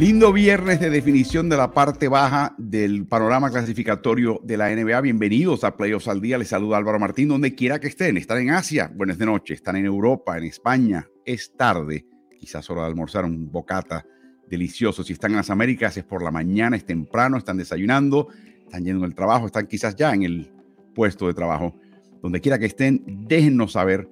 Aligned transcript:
Lindo 0.00 0.32
viernes 0.32 0.80
de 0.80 0.88
definición 0.88 1.50
de 1.50 1.58
la 1.58 1.72
parte 1.72 2.08
baja 2.08 2.54
del 2.56 3.06
panorama 3.06 3.50
clasificatorio 3.50 4.40
de 4.42 4.56
la 4.56 4.74
NBA. 4.74 4.98
Bienvenidos 5.02 5.62
a 5.62 5.76
Playoffs 5.76 6.08
al 6.08 6.22
Día. 6.22 6.38
Les 6.38 6.48
saluda 6.48 6.78
Álvaro 6.78 6.98
Martín, 6.98 7.28
donde 7.28 7.54
quiera 7.54 7.78
que 7.78 7.88
estén. 7.88 8.16
Están 8.16 8.38
en 8.38 8.48
Asia, 8.48 8.90
buenas 8.94 9.18
de 9.18 9.26
noche. 9.26 9.52
Están 9.52 9.76
en 9.76 9.84
Europa, 9.84 10.38
en 10.38 10.44
España. 10.44 11.06
Es 11.22 11.54
tarde, 11.54 12.06
quizás 12.38 12.70
hora 12.70 12.80
de 12.80 12.86
almorzar 12.86 13.26
un 13.26 13.52
bocata 13.52 14.06
delicioso. 14.48 15.04
Si 15.04 15.12
están 15.12 15.32
en 15.32 15.36
las 15.36 15.50
Américas 15.50 15.98
es 15.98 16.04
por 16.04 16.22
la 16.22 16.30
mañana, 16.30 16.76
es 16.76 16.86
temprano, 16.86 17.36
están 17.36 17.58
desayunando, 17.58 18.28
están 18.64 18.82
yendo 18.82 19.02
del 19.02 19.14
trabajo, 19.14 19.44
están 19.44 19.66
quizás 19.66 19.96
ya 19.96 20.14
en 20.14 20.22
el 20.22 20.50
puesto 20.94 21.26
de 21.26 21.34
trabajo. 21.34 21.78
Donde 22.22 22.40
quiera 22.40 22.58
que 22.58 22.64
estén, 22.64 23.04
déjennos 23.28 23.72
saber 23.72 24.08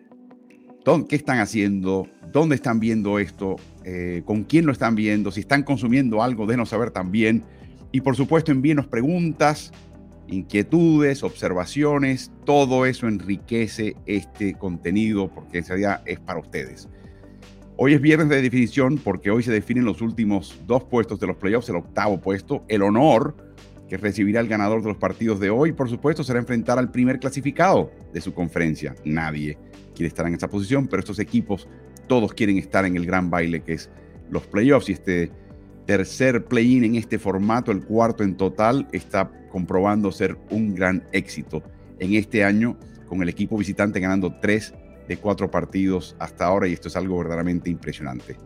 qué 1.08 1.16
están 1.16 1.38
haciendo, 1.38 2.08
dónde 2.32 2.54
están 2.54 2.80
viendo 2.80 3.18
esto, 3.18 3.56
eh, 3.84 4.22
con 4.24 4.44
quién 4.44 4.64
lo 4.64 4.72
están 4.72 4.94
viendo, 4.94 5.30
si 5.30 5.40
están 5.40 5.62
consumiendo 5.62 6.22
algo, 6.22 6.46
déjenos 6.46 6.70
saber 6.70 6.90
también. 6.90 7.44
Y 7.92 8.00
por 8.00 8.16
supuesto, 8.16 8.52
envíenos 8.52 8.86
preguntas, 8.86 9.70
inquietudes, 10.28 11.22
observaciones, 11.22 12.32
todo 12.44 12.86
eso 12.86 13.06
enriquece 13.06 13.96
este 14.06 14.54
contenido 14.54 15.28
porque 15.28 15.58
en 15.58 15.66
realidad 15.66 16.02
es 16.06 16.20
para 16.20 16.40
ustedes. 16.40 16.88
Hoy 17.76 17.94
es 17.94 18.00
viernes 18.00 18.28
de 18.28 18.42
definición 18.42 18.98
porque 18.98 19.30
hoy 19.30 19.42
se 19.42 19.52
definen 19.52 19.84
los 19.84 20.00
últimos 20.00 20.58
dos 20.66 20.84
puestos 20.84 21.20
de 21.20 21.26
los 21.26 21.36
playoffs, 21.36 21.68
el 21.68 21.76
octavo 21.76 22.20
puesto, 22.20 22.64
el 22.66 22.82
honor 22.82 23.36
que 23.88 23.96
recibirá 23.96 24.40
el 24.40 24.48
ganador 24.48 24.82
de 24.82 24.88
los 24.88 24.98
partidos 24.98 25.40
de 25.40 25.48
hoy, 25.48 25.72
por 25.72 25.88
supuesto, 25.88 26.22
será 26.22 26.38
enfrentar 26.38 26.78
al 26.78 26.90
primer 26.90 27.18
clasificado 27.18 27.90
de 28.12 28.20
su 28.20 28.34
conferencia. 28.34 28.94
Nadie 29.04 29.56
quiere 29.98 30.08
estar 30.08 30.28
en 30.28 30.34
esa 30.34 30.48
posición, 30.48 30.86
pero 30.86 31.00
estos 31.00 31.18
equipos 31.18 31.68
todos 32.06 32.32
quieren 32.32 32.56
estar 32.56 32.84
en 32.84 32.96
el 32.96 33.04
gran 33.04 33.30
baile 33.30 33.62
que 33.62 33.72
es 33.72 33.90
los 34.30 34.46
playoffs 34.46 34.88
y 34.88 34.92
este 34.92 35.32
tercer 35.86 36.44
play-in 36.44 36.84
en 36.84 36.94
este 36.94 37.18
formato, 37.18 37.72
el 37.72 37.84
cuarto 37.84 38.22
en 38.22 38.36
total, 38.36 38.86
está 38.92 39.30
comprobando 39.50 40.12
ser 40.12 40.38
un 40.50 40.74
gran 40.74 41.02
éxito 41.12 41.64
en 41.98 42.14
este 42.14 42.44
año 42.44 42.78
con 43.08 43.22
el 43.22 43.28
equipo 43.28 43.56
visitante 43.56 43.98
ganando 43.98 44.38
tres 44.40 44.72
de 45.08 45.16
cuatro 45.16 45.50
partidos 45.50 46.14
hasta 46.20 46.44
ahora 46.44 46.68
y 46.68 46.74
esto 46.74 46.86
es 46.86 46.96
algo 46.96 47.18
verdaderamente 47.18 47.68
impresionante. 47.68 48.36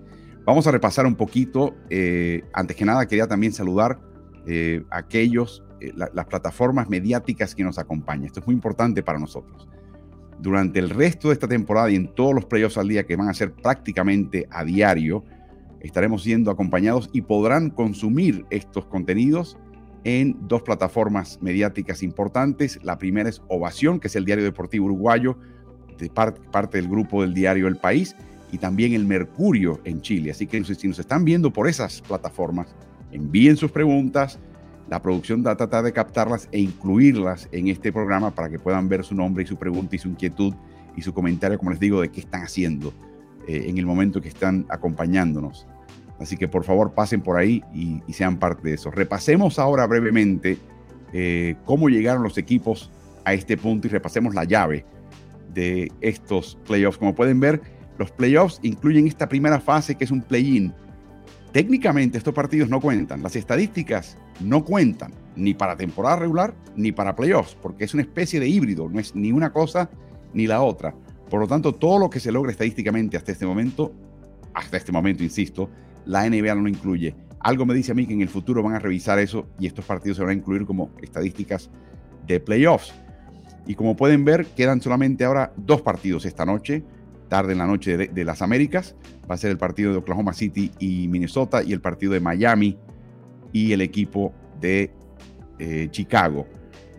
Vamos 0.47 0.67
a 0.67 0.71
repasar 0.71 1.05
un 1.05 1.17
poquito. 1.17 1.75
Eh, 1.91 2.45
antes 2.55 2.77
que 2.77 2.85
nada, 2.85 3.07
quería 3.07 3.27
también 3.27 3.53
saludar 3.53 4.01
eh, 4.47 4.85
a 4.91 4.99
aquellos, 4.99 5.65
eh, 5.81 5.93
las 5.95 6.27
plataformas 6.27 6.89
mediáticas 6.89 7.55
que 7.55 7.63
nos 7.63 7.79
acompañan. 7.79 8.27
Esto 8.27 8.41
es 8.41 8.47
muy 8.47 8.55
importante 8.55 9.03
para 9.03 9.19
nosotros 9.19 9.69
durante 10.43 10.81
el 10.81 10.91
resto 10.91 11.29
de 11.29 11.35
esta 11.35 11.47
temporada 11.47 11.91
y 11.91 11.95
en 11.95 12.09
todos 12.09 12.35
los 12.35 12.45
playoffs 12.45 12.77
al 12.77 12.89
día 12.89 13.07
que 13.07 13.15
van 13.15 13.29
a 13.29 13.35
ser 13.35 13.53
prácticamente 13.53 14.47
a 14.51 14.65
diario, 14.65 15.25
estaremos 15.81 16.25
siendo 16.25 16.51
acompañados 16.51 17.09
y 17.13 17.23
podrán 17.23 17.71
consumir 17.71 18.45
estos 18.51 18.85
contenidos 18.87 19.57
en 20.05 20.37
dos 20.49 20.63
plataformas 20.63 21.39
mediáticas 21.41 22.03
importantes. 22.03 22.81
La 22.83 22.99
primera 22.99 23.29
es 23.29 23.41
Ovación, 23.49 24.01
que 24.01 24.09
es 24.09 24.17
el 24.17 24.25
diario 24.25 24.45
deportivo 24.45 24.87
uruguayo, 24.87 25.39
de 25.97 26.11
parte 26.11 26.79
del 26.79 26.89
grupo 26.89 27.23
del 27.23 27.35
diario 27.35 27.69
El 27.69 27.77
País, 27.77 28.17
y 28.51 28.59
también 28.59 28.95
el 28.95 29.07
Mercurio 29.07 29.81
en 29.85 30.03
Chile. 30.03 30.33
Así 30.33 30.49
que 30.49 30.63
si 30.65 30.89
nos 30.89 30.99
están 30.99 31.25
viendo 31.25 31.53
por 31.53 31.69
esas 31.69 32.03
plataformas, 32.03 32.75
envíen 33.13 33.57
sus 33.57 33.71
preguntas, 33.71 34.41
la 34.93 35.01
producción 35.01 35.43
va 35.43 35.53
a 35.53 35.57
tratar 35.57 35.83
de 35.85 35.93
captarlas 35.95 36.51
e 36.53 36.61
incluirlas 36.61 37.49
en 37.51 37.69
este 37.69 37.91
programa 37.91 38.31
para 38.35 38.51
que 38.51 38.59
puedan 38.59 38.91
ver 38.91 39.05
su 39.05 39.15
nombre 39.15 39.43
y 39.43 39.47
su 39.47 39.57
pregunta 39.57 39.97
y 39.97 39.99
su 39.99 40.09
inquietud 40.09 40.53
y 40.95 41.01
su 41.01 41.15
comentario, 41.15 41.57
como 41.57 41.71
les 41.71 41.81
digo, 41.81 42.03
de 42.03 42.11
qué 42.11 42.21
están 42.21 42.43
haciendo 42.43 42.93
eh, 43.49 43.65
en 43.69 43.79
el 43.79 43.87
momento 43.87 44.21
que 44.21 44.29
están 44.29 44.67
acompañándonos. 44.69 45.67
Así 46.21 46.37
que 46.37 46.47
por 46.47 46.65
favor 46.65 46.93
pasen 46.93 47.23
por 47.23 47.39
ahí 47.39 47.65
y, 47.73 48.03
sean 48.13 48.37
parte 48.37 48.69
de 48.69 48.75
eso. 48.75 48.91
Repasemos 48.91 49.59
ahora 49.59 49.87
brevemente 49.87 50.59
eh, 51.15 51.55
cómo 51.65 51.89
llegaron 51.89 52.23
los 52.23 52.37
equipos 52.37 52.91
a 53.25 53.33
este 53.33 53.57
punto 53.57 53.87
y 53.87 53.91
repasemos 53.91 54.35
la 54.35 54.45
llave 54.45 54.85
de 55.55 55.91
estos 56.03 56.59
playoffs. 56.67 56.99
Como 56.99 57.15
pueden 57.15 57.41
ver, 57.41 57.63
los 57.97 58.11
playoffs 58.11 58.61
incluyen 58.63 59.07
esta 59.07 59.27
primera 59.27 59.59
fase 59.59 59.95
que 59.95 60.05
es 60.05 60.11
un 60.11 60.21
play-in 60.21 60.75
Técnicamente 61.53 62.17
estos 62.17 62.33
partidos 62.33 62.71
no 62.71 62.81
cuentan, 62.81 63.23
las 63.23 63.37
estadísticas 63.37 64.17
no 64.41 64.65
cuentan 64.65 65.13
ni 65.37 65.53
para 65.53 65.77
temporada 65.77 66.17
regular 66.17 66.55
ni 66.77 66.93
para 66.93 67.15
playoffs, 67.15 67.55
porque 67.61 67.85
es 67.85 67.93
una 67.93 68.03
especie 68.03 68.41
de 68.41 68.49
híbrido, 68.49 68.89
no 68.89 68.99
es 68.99 69.15
ni 69.15 69.33
una 69.33 69.53
cosa 69.53 69.91
ni 70.33 70.47
la 70.47 70.63
otra. 70.63 70.95
Por 71.29 71.41
lo 71.41 71.47
tanto, 71.47 71.75
todo 71.75 71.99
lo 71.99 72.09
que 72.09 72.21
se 72.21 72.33
logra 72.33 72.51
estadísticamente 72.51 73.19
hasta 73.19 73.33
este 73.33 73.45
momento, 73.45 73.93
hasta 74.55 74.79
este 74.79 74.93
momento, 74.93 75.23
insisto, 75.23 75.69
la 76.07 76.29
NBA 76.29 76.55
no 76.55 76.63
lo 76.63 76.69
incluye. 76.71 77.15
Algo 77.41 77.67
me 77.67 77.75
dice 77.75 77.93
a 77.93 77.95
mí 77.95 78.07
que 78.07 78.15
en 78.15 78.23
el 78.23 78.29
futuro 78.29 78.63
van 78.63 78.75
a 78.75 78.79
revisar 78.79 79.19
eso 79.19 79.47
y 79.61 79.67
estos 79.67 79.85
partidos 79.85 80.17
se 80.17 80.23
van 80.23 80.31
a 80.31 80.35
incluir 80.35 80.65
como 80.65 80.91
estadísticas 81.03 81.69
de 82.27 82.41
playoffs. 82.41 82.95
Y 83.67 83.75
como 83.75 83.95
pueden 83.95 84.25
ver, 84.25 84.47
quedan 84.47 84.81
solamente 84.81 85.25
ahora 85.25 85.53
dos 85.57 85.83
partidos 85.83 86.25
esta 86.25 86.47
noche 86.47 86.83
tarde 87.33 87.53
en 87.53 87.59
la 87.61 87.67
noche 87.67 87.97
de, 87.97 88.25
las 88.27 88.43
Américas. 88.43 88.95
Va 89.29 89.37
a 89.37 89.39
ser 89.39 89.53
el 89.53 89.57
partido 89.57 89.91
de 89.91 89.97
Oklahoma 89.97 90.35
City 90.35 90.71
y 90.79 91.09
Minnesota 91.09 91.63
y 91.63 91.73
el 91.73 91.81
partido 91.81 92.13
de 92.13 92.21
Miami 92.21 92.77
y 93.55 93.73
el 93.73 93.81
equipo 93.81 94.35
de 94.61 94.93
eh, 95.59 95.89
Chicago. 95.91 96.47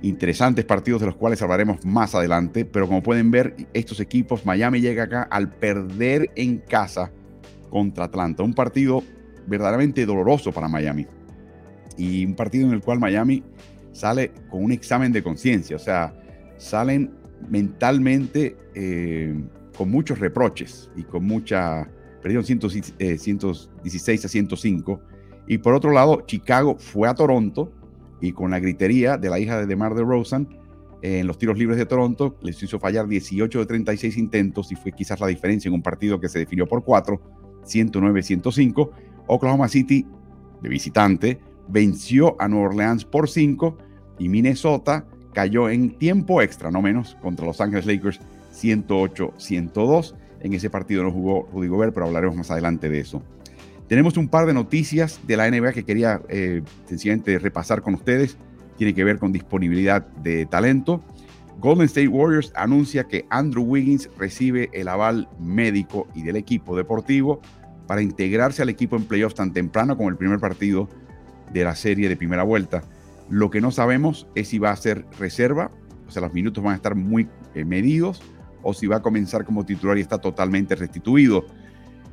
Interesantes 0.01 0.65
partidos 0.65 1.01
de 1.01 1.05
los 1.05 1.17
cuales 1.17 1.39
hablaremos 1.43 1.85
más 1.85 2.15
adelante, 2.15 2.65
pero 2.65 2.87
como 2.87 3.03
pueden 3.03 3.29
ver, 3.29 3.55
estos 3.75 3.99
equipos, 3.99 4.43
Miami 4.43 4.81
llega 4.81 5.03
acá 5.03 5.27
al 5.29 5.51
perder 5.51 6.31
en 6.35 6.57
casa 6.57 7.11
contra 7.69 8.05
Atlanta. 8.05 8.41
Un 8.41 8.55
partido 8.55 9.03
verdaderamente 9.45 10.03
doloroso 10.03 10.51
para 10.51 10.67
Miami. 10.67 11.05
Y 11.95 12.25
un 12.25 12.33
partido 12.33 12.65
en 12.65 12.73
el 12.73 12.81
cual 12.81 12.99
Miami 12.99 13.43
sale 13.91 14.31
con 14.49 14.63
un 14.63 14.71
examen 14.71 15.11
de 15.11 15.21
conciencia, 15.21 15.75
o 15.75 15.79
sea, 15.79 16.11
salen 16.57 17.11
mentalmente 17.47 18.57
eh, 18.73 19.35
con 19.77 19.89
muchos 19.89 20.19
reproches 20.19 20.89
y 20.95 21.03
con 21.03 21.25
mucha, 21.25 21.89
perdieron 22.21 22.45
116 22.45 24.25
a 24.25 24.27
105. 24.27 25.01
Y 25.47 25.57
por 25.57 25.73
otro 25.73 25.91
lado, 25.91 26.23
Chicago 26.25 26.77
fue 26.77 27.07
a 27.07 27.15
Toronto 27.15 27.71
y 28.21 28.31
con 28.31 28.51
la 28.51 28.59
gritería 28.59 29.17
de 29.17 29.29
la 29.29 29.39
hija 29.39 29.59
de 29.59 29.65
DeMar 29.65 29.95
DeRozan 29.95 30.47
en 31.03 31.27
los 31.27 31.37
tiros 31.37 31.57
libres 31.57 31.77
de 31.77 31.85
Toronto, 31.85 32.37
les 32.41 32.63
hizo 32.63 32.79
fallar 32.79 33.09
18 33.09 33.59
de 33.59 33.65
36 33.65 34.17
intentos 34.17 34.71
y 34.71 34.75
fue 34.75 34.93
quizás 34.93 35.19
la 35.19 35.27
diferencia 35.27 35.67
en 35.67 35.75
un 35.75 35.81
partido 35.81 36.17
que 36.17 36.29
se 36.29 36.39
definió 36.39 36.65
por 36.65 36.81
4, 36.81 37.19
109-105. 37.65 38.89
Oklahoma 39.27 39.67
City, 39.67 40.07
de 40.61 40.69
visitante, 40.69 41.41
venció 41.67 42.37
a 42.39 42.47
Nueva 42.47 42.69
Orleans 42.69 43.03
por 43.03 43.29
5 43.29 43.77
y 44.17 44.29
Minnesota 44.29 45.05
cayó 45.33 45.69
en 45.69 45.97
tiempo 45.97 46.41
extra, 46.41 46.71
no 46.71 46.81
menos, 46.81 47.17
contra 47.21 47.45
Los 47.45 47.59
Ángeles 47.59 47.85
Lakers 47.85 48.21
108-102. 48.53 50.15
En 50.41 50.53
ese 50.53 50.69
partido 50.69 51.03
no 51.03 51.11
jugó 51.11 51.49
Rudy 51.53 51.67
Gobert, 51.67 51.93
pero 51.93 52.05
hablaremos 52.05 52.35
más 52.35 52.51
adelante 52.51 52.89
de 52.89 52.99
eso. 52.99 53.23
Tenemos 53.87 54.17
un 54.17 54.27
par 54.27 54.45
de 54.45 54.53
noticias 54.53 55.19
de 55.27 55.37
la 55.37 55.49
NBA 55.49 55.73
que 55.73 55.83
quería 55.83 56.21
eh, 56.29 56.61
sencillamente 56.85 57.37
repasar 57.39 57.81
con 57.81 57.93
ustedes. 57.95 58.37
Tiene 58.77 58.93
que 58.93 59.03
ver 59.03 59.19
con 59.19 59.31
disponibilidad 59.31 60.05
de 60.07 60.45
talento. 60.45 61.03
Golden 61.59 61.85
State 61.85 62.07
Warriors 62.07 62.51
anuncia 62.55 63.05
que 63.05 63.25
Andrew 63.29 63.63
Wiggins 63.63 64.09
recibe 64.17 64.69
el 64.73 64.87
aval 64.87 65.29
médico 65.39 66.07
y 66.15 66.23
del 66.23 66.35
equipo 66.35 66.75
deportivo 66.75 67.41
para 67.87 68.01
integrarse 68.01 68.61
al 68.61 68.69
equipo 68.69 68.95
en 68.95 69.05
playoffs 69.05 69.35
tan 69.35 69.53
temprano 69.53 69.95
como 69.95 70.09
el 70.09 70.17
primer 70.17 70.39
partido 70.39 70.89
de 71.53 71.63
la 71.63 71.75
serie 71.75 72.09
de 72.09 72.17
primera 72.17 72.43
vuelta. 72.43 72.83
Lo 73.29 73.49
que 73.49 73.61
no 73.61 73.71
sabemos 73.71 74.27
es 74.35 74.49
si 74.49 74.59
va 74.59 74.71
a 74.71 74.75
ser 74.75 75.05
reserva, 75.19 75.71
o 76.07 76.11
sea, 76.11 76.21
los 76.21 76.33
minutos 76.33 76.63
van 76.63 76.73
a 76.73 76.77
estar 76.77 76.95
muy 76.95 77.29
eh, 77.53 77.65
medidos, 77.65 78.21
o 78.63 78.73
si 78.73 78.87
va 78.87 78.97
a 78.97 79.01
comenzar 79.01 79.45
como 79.45 79.65
titular 79.65 79.97
y 79.97 80.01
está 80.01 80.17
totalmente 80.17 80.75
restituido. 80.75 81.45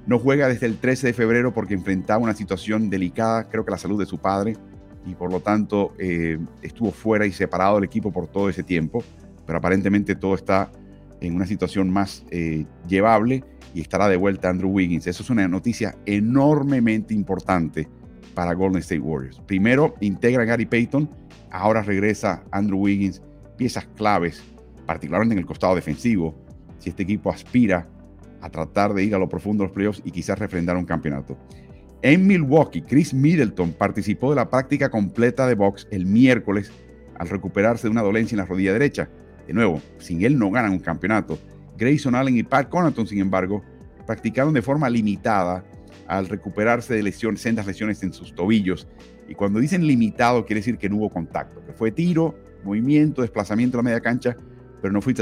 No 0.06 0.18
juega 0.18 0.48
desde 0.48 0.66
el 0.66 0.78
13 0.78 1.08
de 1.08 1.12
febrero 1.12 1.54
porque 1.54 1.74
enfrentaba 1.74 2.22
una 2.22 2.34
situación 2.34 2.90
delicada, 2.90 3.48
creo 3.48 3.64
que 3.64 3.70
la 3.70 3.78
salud 3.78 3.98
de 3.98 4.06
su 4.06 4.18
padre, 4.18 4.56
y 5.06 5.14
por 5.14 5.30
lo 5.30 5.40
tanto 5.40 5.94
eh, 5.98 6.38
estuvo 6.62 6.90
fuera 6.90 7.26
y 7.26 7.32
separado 7.32 7.76
del 7.76 7.84
equipo 7.84 8.12
por 8.12 8.26
todo 8.26 8.48
ese 8.48 8.62
tiempo, 8.62 9.02
pero 9.46 9.58
aparentemente 9.58 10.14
todo 10.14 10.34
está 10.34 10.70
en 11.20 11.34
una 11.34 11.46
situación 11.46 11.90
más 11.90 12.24
eh, 12.30 12.66
llevable 12.88 13.44
y 13.74 13.80
estará 13.80 14.08
de 14.08 14.16
vuelta 14.16 14.48
Andrew 14.48 14.70
Wiggins. 14.70 15.06
Eso 15.06 15.22
es 15.22 15.30
una 15.30 15.46
noticia 15.48 15.96
enormemente 16.06 17.14
importante 17.14 17.88
para 18.34 18.54
Golden 18.54 18.80
State 18.80 19.00
Warriors. 19.00 19.40
Primero 19.46 19.94
integra 20.00 20.44
Gary 20.44 20.66
Payton, 20.66 21.10
ahora 21.50 21.82
regresa 21.82 22.42
Andrew 22.50 22.80
Wiggins, 22.80 23.22
piezas 23.56 23.86
claves 23.96 24.42
particularmente 24.90 25.34
en 25.34 25.38
el 25.38 25.46
costado 25.46 25.76
defensivo, 25.76 26.34
si 26.80 26.90
este 26.90 27.04
equipo 27.04 27.30
aspira 27.30 27.88
a 28.40 28.50
tratar 28.50 28.92
de 28.92 29.04
ir 29.04 29.14
a 29.14 29.18
lo 29.20 29.28
profundo 29.28 29.62
de 29.62 29.68
los 29.68 29.72
playoffs 29.72 30.02
y 30.04 30.10
quizás 30.10 30.36
refrendar 30.36 30.76
un 30.76 30.84
campeonato. 30.84 31.38
En 32.02 32.26
Milwaukee, 32.26 32.82
Chris 32.82 33.14
Middleton 33.14 33.72
participó 33.72 34.30
de 34.30 34.36
la 34.36 34.50
práctica 34.50 34.90
completa 34.90 35.46
de 35.46 35.54
box 35.54 35.86
el 35.92 36.06
miércoles 36.06 36.72
al 37.20 37.28
recuperarse 37.28 37.86
de 37.86 37.92
una 37.92 38.02
dolencia 38.02 38.34
en 38.34 38.40
la 38.40 38.46
rodilla 38.46 38.72
derecha. 38.72 39.08
De 39.46 39.52
nuevo, 39.52 39.80
sin 39.98 40.24
él 40.24 40.36
no 40.36 40.50
ganan 40.50 40.72
un 40.72 40.80
campeonato. 40.80 41.38
Grayson 41.78 42.16
Allen 42.16 42.36
y 42.36 42.42
Pat 42.42 42.68
Connaughton, 42.68 43.06
sin 43.06 43.20
embargo, 43.20 43.62
practicaron 44.08 44.52
de 44.52 44.62
forma 44.62 44.90
limitada 44.90 45.64
al 46.08 46.28
recuperarse 46.28 46.94
de 46.94 47.04
lesiones, 47.04 47.42
sendas 47.42 47.64
lesiones 47.64 48.02
en 48.02 48.12
sus 48.12 48.34
tobillos. 48.34 48.88
Y 49.28 49.36
cuando 49.36 49.60
dicen 49.60 49.86
limitado, 49.86 50.44
quiere 50.46 50.58
decir 50.58 50.78
que 50.78 50.88
no 50.88 50.96
hubo 50.96 51.10
contacto, 51.10 51.64
que 51.64 51.74
fue 51.74 51.92
tiro, 51.92 52.34
movimiento, 52.64 53.22
desplazamiento 53.22 53.76
a 53.76 53.78
la 53.78 53.84
media 53.84 54.00
cancha, 54.00 54.36
pero 54.80 54.92
no 54.92 55.00
fue, 55.00 55.14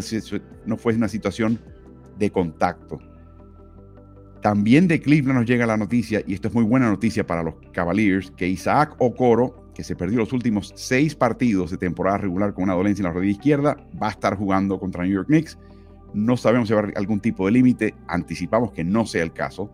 no 0.66 0.76
fue 0.76 0.94
una 0.94 1.08
situación 1.08 1.58
de 2.18 2.30
contacto. 2.30 2.98
También 4.42 4.86
de 4.86 5.00
Cleveland 5.00 5.40
nos 5.40 5.48
llega 5.48 5.66
la 5.66 5.76
noticia, 5.76 6.22
y 6.26 6.34
esto 6.34 6.48
es 6.48 6.54
muy 6.54 6.64
buena 6.64 6.88
noticia 6.88 7.26
para 7.26 7.42
los 7.42 7.54
Cavaliers, 7.72 8.30
que 8.30 8.48
Isaac 8.48 8.94
Okoro, 8.98 9.72
que 9.74 9.82
se 9.82 9.96
perdió 9.96 10.18
los 10.18 10.32
últimos 10.32 10.72
seis 10.76 11.14
partidos 11.14 11.70
de 11.70 11.76
temporada 11.76 12.18
regular 12.18 12.54
con 12.54 12.64
una 12.64 12.74
dolencia 12.74 13.02
en 13.02 13.08
la 13.08 13.12
rodilla 13.12 13.32
izquierda, 13.32 13.76
va 14.00 14.08
a 14.08 14.10
estar 14.10 14.36
jugando 14.36 14.78
contra 14.78 15.04
New 15.04 15.12
York 15.12 15.26
Knicks. 15.26 15.58
No 16.14 16.36
sabemos 16.36 16.68
si 16.68 16.74
va 16.74 16.80
a 16.80 16.82
haber 16.84 16.98
algún 16.98 17.20
tipo 17.20 17.46
de 17.46 17.52
límite, 17.52 17.94
anticipamos 18.06 18.72
que 18.72 18.84
no 18.84 19.06
sea 19.06 19.22
el 19.22 19.32
caso. 19.32 19.70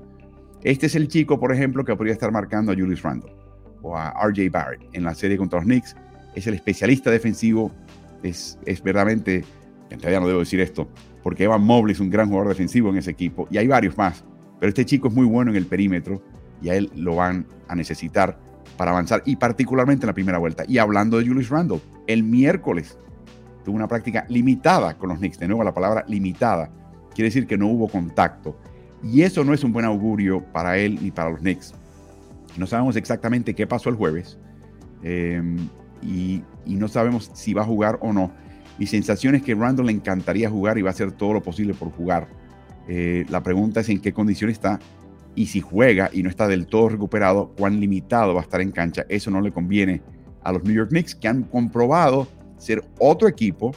Este 0.62 0.86
es 0.86 0.94
el 0.94 1.08
chico, 1.08 1.38
por 1.38 1.52
ejemplo, 1.52 1.84
que 1.84 1.94
podría 1.94 2.14
estar 2.14 2.32
marcando 2.32 2.72
a 2.72 2.74
Julius 2.74 3.02
Randle 3.02 3.34
o 3.82 3.96
a 3.96 4.10
RJ 4.26 4.50
Barrett 4.50 4.82
en 4.94 5.04
la 5.04 5.14
serie 5.14 5.36
contra 5.36 5.58
los 5.58 5.66
Knicks. 5.66 5.94
Es 6.34 6.46
el 6.46 6.54
especialista 6.54 7.10
defensivo, 7.10 7.70
es, 8.22 8.58
es 8.64 8.82
verdaderamente, 8.82 9.44
en 9.90 10.00
realidad 10.00 10.20
no 10.20 10.28
debo 10.28 10.40
decir 10.40 10.60
esto, 10.60 10.88
porque 11.22 11.44
Evan 11.44 11.62
Mobley 11.62 11.92
es 11.92 12.00
un 12.00 12.10
gran 12.10 12.28
jugador 12.28 12.48
defensivo 12.48 12.90
en 12.90 12.98
ese 12.98 13.10
equipo 13.10 13.46
y 13.50 13.58
hay 13.58 13.66
varios 13.66 13.96
más 13.96 14.24
pero 14.64 14.70
este 14.70 14.86
chico 14.86 15.08
es 15.08 15.14
muy 15.14 15.26
bueno 15.26 15.50
en 15.50 15.58
el 15.58 15.66
perímetro 15.66 16.22
y 16.62 16.70
a 16.70 16.74
él 16.74 16.90
lo 16.94 17.16
van 17.16 17.46
a 17.68 17.74
necesitar 17.74 18.38
para 18.78 18.92
avanzar 18.92 19.22
y 19.26 19.36
particularmente 19.36 20.04
en 20.04 20.08
la 20.08 20.14
primera 20.14 20.38
vuelta. 20.38 20.64
Y 20.66 20.78
hablando 20.78 21.18
de 21.18 21.26
Julius 21.26 21.50
Randle, 21.50 21.82
el 22.06 22.22
miércoles 22.22 22.98
tuvo 23.62 23.76
una 23.76 23.88
práctica 23.88 24.24
limitada 24.30 24.96
con 24.96 25.10
los 25.10 25.18
Knicks. 25.18 25.38
De 25.38 25.48
nuevo, 25.48 25.62
la 25.64 25.74
palabra 25.74 26.04
limitada 26.08 26.70
quiere 27.14 27.28
decir 27.28 27.46
que 27.46 27.58
no 27.58 27.68
hubo 27.68 27.88
contacto. 27.88 28.58
Y 29.02 29.20
eso 29.20 29.44
no 29.44 29.52
es 29.52 29.62
un 29.64 29.72
buen 29.72 29.84
augurio 29.84 30.42
para 30.52 30.78
él 30.78 30.98
ni 31.02 31.10
para 31.10 31.28
los 31.28 31.40
Knicks. 31.40 31.74
No 32.56 32.66
sabemos 32.66 32.96
exactamente 32.96 33.54
qué 33.54 33.66
pasó 33.66 33.90
el 33.90 33.96
jueves 33.96 34.38
y, 35.02 36.42
y, 36.64 36.74
no 36.76 36.88
sabemos 36.88 37.30
si 37.34 37.52
va 37.52 37.60
a 37.60 37.66
jugar 37.66 37.98
o 38.00 38.14
no. 38.14 38.32
Mi 38.78 38.86
sensación 38.86 39.34
es 39.34 39.42
que 39.42 39.54
Randle 39.54 39.86
le 39.86 39.92
encantaría 39.92 40.50
jugar 40.50 40.78
y 40.78 40.82
va 40.82 40.90
a 40.90 40.92
hacer 40.92 41.12
todo 41.12 41.32
lo 41.32 41.42
posible 41.42 41.74
por 41.74 41.90
jugar 41.92 42.28
eh, 42.88 43.24
la 43.28 43.42
pregunta 43.42 43.80
es 43.80 43.88
en 43.88 44.00
qué 44.00 44.12
condición 44.12 44.50
está 44.50 44.78
y 45.34 45.46
si 45.46 45.60
juega 45.60 46.10
y 46.12 46.22
no 46.22 46.28
está 46.28 46.46
del 46.46 46.66
todo 46.66 46.90
recuperado, 46.90 47.52
cuán 47.58 47.80
limitado 47.80 48.34
va 48.34 48.40
a 48.40 48.44
estar 48.44 48.60
en 48.60 48.70
cancha. 48.70 49.04
Eso 49.08 49.30
no 49.30 49.40
le 49.40 49.52
conviene 49.52 50.02
a 50.42 50.52
los 50.52 50.62
New 50.64 50.74
York 50.74 50.90
Knicks, 50.90 51.14
que 51.14 51.26
han 51.26 51.42
comprobado 51.44 52.28
ser 52.58 52.84
otro 52.98 53.26
equipo 53.26 53.72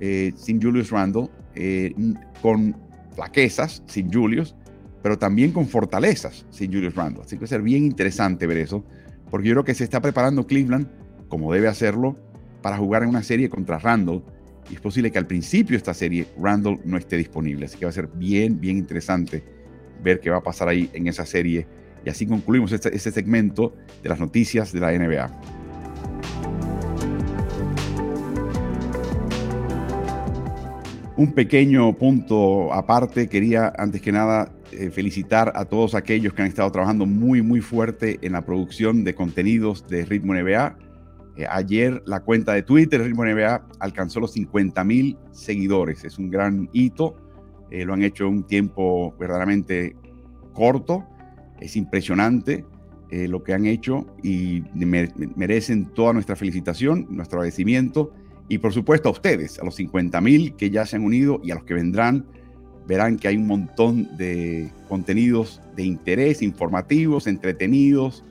eh, 0.00 0.32
sin 0.36 0.62
Julius 0.62 0.90
Randle, 0.90 1.28
eh, 1.54 1.92
con 2.40 2.74
flaquezas 3.14 3.82
sin 3.86 4.12
Julius, 4.12 4.54
pero 5.02 5.18
también 5.18 5.52
con 5.52 5.66
fortalezas 5.66 6.46
sin 6.50 6.72
Julius 6.72 6.94
Randle. 6.94 7.22
Así 7.24 7.36
que 7.36 7.40
va 7.40 7.44
a 7.46 7.48
ser 7.48 7.62
bien 7.62 7.84
interesante 7.84 8.46
ver 8.46 8.58
eso, 8.58 8.84
porque 9.30 9.48
yo 9.48 9.54
creo 9.54 9.64
que 9.64 9.74
se 9.74 9.84
está 9.84 10.00
preparando 10.00 10.46
Cleveland, 10.46 10.88
como 11.28 11.52
debe 11.52 11.68
hacerlo, 11.68 12.16
para 12.62 12.76
jugar 12.76 13.02
en 13.02 13.10
una 13.10 13.22
serie 13.22 13.48
contra 13.48 13.78
Randle 13.78 14.22
y 14.70 14.74
es 14.74 14.80
posible 14.80 15.10
que 15.10 15.18
al 15.18 15.26
principio 15.26 15.72
de 15.72 15.78
esta 15.78 15.94
serie 15.94 16.26
Randall 16.38 16.80
no 16.84 16.98
esté 16.98 17.16
disponible. 17.16 17.66
Así 17.66 17.78
que 17.78 17.86
va 17.86 17.90
a 17.90 17.94
ser 17.94 18.08
bien, 18.08 18.60
bien 18.60 18.76
interesante 18.76 19.42
ver 20.02 20.20
qué 20.20 20.30
va 20.30 20.38
a 20.38 20.42
pasar 20.42 20.68
ahí 20.68 20.90
en 20.92 21.06
esa 21.08 21.24
serie. 21.24 21.66
Y 22.04 22.10
así 22.10 22.26
concluimos 22.26 22.72
este, 22.72 22.94
este 22.94 23.10
segmento 23.10 23.74
de 24.02 24.08
las 24.08 24.20
noticias 24.20 24.72
de 24.72 24.80
la 24.80 24.92
NBA. 24.92 25.40
Un 31.16 31.32
pequeño 31.32 31.94
punto 31.94 32.72
aparte, 32.72 33.28
quería 33.28 33.72
antes 33.76 34.00
que 34.00 34.12
nada 34.12 34.52
eh, 34.70 34.90
felicitar 34.90 35.50
a 35.56 35.64
todos 35.64 35.96
aquellos 35.96 36.32
que 36.32 36.42
han 36.42 36.48
estado 36.48 36.70
trabajando 36.70 37.06
muy, 37.06 37.42
muy 37.42 37.60
fuerte 37.60 38.18
en 38.22 38.32
la 38.32 38.44
producción 38.44 39.02
de 39.02 39.14
contenidos 39.14 39.88
de 39.88 40.04
Ritmo 40.04 40.34
NBA 40.34 40.76
eh, 41.38 41.46
ayer 41.48 42.02
la 42.04 42.18
cuenta 42.20 42.52
de 42.52 42.64
Twitter, 42.64 43.00
Ritmo 43.00 43.24
NBA, 43.24 43.68
alcanzó 43.78 44.18
los 44.18 44.32
50 44.32 44.82
mil 44.82 45.16
seguidores. 45.30 46.04
Es 46.04 46.18
un 46.18 46.30
gran 46.30 46.68
hito. 46.72 47.14
Eh, 47.70 47.84
lo 47.84 47.94
han 47.94 48.02
hecho 48.02 48.26
en 48.26 48.30
un 48.30 48.42
tiempo 48.42 49.14
verdaderamente 49.20 49.94
corto. 50.52 51.06
Es 51.60 51.76
impresionante 51.76 52.64
eh, 53.10 53.28
lo 53.28 53.44
que 53.44 53.54
han 53.54 53.66
hecho 53.66 54.04
y 54.20 54.64
merecen 54.74 55.86
toda 55.94 56.12
nuestra 56.12 56.34
felicitación, 56.34 57.06
nuestro 57.08 57.38
agradecimiento. 57.38 58.12
Y 58.48 58.58
por 58.58 58.72
supuesto 58.72 59.08
a 59.08 59.12
ustedes, 59.12 59.60
a 59.60 59.64
los 59.64 59.76
50 59.76 60.20
mil 60.20 60.56
que 60.56 60.70
ya 60.70 60.86
se 60.86 60.96
han 60.96 61.04
unido 61.04 61.40
y 61.44 61.52
a 61.52 61.54
los 61.54 61.62
que 61.62 61.74
vendrán, 61.74 62.26
verán 62.88 63.16
que 63.16 63.28
hay 63.28 63.36
un 63.36 63.46
montón 63.46 64.16
de 64.16 64.72
contenidos 64.88 65.60
de 65.76 65.84
interés, 65.84 66.42
informativos, 66.42 67.28
entretenidos, 67.28 68.24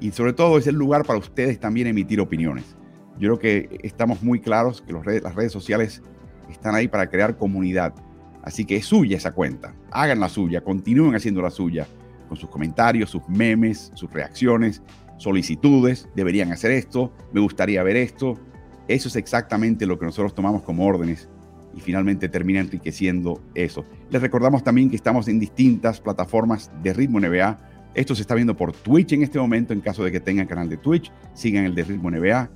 y 0.00 0.12
sobre 0.12 0.32
todo 0.32 0.58
es 0.58 0.66
el 0.66 0.76
lugar 0.76 1.04
para 1.04 1.18
ustedes 1.18 1.58
también 1.58 1.86
emitir 1.86 2.20
opiniones. 2.20 2.76
Yo 3.18 3.36
creo 3.36 3.38
que 3.38 3.80
estamos 3.82 4.22
muy 4.22 4.40
claros 4.40 4.80
que 4.80 4.92
las 4.92 5.34
redes 5.34 5.52
sociales 5.52 6.02
están 6.48 6.74
ahí 6.74 6.86
para 6.88 7.08
crear 7.08 7.36
comunidad. 7.36 7.94
Así 8.42 8.64
que 8.64 8.76
es 8.76 8.86
suya 8.86 9.16
esa 9.16 9.32
cuenta. 9.32 9.74
Hagan 9.90 10.20
la 10.20 10.28
suya, 10.28 10.60
continúen 10.62 11.14
haciendo 11.14 11.42
la 11.42 11.50
suya 11.50 11.86
con 12.28 12.36
sus 12.36 12.48
comentarios, 12.48 13.10
sus 13.10 13.28
memes, 13.28 13.90
sus 13.94 14.12
reacciones, 14.12 14.82
solicitudes. 15.16 16.08
Deberían 16.14 16.52
hacer 16.52 16.70
esto, 16.70 17.12
me 17.32 17.40
gustaría 17.40 17.82
ver 17.82 17.96
esto. 17.96 18.38
Eso 18.86 19.08
es 19.08 19.16
exactamente 19.16 19.84
lo 19.84 19.98
que 19.98 20.06
nosotros 20.06 20.34
tomamos 20.34 20.62
como 20.62 20.86
órdenes 20.86 21.28
y 21.74 21.80
finalmente 21.80 22.28
termina 22.28 22.60
enriqueciendo 22.60 23.42
eso. 23.54 23.84
Les 24.10 24.22
recordamos 24.22 24.62
también 24.62 24.90
que 24.90 24.96
estamos 24.96 25.28
en 25.28 25.38
distintas 25.38 26.00
plataformas 26.00 26.70
de 26.82 26.92
Ritmo 26.92 27.20
NBA 27.20 27.58
esto 27.98 28.14
se 28.14 28.22
está 28.22 28.36
viendo 28.36 28.56
por 28.56 28.72
Twitch 28.72 29.12
en 29.12 29.24
este 29.24 29.40
momento, 29.40 29.72
en 29.72 29.80
caso 29.80 30.04
de 30.04 30.12
que 30.12 30.20
tengan 30.20 30.46
canal 30.46 30.68
de 30.68 30.76
Twitch, 30.76 31.10
sigan 31.34 31.64
el 31.64 31.74
de 31.74 31.82
Ritmo 31.82 32.10
NBA. 32.10 32.48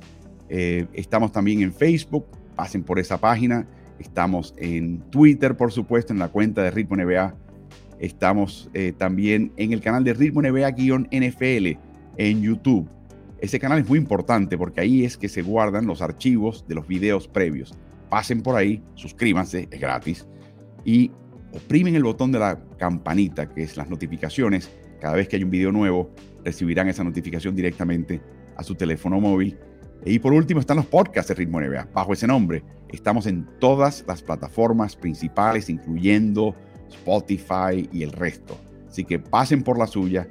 Eh, 0.48 0.86
estamos 0.92 1.32
también 1.32 1.62
en 1.62 1.72
Facebook, 1.72 2.26
pasen 2.54 2.84
por 2.84 3.00
esa 3.00 3.18
página. 3.18 3.66
Estamos 3.98 4.54
en 4.56 5.00
Twitter, 5.10 5.56
por 5.56 5.72
supuesto, 5.72 6.12
en 6.12 6.20
la 6.20 6.28
cuenta 6.28 6.62
de 6.62 6.70
Ritmo 6.70 6.96
NBA. 6.96 7.34
Estamos 7.98 8.70
eh, 8.72 8.92
también 8.96 9.52
en 9.56 9.72
el 9.72 9.80
canal 9.80 10.04
de 10.04 10.14
Ritmo 10.14 10.42
NBA-NFL 10.42 11.78
en 12.16 12.42
YouTube. 12.42 12.88
Ese 13.40 13.58
canal 13.58 13.80
es 13.80 13.88
muy 13.88 13.98
importante 13.98 14.56
porque 14.56 14.80
ahí 14.80 15.04
es 15.04 15.16
que 15.16 15.28
se 15.28 15.42
guardan 15.42 15.86
los 15.86 16.02
archivos 16.02 16.64
de 16.68 16.76
los 16.76 16.86
videos 16.86 17.26
previos. 17.26 17.74
Pasen 18.08 18.42
por 18.42 18.54
ahí, 18.54 18.80
suscríbanse, 18.94 19.66
es 19.68 19.80
gratis. 19.80 20.24
Y 20.84 21.10
oprimen 21.52 21.96
el 21.96 22.04
botón 22.04 22.30
de 22.30 22.38
la 22.38 22.60
campanita, 22.78 23.48
que 23.48 23.64
es 23.64 23.76
las 23.76 23.90
notificaciones, 23.90 24.70
cada 25.02 25.16
vez 25.16 25.26
que 25.26 25.34
hay 25.34 25.42
un 25.42 25.50
video 25.50 25.72
nuevo, 25.72 26.12
recibirán 26.44 26.88
esa 26.88 27.02
notificación 27.02 27.56
directamente 27.56 28.20
a 28.56 28.62
su 28.62 28.76
teléfono 28.76 29.20
móvil. 29.20 29.58
Y 30.04 30.20
por 30.20 30.32
último 30.32 30.60
están 30.60 30.76
los 30.76 30.86
podcasts 30.86 31.28
de 31.28 31.34
Ritmo 31.34 31.60
NBA. 31.60 31.88
Bajo 31.92 32.12
ese 32.12 32.28
nombre, 32.28 32.62
estamos 32.88 33.26
en 33.26 33.48
todas 33.58 34.04
las 34.06 34.22
plataformas 34.22 34.94
principales, 34.94 35.68
incluyendo 35.68 36.54
Spotify 36.88 37.88
y 37.92 38.04
el 38.04 38.12
resto. 38.12 38.56
Así 38.88 39.04
que 39.04 39.18
pasen 39.18 39.64
por 39.64 39.76
la 39.76 39.88
suya, 39.88 40.28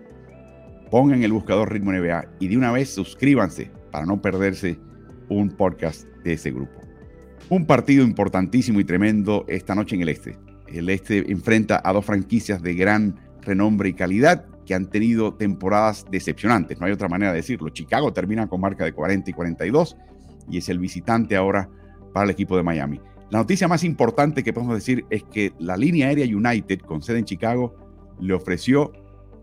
pongan 0.89 1.21
el 1.21 1.33
buscador 1.33 1.73
Ritmo 1.73 1.91
NBA 1.91 2.35
y 2.39 2.47
de 2.47 2.55
una 2.55 2.71
vez 2.71 2.93
suscríbanse 2.93 3.69
para 3.91 4.05
no 4.05 4.21
perderse 4.21 4.79
un 5.27 5.49
podcast 5.49 6.05
de 6.23 6.31
ese 6.31 6.49
grupo. 6.49 6.79
Un 7.49 7.65
partido 7.65 8.05
importantísimo 8.05 8.79
y 8.79 8.85
tremendo 8.85 9.43
esta 9.49 9.75
noche 9.75 9.97
en 9.97 10.03
el 10.03 10.09
Este. 10.09 10.37
El 10.67 10.89
Este 10.89 11.29
enfrenta 11.29 11.81
a 11.83 11.91
dos 11.91 12.05
franquicias 12.05 12.61
de 12.61 12.73
gran 12.73 13.19
renombre 13.41 13.89
y 13.89 13.93
calidad 13.93 14.45
han 14.73 14.87
tenido 14.87 15.33
temporadas 15.33 16.05
decepcionantes, 16.09 16.79
no 16.79 16.85
hay 16.85 16.91
otra 16.91 17.07
manera 17.07 17.31
de 17.31 17.37
decirlo. 17.37 17.69
Chicago 17.69 18.13
termina 18.13 18.47
con 18.47 18.61
marca 18.61 18.83
de 18.83 18.93
40 18.93 19.29
y 19.29 19.33
42 19.33 19.97
y 20.49 20.57
es 20.57 20.69
el 20.69 20.79
visitante 20.79 21.35
ahora 21.35 21.69
para 22.13 22.25
el 22.25 22.31
equipo 22.31 22.57
de 22.57 22.63
Miami. 22.63 22.99
La 23.29 23.39
noticia 23.39 23.67
más 23.67 23.83
importante 23.83 24.43
que 24.43 24.51
podemos 24.51 24.75
decir 24.75 25.05
es 25.09 25.23
que 25.23 25.53
la 25.59 25.77
línea 25.77 26.07
aérea 26.07 26.25
United, 26.25 26.81
con 26.81 27.01
sede 27.01 27.19
en 27.19 27.25
Chicago, 27.25 27.73
le 28.19 28.33
ofreció 28.33 28.91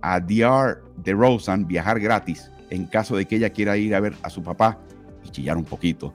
a 0.02 0.20
DR 0.20 0.82
de 0.97 1.12
Rosen 1.12 1.66
viajar 1.66 1.99
gratis 1.99 2.50
en 2.70 2.87
caso 2.87 3.16
de 3.16 3.26
que 3.26 3.37
ella 3.37 3.50
quiera 3.50 3.76
ir 3.76 3.94
a 3.94 4.00
ver 4.00 4.14
a 4.23 4.30
su 4.30 4.42
papá 4.42 4.78
y 5.25 5.30
chillar 5.30 5.56
un 5.56 5.64
poquito 5.64 6.12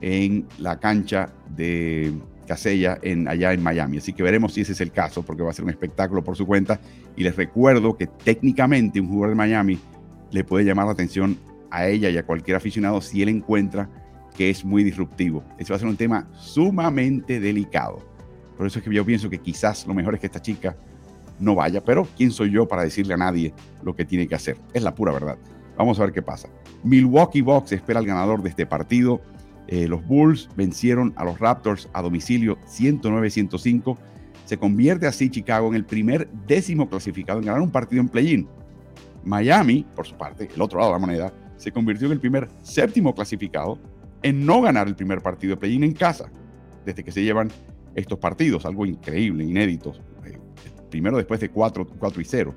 en 0.00 0.46
la 0.58 0.78
cancha 0.78 1.32
de 1.56 2.14
Casella 2.48 2.98
en, 3.02 3.28
allá 3.28 3.52
en 3.52 3.62
Miami. 3.62 3.98
Así 3.98 4.12
que 4.12 4.24
veremos 4.24 4.54
si 4.54 4.62
ese 4.62 4.72
es 4.72 4.80
el 4.80 4.90
caso, 4.90 5.22
porque 5.22 5.42
va 5.42 5.50
a 5.50 5.52
ser 5.52 5.64
un 5.64 5.70
espectáculo 5.70 6.24
por 6.24 6.36
su 6.36 6.46
cuenta. 6.46 6.80
Y 7.16 7.22
les 7.22 7.36
recuerdo 7.36 7.96
que 7.96 8.08
técnicamente 8.08 9.00
un 9.00 9.08
jugador 9.08 9.30
de 9.30 9.34
Miami 9.36 9.78
le 10.32 10.44
puede 10.44 10.64
llamar 10.64 10.86
la 10.86 10.92
atención 10.92 11.38
a 11.70 11.86
ella 11.86 12.10
y 12.10 12.16
a 12.16 12.26
cualquier 12.26 12.56
aficionado 12.56 13.00
si 13.00 13.22
él 13.22 13.28
encuentra 13.28 13.88
que 14.36 14.50
es 14.50 14.64
muy 14.64 14.82
disruptivo. 14.82 15.44
Eso 15.58 15.72
va 15.72 15.76
a 15.76 15.80
ser 15.80 15.88
un 15.88 15.96
tema 15.96 16.28
sumamente 16.34 17.40
delicado. 17.40 17.98
Por 18.56 18.66
eso 18.66 18.78
es 18.78 18.84
que 18.84 18.92
yo 18.92 19.04
pienso 19.04 19.30
que 19.30 19.38
quizás 19.38 19.86
lo 19.86 19.94
mejor 19.94 20.14
es 20.14 20.20
que 20.20 20.26
esta 20.26 20.42
chica 20.42 20.76
no 21.38 21.54
vaya, 21.54 21.84
pero 21.84 22.08
¿quién 22.16 22.30
soy 22.30 22.50
yo 22.50 22.66
para 22.66 22.82
decirle 22.82 23.14
a 23.14 23.16
nadie 23.16 23.54
lo 23.82 23.94
que 23.94 24.04
tiene 24.04 24.26
que 24.26 24.34
hacer? 24.34 24.56
Es 24.72 24.82
la 24.82 24.94
pura 24.94 25.12
verdad. 25.12 25.38
Vamos 25.76 25.98
a 25.98 26.02
ver 26.02 26.12
qué 26.12 26.22
pasa. 26.22 26.48
Milwaukee 26.82 27.40
Bucks 27.40 27.72
espera 27.72 28.00
al 28.00 28.06
ganador 28.06 28.42
de 28.42 28.48
este 28.48 28.66
partido. 28.66 29.20
Eh, 29.68 29.86
los 29.86 30.04
Bulls 30.06 30.48
vencieron 30.56 31.12
a 31.16 31.24
los 31.24 31.38
Raptors 31.38 31.88
a 31.92 32.02
domicilio 32.02 32.58
109-105. 32.66 33.98
Se 34.46 34.56
convierte 34.56 35.06
así 35.06 35.30
Chicago 35.30 35.68
en 35.68 35.74
el 35.74 35.84
primer 35.84 36.28
décimo 36.46 36.88
clasificado 36.88 37.38
en 37.38 37.46
ganar 37.46 37.60
un 37.60 37.70
partido 37.70 38.00
en 38.00 38.08
play-in. 38.08 38.48
Miami, 39.24 39.84
por 39.94 40.06
su 40.06 40.16
parte, 40.16 40.48
el 40.54 40.62
otro 40.62 40.78
lado 40.78 40.92
de 40.92 41.00
la 41.00 41.06
moneda, 41.06 41.32
se 41.58 41.70
convirtió 41.70 42.06
en 42.06 42.14
el 42.14 42.20
primer 42.20 42.48
séptimo 42.62 43.14
clasificado 43.14 43.78
en 44.22 44.46
no 44.46 44.62
ganar 44.62 44.88
el 44.88 44.96
primer 44.96 45.20
partido 45.20 45.54
de 45.54 45.60
play-in 45.60 45.84
en 45.84 45.92
casa, 45.92 46.30
desde 46.86 47.04
que 47.04 47.12
se 47.12 47.22
llevan 47.22 47.50
estos 47.94 48.18
partidos, 48.18 48.64
algo 48.64 48.86
increíble, 48.86 49.44
inédito. 49.44 49.92
Eh, 50.24 50.38
primero 50.88 51.18
después 51.18 51.40
de 51.40 51.50
4, 51.50 51.86
4 51.86 52.20
y 52.22 52.24
0. 52.24 52.54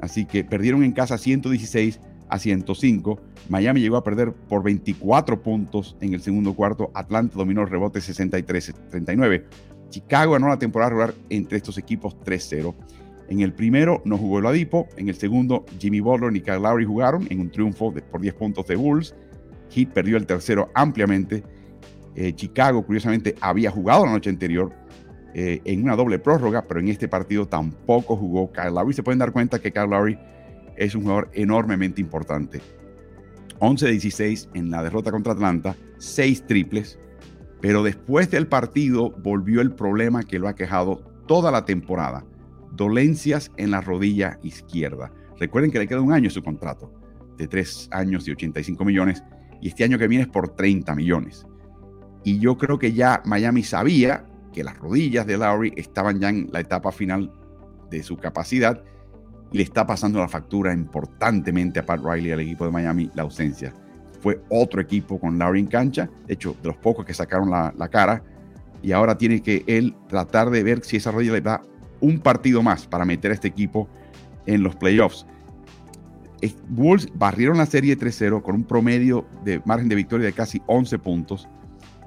Así 0.00 0.24
que 0.24 0.44
perdieron 0.44 0.82
en 0.82 0.92
casa 0.92 1.18
116 1.18 2.00
a 2.32 2.38
105. 2.38 3.20
Miami 3.50 3.82
llegó 3.82 3.98
a 3.98 4.02
perder 4.02 4.32
por 4.32 4.62
24 4.62 5.42
puntos 5.42 5.96
en 6.00 6.14
el 6.14 6.22
segundo 6.22 6.54
cuarto. 6.54 6.90
Atlanta 6.94 7.36
dominó 7.36 7.60
el 7.60 7.68
rebote 7.68 8.00
63-39. 8.00 9.44
Chicago 9.90 10.32
ganó 10.32 10.48
la 10.48 10.58
temporada 10.58 10.88
regular 10.88 11.14
entre 11.28 11.58
estos 11.58 11.76
equipos 11.76 12.16
3-0. 12.24 12.74
En 13.28 13.40
el 13.40 13.52
primero 13.52 14.00
no 14.06 14.16
jugó 14.16 14.38
el 14.38 14.46
Adipo, 14.46 14.88
en 14.96 15.10
el 15.10 15.14
segundo 15.14 15.66
Jimmy 15.78 16.00
Butler 16.00 16.34
y 16.34 16.40
Kyle 16.40 16.62
Lowry 16.62 16.86
jugaron 16.86 17.26
en 17.28 17.40
un 17.40 17.50
triunfo 17.50 17.92
por 18.10 18.22
10 18.22 18.34
puntos 18.34 18.66
de 18.66 18.76
Bulls. 18.76 19.14
Heat 19.70 19.90
perdió 19.90 20.16
el 20.16 20.26
tercero 20.26 20.70
ampliamente. 20.74 21.42
Eh, 22.14 22.32
Chicago, 22.34 22.84
curiosamente, 22.84 23.34
había 23.42 23.70
jugado 23.70 24.06
la 24.06 24.12
noche 24.12 24.30
anterior 24.30 24.72
eh, 25.34 25.60
en 25.64 25.82
una 25.82 25.96
doble 25.96 26.18
prórroga, 26.18 26.64
pero 26.66 26.80
en 26.80 26.88
este 26.88 27.08
partido 27.08 27.46
tampoco 27.46 28.16
jugó 28.16 28.50
Kyle 28.52 28.72
Lowry. 28.72 28.94
Se 28.94 29.02
pueden 29.02 29.18
dar 29.18 29.32
cuenta 29.32 29.58
que 29.58 29.70
Kyle 29.70 29.88
Lowry 29.90 30.18
es 30.76 30.94
un 30.94 31.02
jugador 31.02 31.30
enormemente 31.32 32.00
importante. 32.00 32.60
11 33.58 33.86
de 33.86 33.92
16 33.92 34.48
en 34.54 34.70
la 34.70 34.82
derrota 34.82 35.10
contra 35.10 35.32
Atlanta, 35.32 35.76
6 35.98 36.46
triples, 36.46 36.98
pero 37.60 37.82
después 37.82 38.30
del 38.30 38.48
partido 38.48 39.10
volvió 39.10 39.60
el 39.60 39.72
problema 39.72 40.24
que 40.24 40.38
lo 40.38 40.48
ha 40.48 40.54
quejado 40.54 40.96
toda 41.26 41.52
la 41.52 41.64
temporada, 41.64 42.24
dolencias 42.72 43.52
en 43.56 43.70
la 43.70 43.80
rodilla 43.80 44.38
izquierda. 44.42 45.12
Recuerden 45.38 45.70
que 45.70 45.78
le 45.78 45.86
queda 45.86 46.00
un 46.00 46.12
año 46.12 46.28
su 46.28 46.42
contrato, 46.42 46.92
de 47.36 47.46
3 47.46 47.88
años 47.92 48.26
y 48.26 48.32
85 48.32 48.84
millones, 48.84 49.22
y 49.60 49.68
este 49.68 49.84
año 49.84 49.98
que 49.98 50.08
viene 50.08 50.24
es 50.24 50.30
por 50.30 50.56
30 50.56 50.94
millones. 50.96 51.46
Y 52.24 52.40
yo 52.40 52.58
creo 52.58 52.78
que 52.78 52.92
ya 52.92 53.22
Miami 53.24 53.62
sabía 53.62 54.26
que 54.52 54.64
las 54.64 54.78
rodillas 54.78 55.26
de 55.26 55.38
Lowry 55.38 55.72
estaban 55.76 56.20
ya 56.20 56.28
en 56.28 56.48
la 56.52 56.60
etapa 56.60 56.92
final 56.92 57.32
de 57.90 58.02
su 58.02 58.16
capacidad 58.16 58.82
y 59.52 59.58
le 59.58 59.64
está 59.64 59.86
pasando 59.86 60.18
la 60.18 60.28
factura 60.28 60.72
importantemente 60.72 61.78
a 61.78 61.86
Pat 61.86 62.00
Riley 62.02 62.32
al 62.32 62.40
equipo 62.40 62.64
de 62.64 62.70
Miami 62.70 63.10
la 63.14 63.22
ausencia. 63.22 63.72
Fue 64.20 64.40
otro 64.48 64.80
equipo 64.80 65.20
con 65.20 65.38
Lowry 65.38 65.60
en 65.60 65.66
cancha, 65.66 66.08
de 66.26 66.34
hecho, 66.34 66.56
de 66.62 66.68
los 66.68 66.76
pocos 66.76 67.04
que 67.04 67.12
sacaron 67.12 67.50
la, 67.50 67.88
cara, 67.90 68.22
y 68.82 68.92
ahora 68.92 69.18
tiene 69.18 69.42
que 69.42 69.64
él 69.66 69.94
tratar 70.08 70.50
de 70.50 70.62
ver 70.62 70.84
si 70.84 70.96
esa 70.96 71.10
rodilla 71.10 71.32
le 71.32 71.40
da 71.40 71.60
un 72.00 72.18
partido 72.18 72.62
más 72.62 72.86
para 72.86 73.04
meter 73.04 73.30
a 73.30 73.34
este 73.34 73.48
equipo 73.48 73.88
en 74.46 74.62
los 74.62 74.74
playoffs. 74.76 75.26
Bulls 76.68 77.08
barrieron 77.14 77.58
la 77.58 77.66
serie 77.66 77.96
3-0 77.96 78.42
con 78.42 78.56
un 78.56 78.64
promedio 78.64 79.26
de 79.44 79.60
margen 79.64 79.88
de 79.88 79.94
victoria 79.94 80.26
de 80.26 80.32
casi 80.32 80.60
11 80.66 80.98
puntos. 80.98 81.48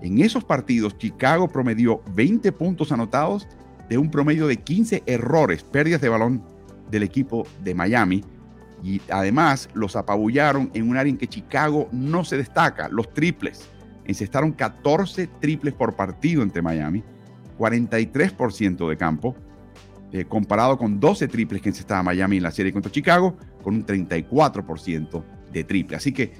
En 0.02 0.20
esos 0.20 0.44
partidos, 0.44 0.98
Chicago 0.98 1.48
promedió 1.48 2.02
20 2.16 2.52
puntos 2.52 2.92
anotados 2.92 3.48
de 3.88 3.98
un 3.98 4.12
promedio 4.12 4.48
de 4.48 4.58
15 4.58 5.04
errores, 5.06 5.64
pérdidas 5.64 6.02
de 6.02 6.10
balón 6.10 6.44
del 6.90 7.04
equipo 7.04 7.48
de 7.64 7.76
Miami. 7.76 8.24
Y 8.84 9.02
además 9.10 9.70
los 9.74 9.96
apabullaron 9.96 10.70
en 10.74 10.90
un 10.90 10.98
área 10.98 11.10
en 11.10 11.18
que 11.18 11.28
Chicago 11.28 11.90
no 11.92 12.24
se 12.24 12.38
destaca, 12.38 12.88
los 12.90 13.14
triples. 13.14 13.68
Encestaron 14.06 14.52
14 14.52 15.28
triples 15.40 15.74
por 15.74 15.96
partido 15.96 16.44
entre 16.44 16.62
Miami, 16.62 17.04
43% 17.58 18.88
de 18.88 18.98
campo, 18.98 19.36
eh, 20.12 20.26
comparado 20.26 20.78
con 20.78 21.00
12 21.00 21.28
triples 21.28 21.62
que 21.62 21.70
encestaba 21.70 22.04
Miami 22.04 22.38
en 22.38 22.44
la 22.44 22.52
serie 22.52 22.72
contra 22.72 22.92
Chicago, 22.92 23.36
con 23.64 23.76
un 23.76 23.86
34% 23.86 25.24
de 25.52 25.64
triple. 25.64 25.98
Así 25.98 26.12
que 26.12 26.32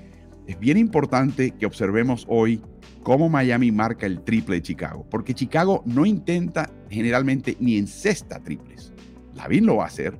es 0.48 0.60
bien 0.60 0.78
importante 0.78 1.52
que 1.52 1.66
observemos 1.66 2.26
hoy 2.30 2.62
cómo 3.02 3.30
Miami 3.30 3.72
marca 3.72 4.06
el 4.06 4.22
triple 4.22 4.58
de 4.58 4.62
Chicago, 4.62 5.06
porque 5.10 5.34
Chicago 5.34 5.82
no 5.86 6.06
intenta 6.06 6.70
generalmente 6.90 7.58
ni 7.60 7.78
encesta 7.78 8.42
triples. 8.44 8.94
Lavin 9.34 9.66
lo 9.66 9.78
va 9.78 9.86
a 9.86 9.88
hacer, 9.88 10.18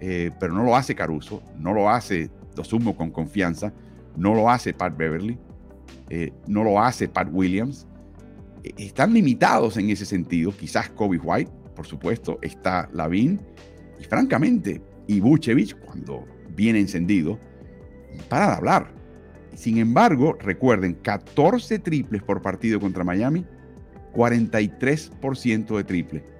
eh, 0.00 0.30
pero 0.38 0.52
no 0.52 0.64
lo 0.64 0.76
hace 0.76 0.94
Caruso, 0.94 1.42
no 1.58 1.72
lo 1.72 1.88
hace 1.88 2.30
Dosumo 2.54 2.96
con 2.96 3.10
confianza, 3.10 3.72
no 4.16 4.34
lo 4.34 4.50
hace 4.50 4.72
Pat 4.72 4.96
Beverly, 4.96 5.38
eh, 6.08 6.32
no 6.46 6.64
lo 6.64 6.80
hace 6.80 7.08
Pat 7.08 7.28
Williams. 7.30 7.86
Eh, 8.62 8.72
están 8.78 9.12
limitados 9.12 9.76
en 9.76 9.90
ese 9.90 10.06
sentido, 10.06 10.52
quizás 10.56 10.90
Kobe 10.90 11.18
White, 11.18 11.50
por 11.74 11.86
supuesto, 11.86 12.38
está 12.42 12.88
Lavin, 12.92 13.40
y 13.98 14.04
francamente, 14.04 14.80
y 15.06 15.20
cuando 15.20 16.24
viene 16.54 16.80
encendido, 16.80 17.38
para 18.28 18.48
de 18.48 18.52
hablar. 18.54 18.90
Sin 19.54 19.78
embargo, 19.78 20.36
recuerden, 20.38 20.94
14 20.94 21.78
triples 21.78 22.22
por 22.22 22.42
partido 22.42 22.80
contra 22.80 23.04
Miami, 23.04 23.44
43% 24.14 25.76
de 25.76 25.84
triple 25.84 26.35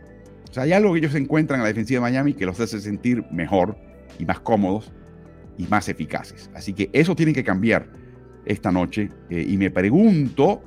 sea, 0.56 0.64
hay 0.64 0.72
algo 0.72 0.92
que 0.92 0.98
ellos 0.98 1.14
encuentran 1.14 1.60
en 1.60 1.64
la 1.64 1.68
defensiva 1.68 1.98
de 1.98 2.12
Miami 2.12 2.34
que 2.34 2.46
los 2.46 2.58
hace 2.60 2.80
sentir 2.80 3.24
mejor 3.30 3.76
y 4.18 4.24
más 4.24 4.40
cómodos 4.40 4.92
y 5.58 5.66
más 5.66 5.88
eficaces. 5.88 6.50
Así 6.54 6.72
que 6.72 6.90
eso 6.92 7.14
tiene 7.14 7.32
que 7.32 7.44
cambiar 7.44 7.90
esta 8.44 8.72
noche. 8.72 9.10
Eh, 9.30 9.44
y 9.48 9.56
me 9.56 9.70
pregunto 9.70 10.62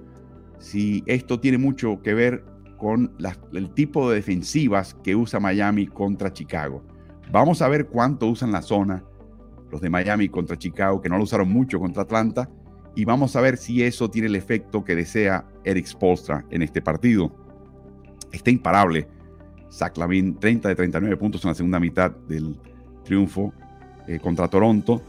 si 0.60 1.04
esto 1.06 1.40
tiene 1.40 1.58
mucho 1.58 2.02
que 2.02 2.14
ver 2.14 2.44
con 2.78 3.14
el 3.54 3.74
tipo 3.74 4.10
de 4.10 4.18
defensivas 4.18 4.96
que 5.04 5.16
usa 5.16 5.40
Miami 5.40 5.88
contra 5.88 6.32
Chicago. 6.32 6.84
Vamos 7.32 7.62
a 7.62 7.68
ver 7.68 7.88
cuánto 7.88 8.28
usan 8.28 8.52
la 8.52 8.62
zona 8.62 9.04
los 9.72 9.82
de 9.82 9.90
Miami 9.90 10.30
contra 10.30 10.58
Chicago, 10.58 11.02
que 11.02 11.10
no 11.10 11.18
lo 11.18 11.24
usaron 11.24 11.50
mucho 11.50 11.80
contra 11.80 12.04
Atlanta. 12.04 12.50
Y 12.96 13.06
vamos 13.06 13.36
a 13.36 13.42
ver 13.42 13.58
si 13.58 13.84
eso 13.84 14.10
tiene 14.10 14.28
el 14.28 14.36
efecto 14.36 14.84
que 14.84 14.96
desea 14.96 15.46
Eric 15.64 15.86
Spolstra 15.86 16.46
en 16.50 16.64
este 16.64 16.82
partido. 16.82 17.32
Está 18.32 18.50
imparable 18.50 19.08
Zach 19.72 19.98
Lavin, 19.98 20.40
30 20.40 20.70
de 20.70 20.76
39 20.76 21.18
puntos 21.18 21.44
en 21.44 21.50
la 21.50 21.56
segunda 21.56 21.80
mitad 21.80 22.12
del 22.12 22.58
triunfo 23.04 23.54
eh, 24.08 24.20
contra 24.20 24.48
Toronto. 24.48 25.02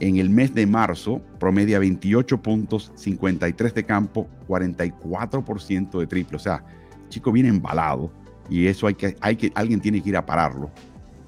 En 0.00 0.16
el 0.16 0.28
mes 0.28 0.54
de 0.54 0.66
marzo 0.66 1.20
promedia 1.38 1.78
28 1.78 2.42
puntos, 2.42 2.92
53 2.96 3.74
de 3.74 3.84
campo, 3.84 4.28
44% 4.48 5.98
de 5.98 6.06
triple. 6.06 6.36
O 6.36 6.40
sea, 6.40 6.64
chico 7.08 7.30
viene 7.32 7.48
embalado 7.48 8.12
y 8.48 8.66
eso 8.66 8.86
hay 8.86 8.94
que, 8.94 9.16
hay 9.20 9.36
que, 9.36 9.52
alguien 9.54 9.80
tiene 9.80 10.02
que 10.02 10.08
ir 10.08 10.16
a 10.16 10.26
pararlo. 10.26 10.70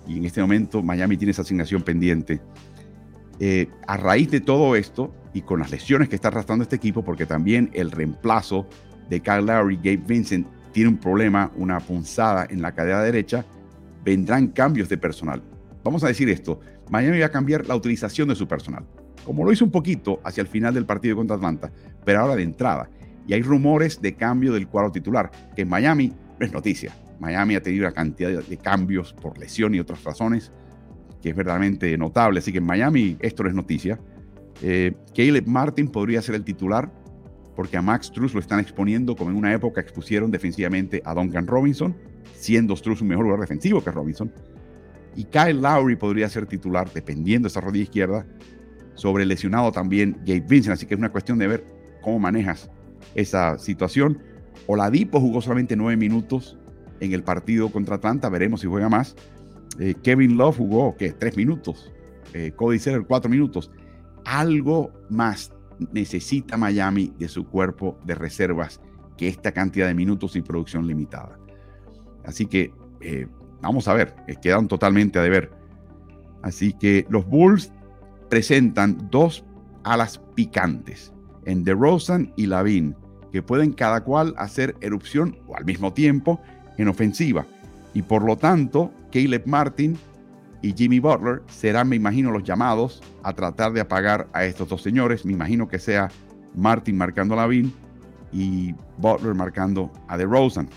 Y 0.07 0.19
en 0.19 0.25
este 0.25 0.41
momento 0.41 0.83
Miami 0.83 1.17
tiene 1.17 1.31
esa 1.31 1.43
asignación 1.43 1.83
pendiente. 1.83 2.41
Eh, 3.39 3.69
a 3.87 3.97
raíz 3.97 4.31
de 4.31 4.41
todo 4.41 4.77
esto 4.77 5.15
y 5.35 5.43
con 5.43 5.61
las 5.61 5.71
lesiones 5.71 6.09
que 6.09 6.17
está 6.17 6.29
arrastrando 6.29 6.63
este 6.63 6.77
equipo, 6.77 7.05
porque 7.05 7.27
también 7.27 7.71
el 7.75 7.91
reemplazo 7.91 8.67
de 9.11 9.21
Kyle 9.21 9.45
Lowry, 9.45 9.77
Gabe 9.77 9.99
Vincent 9.99 10.47
tiene 10.77 10.91
un 10.91 10.99
problema, 10.99 11.51
una 11.57 11.81
punzada 11.81 12.47
en 12.51 12.61
la 12.61 12.75
cadera 12.75 13.03
derecha, 13.03 13.47
vendrán 14.05 14.49
cambios 14.49 14.91
de 14.91 14.99
personal. 14.99 15.43
Vamos 15.83 16.05
a 16.05 16.09
decir 16.09 16.29
esto, 16.29 16.61
Miami 16.91 17.19
va 17.19 17.25
a 17.25 17.31
cambiar 17.31 17.67
la 17.67 17.75
utilización 17.75 18.29
de 18.29 18.35
su 18.35 18.47
personal, 18.47 18.85
como 19.25 19.43
lo 19.43 19.53
hizo 19.53 19.65
un 19.65 19.71
poquito 19.71 20.21
hacia 20.23 20.43
el 20.43 20.49
final 20.49 20.75
del 20.75 20.85
partido 20.85 21.17
contra 21.17 21.37
Atlanta, 21.37 21.73
pero 22.05 22.21
ahora 22.21 22.37
de 22.37 22.43
entrada. 22.43 22.91
Y 23.27 23.33
hay 23.33 23.41
rumores 23.41 24.03
de 24.03 24.17
cambio 24.17 24.53
del 24.53 24.69
cuadro 24.69 24.93
titular, 24.93 25.31
que 25.55 25.63
en 25.63 25.71
Miami 25.71 26.13
es 26.39 26.53
noticia. 26.53 26.95
Miami 27.21 27.55
ha 27.55 27.63
tenido 27.63 27.87
una 27.87 27.95
cantidad 27.95 28.45
de 28.45 28.57
cambios 28.59 29.15
por 29.15 29.39
lesión 29.39 29.75
y 29.75 29.81
otras 29.81 30.05
razones 30.05 30.53
que 31.23 31.31
es 31.31 31.35
verdaderamente 31.35 31.97
notable. 31.97 32.41
Así 32.41 32.53
que 32.53 32.59
en 32.59 32.67
Miami 32.67 33.17
esto 33.21 33.45
no 33.45 33.49
es 33.49 33.55
noticia. 33.55 33.99
Eh, 34.61 34.93
Caleb 35.17 35.47
Martin 35.47 35.89
podría 35.89 36.21
ser 36.21 36.35
el 36.35 36.45
titular 36.45 36.93
porque 37.57 37.79
a 37.79 37.83
Max 37.83 38.13
Truss 38.13 38.35
lo 38.35 38.41
están 38.41 38.61
exponiendo 38.61 39.17
como 39.17 39.31
en 39.31 39.37
una 39.37 39.53
época 39.53 39.81
expusieron 39.81 40.31
defensivamente 40.31 41.03
a 41.05 41.15
Duncan 41.15 41.47
Robinson, 41.47 41.97
siendo 42.35 42.77
Struz 42.77 43.01
un 43.01 43.09
mejor 43.09 43.25
jugador 43.25 43.41
defensivo 43.41 43.83
que 43.83 43.91
Robinson. 43.91 44.31
Y 45.17 45.25
Kyle 45.25 45.61
Lowry 45.61 45.97
podría 45.97 46.29
ser 46.29 46.47
titular, 46.47 46.91
dependiendo 46.93 47.47
de 47.47 47.51
esa 47.51 47.63
rodilla 47.63 47.85
izquierda, 47.85 48.27
sobre 48.95 49.25
lesionado 49.25 49.73
también 49.73 50.19
Gabe 50.27 50.45
Vincent. 50.47 50.75
Así 50.75 50.87
que 50.87 50.95
es 50.95 50.99
una 50.99 51.11
cuestión 51.11 51.39
de 51.39 51.47
ver 51.47 51.65
cómo 52.03 52.19
manejas 52.19 52.71
esa 53.15 53.59
situación. 53.59 54.19
Oladipo 54.67 55.19
jugó 55.19 55.41
solamente 55.41 55.75
nueve 55.77 55.97
minutos 55.97 56.59
en 57.01 57.13
el 57.13 57.23
partido 57.23 57.71
contra 57.71 57.97
Atlanta, 57.97 58.29
veremos 58.29 58.61
si 58.61 58.67
juega 58.67 58.91
más. 58.91 59.17
Eh, 59.79 59.95
Kevin 60.03 60.37
Love 60.37 60.59
jugó, 60.59 60.97
¿qué? 60.97 61.13
Tres 61.13 61.37
minutos. 61.37 61.93
Eh, 62.35 62.53
Cody 62.55 62.79
Seller, 62.79 63.05
cuatro 63.07 63.31
minutos. 63.31 63.71
Algo 64.25 64.93
más 65.09 65.53
necesita 65.93 66.57
Miami 66.57 67.13
de 67.19 67.29
su 67.29 67.47
cuerpo 67.47 67.99
de 68.05 68.15
reservas 68.15 68.81
que 69.17 69.29
esta 69.29 69.53
cantidad 69.53 69.87
de 69.87 69.95
minutos 69.95 70.37
y 70.37 70.43
producción 70.43 70.87
limitada. 70.87 71.39
Así 72.25 72.47
que 72.47 72.73
eh, 73.01 73.27
vamos 73.61 73.89
a 73.89 73.95
ver, 73.95 74.15
eh, 74.27 74.37
quedan 74.41 74.69
totalmente 74.69 75.19
a 75.19 75.23
deber. 75.23 75.51
Así 76.43 76.73
que 76.73 77.07
los 77.09 77.27
Bulls 77.27 77.73
presentan 78.29 79.09
dos 79.11 79.45
alas 79.85 80.21
picantes 80.35 81.13
en 81.45 81.65
DeRozan 81.65 82.33
y 82.37 82.47
Lavin, 82.47 82.95
que 83.33 83.43
pueden 83.43 83.73
cada 83.73 84.03
cual 84.03 84.35
hacer 84.37 84.77
erupción 84.81 85.39
o 85.47 85.57
al 85.57 85.65
mismo 85.65 85.93
tiempo 85.93 86.41
en 86.77 86.89
ofensiva. 86.89 87.47
Y 87.95 88.03
por 88.03 88.23
lo 88.25 88.37
tanto, 88.37 88.93
Caleb 89.11 89.47
Martin 89.47 89.97
y 90.67 90.75
Jimmy 90.77 90.99
Butler 90.99 91.43
serán, 91.47 91.89
me 91.89 91.95
imagino, 91.95 92.33
los 92.33 92.43
llamados 92.43 93.01
a 93.23 93.33
tratar 93.33 93.73
de 93.73 93.81
apagar 93.81 94.27
a 94.33 94.45
estos 94.45 94.69
dos 94.69 94.83
señores. 94.83 95.25
Me 95.25 95.33
imagino 95.33 95.69
que 95.69 95.79
sea 95.79 96.11
Martin 96.57 96.97
marcando 96.97 97.35
a 97.35 97.37
Lavin 97.37 97.73
y 98.33 98.75
Butler 98.99 99.35
marcando 99.35 99.93
a 100.09 100.17
DeRozan. 100.19 100.69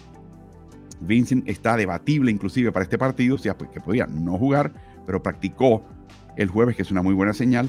Vincent 1.02 1.50
está 1.50 1.76
debatible 1.76 2.30
inclusive 2.30 2.72
para 2.72 2.84
este 2.84 3.00
partido, 3.00 3.34
o 3.34 3.40
sea, 3.40 3.58
pues, 3.58 3.72
que 3.72 3.82
podía 3.82 4.06
no 4.06 4.38
jugar, 4.38 4.72
pero 5.08 5.24
practicó 5.24 5.84
el 6.38 6.50
jueves, 6.50 6.76
que 6.76 6.84
es 6.84 6.92
una 6.92 7.02
muy 7.02 7.16
buena 7.16 7.34
señal. 7.34 7.68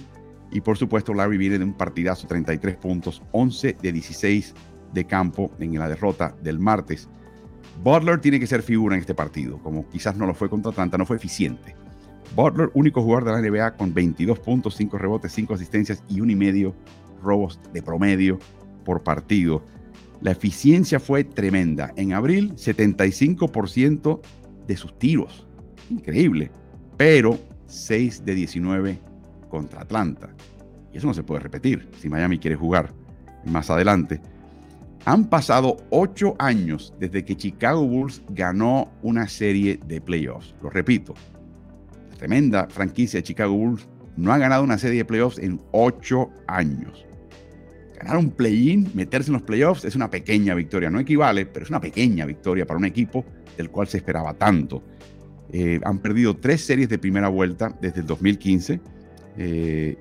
Y 0.52 0.60
por 0.60 0.76
supuesto, 0.76 1.14
Larry 1.14 1.38
viene 1.38 1.58
de 1.58 1.64
un 1.64 1.72
partidazo, 1.72 2.26
33 2.26 2.76
puntos, 2.76 3.22
11 3.32 3.78
de 3.80 3.92
16 3.92 4.54
de 4.92 5.04
campo 5.06 5.50
en 5.58 5.78
la 5.78 5.88
derrota 5.88 6.34
del 6.42 6.58
martes. 6.58 7.08
Butler 7.82 8.20
tiene 8.20 8.38
que 8.38 8.46
ser 8.46 8.60
figura 8.60 8.94
en 8.94 9.00
este 9.00 9.14
partido, 9.14 9.56
como 9.62 9.88
quizás 9.88 10.16
no 10.16 10.26
lo 10.26 10.34
fue 10.34 10.50
contra 10.50 10.70
Atlanta, 10.70 10.98
no 10.98 11.06
fue 11.06 11.16
eficiente. 11.16 11.74
Butler, 12.34 12.70
único 12.74 13.02
jugador 13.02 13.24
de 13.24 13.32
la 13.32 13.50
NBA 13.50 13.76
con 13.76 13.92
22 13.92 14.38
puntos, 14.38 14.76
5 14.76 14.98
rebotes, 14.98 15.32
5 15.32 15.54
asistencias 15.54 16.02
y 16.08 16.20
un 16.20 16.30
y 16.30 16.36
medio 16.36 16.74
robos 17.22 17.60
de 17.72 17.82
promedio 17.82 18.38
por 18.84 19.02
partido. 19.02 19.62
La 20.20 20.32
eficiencia 20.32 21.00
fue 21.00 21.24
tremenda. 21.24 21.92
En 21.96 22.12
abril, 22.12 22.54
75% 22.54 24.20
de 24.66 24.76
sus 24.76 24.98
tiros. 24.98 25.46
Increíble. 25.88 26.50
Pero 26.96 27.38
6 27.66 28.24
de 28.24 28.34
19 28.34 28.98
contra 29.48 29.80
Atlanta. 29.80 30.30
Y 30.92 30.98
eso 30.98 31.06
no 31.06 31.14
se 31.14 31.22
puede 31.22 31.40
repetir 31.40 31.88
si 31.98 32.08
Miami 32.08 32.38
quiere 32.38 32.56
jugar 32.56 32.92
más 33.44 33.70
adelante. 33.70 34.20
Han 35.06 35.30
pasado 35.30 35.78
8 35.90 36.36
años 36.38 36.92
desde 36.98 37.24
que 37.24 37.36
Chicago 37.36 37.86
Bulls 37.86 38.22
ganó 38.30 38.92
una 39.02 39.28
serie 39.28 39.80
de 39.86 40.00
playoffs. 40.00 40.54
Lo 40.62 40.68
repito, 40.68 41.14
tremenda 42.20 42.68
franquicia 42.68 43.18
de 43.18 43.22
Chicago 43.22 43.54
Bulls 43.54 43.88
no 44.18 44.30
ha 44.30 44.36
ganado 44.36 44.62
una 44.62 44.76
serie 44.76 44.98
de 44.98 45.04
playoffs 45.06 45.38
en 45.38 45.58
8 45.72 46.30
años. 46.48 47.06
Ganar 47.98 48.18
un 48.18 48.30
play-in, 48.30 48.90
meterse 48.92 49.30
en 49.30 49.34
los 49.34 49.42
playoffs, 49.42 49.86
es 49.86 49.96
una 49.96 50.10
pequeña 50.10 50.54
victoria. 50.54 50.90
No 50.90 51.00
equivale, 51.00 51.46
pero 51.46 51.64
es 51.64 51.70
una 51.70 51.80
pequeña 51.80 52.26
victoria 52.26 52.66
para 52.66 52.76
un 52.76 52.84
equipo 52.84 53.24
del 53.56 53.70
cual 53.70 53.88
se 53.88 53.96
esperaba 53.96 54.34
tanto. 54.34 54.82
Eh, 55.50 55.80
han 55.82 55.98
perdido 56.00 56.36
tres 56.36 56.62
series 56.62 56.90
de 56.90 56.98
primera 56.98 57.28
vuelta 57.28 57.74
desde 57.80 58.00
el 58.00 58.06
2015, 58.06 58.80
eh, 59.38 59.96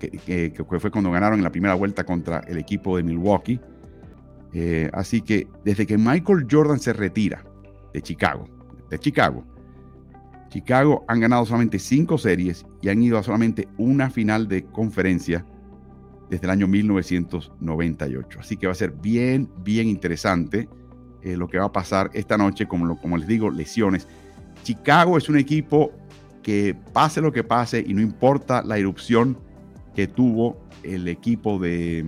que, 0.00 0.64
fue 0.80 0.90
cuando 0.90 1.12
ganaron 1.12 1.38
en 1.38 1.44
la 1.44 1.52
primera 1.52 1.74
vuelta 1.74 2.02
contra 2.02 2.40
el 2.48 2.58
equipo 2.58 2.96
de 2.96 3.04
Milwaukee. 3.04 3.60
Eh, 4.52 4.90
así 4.92 5.20
que 5.20 5.46
desde 5.64 5.86
que 5.86 5.96
Michael 5.96 6.48
Jordan 6.50 6.80
se 6.80 6.92
retira 6.92 7.44
de 7.94 8.02
Chicago, 8.02 8.44
de 8.90 8.98
Chicago, 8.98 9.44
Chicago 10.52 11.02
han 11.08 11.20
ganado 11.20 11.46
solamente 11.46 11.78
cinco 11.78 12.18
series 12.18 12.66
y 12.82 12.90
han 12.90 13.02
ido 13.02 13.16
a 13.16 13.22
solamente 13.22 13.68
una 13.78 14.10
final 14.10 14.48
de 14.48 14.64
conferencia 14.64 15.46
desde 16.28 16.44
el 16.44 16.50
año 16.50 16.68
1998. 16.68 18.38
Así 18.38 18.58
que 18.58 18.66
va 18.66 18.72
a 18.72 18.76
ser 18.76 18.92
bien, 18.92 19.50
bien 19.64 19.88
interesante 19.88 20.68
eh, 21.22 21.38
lo 21.38 21.48
que 21.48 21.58
va 21.58 21.64
a 21.64 21.72
pasar 21.72 22.10
esta 22.12 22.36
noche, 22.36 22.68
como, 22.68 23.00
como 23.00 23.16
les 23.16 23.26
digo, 23.26 23.50
lesiones. 23.50 24.06
Chicago 24.62 25.16
es 25.16 25.30
un 25.30 25.38
equipo 25.38 25.90
que 26.42 26.76
pase 26.92 27.22
lo 27.22 27.32
que 27.32 27.44
pase 27.44 27.82
y 27.86 27.94
no 27.94 28.02
importa 28.02 28.62
la 28.62 28.76
erupción 28.76 29.38
que 29.94 30.06
tuvo 30.06 30.60
el 30.82 31.08
equipo 31.08 31.58
de 31.58 32.04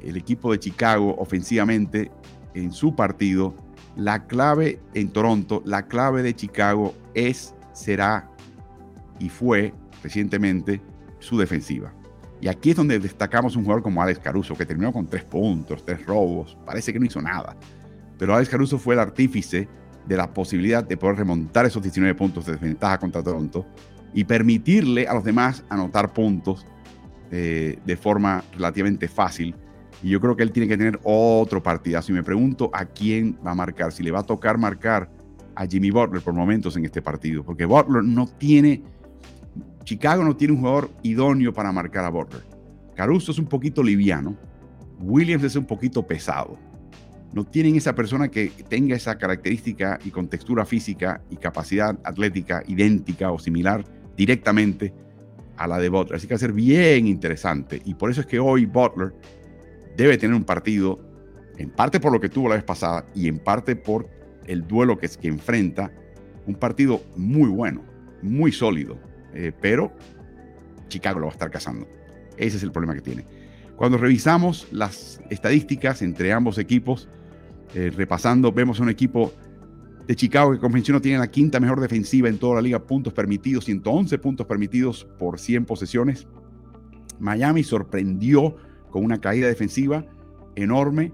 el 0.00 0.16
equipo 0.16 0.52
de 0.52 0.60
Chicago 0.60 1.16
ofensivamente 1.18 2.12
en 2.54 2.72
su 2.72 2.94
partido, 2.94 3.54
la 3.96 4.26
clave 4.26 4.80
en 4.94 5.08
Toronto, 5.10 5.62
la 5.64 5.86
clave 5.86 6.22
de 6.22 6.34
Chicago 6.34 6.94
es, 7.14 7.54
será 7.72 8.30
y 9.18 9.28
fue 9.28 9.74
recientemente 10.02 10.80
su 11.18 11.38
defensiva. 11.38 11.92
Y 12.40 12.48
aquí 12.48 12.70
es 12.70 12.76
donde 12.76 12.98
destacamos 12.98 13.54
un 13.54 13.62
jugador 13.62 13.82
como 13.82 14.02
Alex 14.02 14.18
Caruso, 14.18 14.56
que 14.56 14.66
terminó 14.66 14.92
con 14.92 15.06
tres 15.06 15.22
puntos, 15.22 15.84
tres 15.84 16.04
robos, 16.04 16.56
parece 16.66 16.92
que 16.92 16.98
no 16.98 17.06
hizo 17.06 17.22
nada. 17.22 17.56
Pero 18.18 18.34
Alex 18.34 18.50
Caruso 18.50 18.78
fue 18.78 18.94
el 18.94 19.00
artífice 19.00 19.68
de 20.06 20.16
la 20.16 20.32
posibilidad 20.32 20.82
de 20.82 20.96
poder 20.96 21.18
remontar 21.18 21.66
esos 21.66 21.82
19 21.82 22.14
puntos 22.16 22.46
de 22.46 22.52
desventaja 22.52 22.98
contra 22.98 23.22
Toronto 23.22 23.64
y 24.12 24.24
permitirle 24.24 25.06
a 25.06 25.14
los 25.14 25.24
demás 25.24 25.64
anotar 25.68 26.12
puntos 26.12 26.66
eh, 27.30 27.78
de 27.84 27.96
forma 27.96 28.42
relativamente 28.54 29.08
fácil. 29.08 29.54
Y 30.02 30.10
yo 30.10 30.20
creo 30.20 30.36
que 30.36 30.42
él 30.42 30.52
tiene 30.52 30.68
que 30.68 30.76
tener 30.76 30.98
otro 31.04 31.62
partidazo. 31.62 32.12
Y 32.12 32.14
me 32.14 32.22
pregunto 32.22 32.70
a 32.72 32.84
quién 32.84 33.38
va 33.46 33.52
a 33.52 33.54
marcar, 33.54 33.92
si 33.92 34.02
le 34.02 34.10
va 34.10 34.20
a 34.20 34.24
tocar 34.24 34.58
marcar 34.58 35.08
a 35.54 35.66
Jimmy 35.66 35.90
Butler 35.90 36.22
por 36.22 36.34
momentos 36.34 36.76
en 36.76 36.84
este 36.84 37.02
partido, 37.02 37.44
porque 37.44 37.64
Butler 37.66 38.02
no 38.02 38.26
tiene 38.26 38.82
Chicago 39.84 40.24
no 40.24 40.36
tiene 40.36 40.54
un 40.54 40.60
jugador 40.60 40.90
idóneo 41.02 41.52
para 41.52 41.72
marcar 41.72 42.04
a 42.04 42.10
Butler. 42.10 42.42
Caruso 42.94 43.32
es 43.32 43.38
un 43.38 43.46
poquito 43.46 43.82
liviano. 43.82 44.36
Williams 45.00 45.44
es 45.44 45.56
un 45.56 45.64
poquito 45.64 46.06
pesado. 46.06 46.58
No 47.32 47.44
tienen 47.44 47.76
esa 47.76 47.94
persona 47.94 48.28
que 48.28 48.52
tenga 48.68 48.94
esa 48.94 49.16
característica 49.16 49.98
y 50.04 50.10
contextura 50.10 50.64
física 50.64 51.22
y 51.30 51.36
capacidad 51.36 51.98
atlética 52.04 52.62
idéntica 52.66 53.32
o 53.32 53.38
similar 53.38 53.84
directamente 54.16 54.92
a 55.56 55.66
la 55.66 55.78
de 55.78 55.88
Butler. 55.88 56.16
Así 56.16 56.26
que 56.26 56.34
va 56.34 56.36
a 56.36 56.40
ser 56.40 56.52
bien 56.52 57.06
interesante. 57.06 57.80
Y 57.84 57.94
por 57.94 58.10
eso 58.10 58.20
es 58.20 58.26
que 58.26 58.38
hoy 58.38 58.66
Butler 58.66 59.14
debe 59.96 60.18
tener 60.18 60.34
un 60.34 60.44
partido, 60.44 61.00
en 61.58 61.70
parte 61.70 62.00
por 62.00 62.12
lo 62.12 62.20
que 62.20 62.28
tuvo 62.28 62.48
la 62.48 62.56
vez 62.56 62.64
pasada 62.64 63.06
y 63.14 63.28
en 63.28 63.38
parte 63.38 63.76
por 63.76 64.08
el 64.46 64.66
duelo 64.66 64.98
que, 64.98 65.08
que 65.08 65.28
enfrenta, 65.28 65.92
un 66.46 66.54
partido 66.56 67.02
muy 67.16 67.48
bueno, 67.48 67.82
muy 68.22 68.50
sólido 68.52 68.98
eh, 69.34 69.52
pero 69.60 69.92
Chicago 70.88 71.20
lo 71.20 71.26
va 71.26 71.32
a 71.32 71.34
estar 71.34 71.50
cazando. 71.50 71.88
Ese 72.36 72.56
es 72.56 72.62
el 72.62 72.72
problema 72.72 72.94
que 72.94 73.00
tiene. 73.00 73.24
Cuando 73.76 73.98
revisamos 73.98 74.68
las 74.70 75.20
estadísticas 75.30 76.02
entre 76.02 76.32
ambos 76.32 76.58
equipos, 76.58 77.08
eh, 77.74 77.90
repasando, 77.94 78.52
vemos 78.52 78.80
un 78.80 78.90
equipo 78.90 79.32
de 80.06 80.14
Chicago 80.16 80.52
que 80.52 80.58
como 80.58 80.74
menciono 80.74 81.00
tiene 81.00 81.18
la 81.18 81.30
quinta 81.30 81.60
mejor 81.60 81.80
defensiva 81.80 82.28
en 82.28 82.38
toda 82.38 82.56
la 82.56 82.62
liga, 82.62 82.84
puntos 82.84 83.12
permitidos, 83.12 83.64
111 83.64 84.18
puntos 84.18 84.46
permitidos 84.46 85.06
por 85.18 85.38
100 85.38 85.64
posesiones. 85.64 86.26
Miami 87.18 87.62
sorprendió 87.62 88.56
con 88.92 89.04
una 89.04 89.20
caída 89.20 89.48
defensiva 89.48 90.06
enorme. 90.54 91.12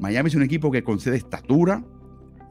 Miami 0.00 0.28
es 0.28 0.34
un 0.34 0.42
equipo 0.42 0.72
que 0.72 0.82
concede 0.82 1.16
estatura 1.16 1.84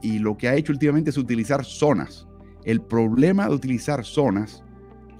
y 0.00 0.18
lo 0.20 0.38
que 0.38 0.48
ha 0.48 0.54
hecho 0.54 0.72
últimamente 0.72 1.10
es 1.10 1.18
utilizar 1.18 1.66
zonas. 1.66 2.26
El 2.64 2.80
problema 2.80 3.46
de 3.46 3.54
utilizar 3.54 4.04
zonas 4.06 4.64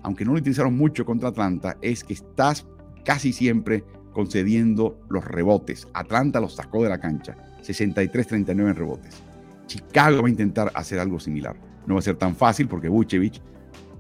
aunque 0.02 0.24
no 0.24 0.32
lo 0.32 0.38
utilizaron 0.38 0.76
mucho 0.76 1.04
contra 1.04 1.28
Atlanta, 1.28 1.76
es 1.82 2.04
que 2.04 2.14
estás 2.14 2.66
casi 3.04 3.32
siempre 3.32 3.84
concediendo 4.12 4.98
los 5.08 5.24
rebotes. 5.24 5.86
Atlanta 5.92 6.40
los 6.40 6.54
sacó 6.54 6.82
de 6.82 6.88
la 6.88 6.98
cancha, 6.98 7.36
63-39 7.62 8.50
en 8.50 8.74
rebotes. 8.74 9.22
Chicago 9.66 10.22
va 10.22 10.28
a 10.28 10.30
intentar 10.30 10.72
hacer 10.74 10.98
algo 10.98 11.20
similar. 11.20 11.56
No 11.86 11.94
va 11.94 12.00
a 12.00 12.02
ser 12.02 12.16
tan 12.16 12.34
fácil 12.34 12.68
porque 12.68 12.88
Vucevic 12.88 13.40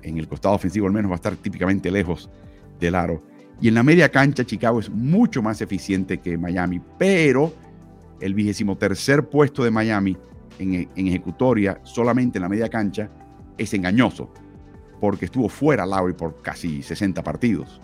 en 0.02 0.18
el 0.18 0.28
costado 0.28 0.54
ofensivo 0.54 0.86
al 0.86 0.92
menos 0.92 1.10
va 1.10 1.16
a 1.16 1.16
estar 1.16 1.36
típicamente 1.36 1.90
lejos 1.90 2.30
del 2.80 2.94
aro. 2.94 3.22
Y 3.60 3.68
en 3.68 3.74
la 3.74 3.82
media 3.82 4.08
cancha 4.08 4.44
Chicago 4.44 4.78
es 4.78 4.88
mucho 4.88 5.42
más 5.42 5.60
eficiente 5.60 6.18
que 6.18 6.38
Miami, 6.38 6.80
pero 6.98 7.52
el 8.20 8.34
vigésimo 8.34 8.76
tercer 8.76 9.28
puesto 9.28 9.64
de 9.64 9.70
Miami 9.70 10.16
en, 10.58 10.88
ejecutoria 10.94 11.80
solamente 11.82 12.38
en 12.38 12.42
la 12.42 12.48
media 12.48 12.68
cancha 12.68 13.10
es 13.56 13.74
engañoso 13.74 14.32
porque 15.00 15.26
estuvo 15.26 15.48
fuera 15.48 15.86
Lowry 15.86 16.14
por 16.14 16.40
casi 16.42 16.82
60 16.82 17.22
partidos. 17.22 17.80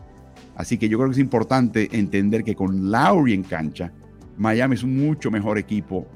Así 0.56 0.78
que 0.78 0.88
yo 0.88 0.98
creo 0.98 1.10
que 1.10 1.14
es 1.14 1.20
importante 1.20 1.88
entender 1.92 2.44
que 2.44 2.54
con 2.54 2.90
Lowry 2.90 3.34
en 3.34 3.42
cancha, 3.42 3.92
Miami 4.36 4.74
es 4.74 4.82
un 4.82 4.96
mucho 4.96 5.30
mejor 5.30 5.58
equipo 5.58 6.06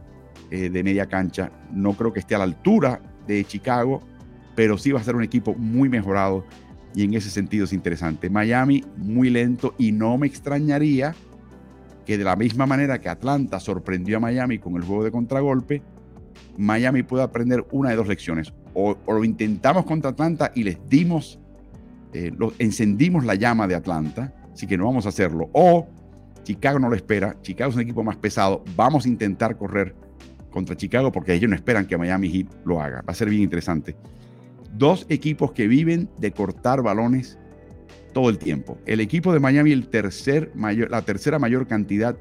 eh, 0.51 0.71
de 0.71 0.83
media 0.83 1.07
cancha. 1.07 1.53
No 1.73 1.93
creo 1.93 2.13
que 2.13 2.21
esté 2.21 2.35
a 2.35 2.39
la 2.39 2.45
altura 2.45 3.01
de 3.27 3.45
Chicago, 3.45 4.03
pero 4.55 4.79
sí 4.79 4.91
va 4.91 5.01
a 5.01 5.05
ser 5.05 5.15
un 5.15 5.23
equipo 5.23 5.55
muy 5.55 5.89
mejorado 5.89 6.45
y 6.95 7.05
en 7.05 7.15
ese 7.15 7.31
sentido 7.31 7.65
es 7.65 7.73
interesante. 7.73 8.31
Miami 8.31 8.85
muy 8.97 9.31
lento 9.31 9.75
y 9.79 9.93
no 9.93 10.19
me 10.19 10.27
extrañaría 10.27 11.15
que 12.07 12.17
de 12.17 12.25
la 12.25 12.37
misma 12.37 12.67
manera 12.67 13.01
que 13.01 13.09
Atlanta 13.09 13.61
sorprendió 13.61 14.17
a 14.17 14.21
Miami 14.21 14.59
con 14.59 14.77
el 14.77 14.83
juego 14.83 15.05
de 15.05 15.11
contragolpe, 15.11 15.83
Miami 16.57 17.03
pueda 17.03 17.25
aprender 17.25 17.65
una 17.71 17.91
de 17.91 17.97
dos 17.97 18.09
lecciones 18.09 18.53
o, 18.75 18.97
lo 19.07 19.25
intentamos 19.25 19.85
contra 19.85 20.11
Atlanta 20.11 20.53
y 20.55 20.63
les 20.63 20.79
dimos, 20.89 21.39
eh, 22.13 22.33
encendimos 22.59 23.25
la 23.25 23.35
llama 23.35 23.67
de 23.67 23.75
Atlanta, 23.75 24.33
así 24.53 24.67
que 24.67 24.77
no 24.77 24.87
vamos 24.87 25.07
a 25.07 25.11
hacerlo. 25.11 25.51
O 25.53 25.87
Chicago 26.45 26.79
no 26.79 26.89
lo 26.89 26.97
espera, 26.97 27.37
Chicago 27.43 27.71
es 27.71 27.77
un 27.77 27.83
equipo 27.83 28.03
más 28.03 28.17
pesado, 28.17 28.65
vamos 28.77 29.05
a 29.05 29.09
intentar 29.09 29.57
correr 29.57 29.95
contra 30.51 30.77
Chicago 30.77 31.13
porque 31.13 31.35
ellos 31.35 31.51
no 31.51 31.57
esperan 31.57 31.87
que 31.87 31.99
Miami 31.99 32.31
Heat 32.31 32.47
lo 32.65 32.81
haga. 32.81 33.03
Va 33.03 33.13
a 33.13 33.15
ser 33.15 33.29
bien 33.29 33.43
interesante. 33.43 33.97
Dos 34.79 35.07
equipos 35.09 35.51
que 35.53 35.67
viven 35.67 36.09
de 36.19 36.31
cortar 36.31 36.83
balones 36.83 37.37
todo 38.13 38.31
el 38.31 38.39
tiempo. 38.39 38.79
El 38.87 39.01
equipo 39.01 39.33
de 39.33 39.41
Miami, 39.41 39.73
el 39.73 39.89
tercer 39.89 40.53
mayor, 40.55 40.89
la 40.91 41.03
tercera 41.03 41.41
mayor 41.41 41.67
cantidad 41.67 42.17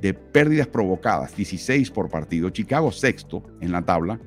de 0.00 0.14
pérdidas 0.14 0.68
provocadas, 0.68 1.36
16 1.36 1.90
por 1.90 2.08
partido. 2.08 2.50
Chicago 2.50 2.92
sexto 2.92 3.42
en 3.60 3.72
la 3.72 3.82
tabla 3.82 4.20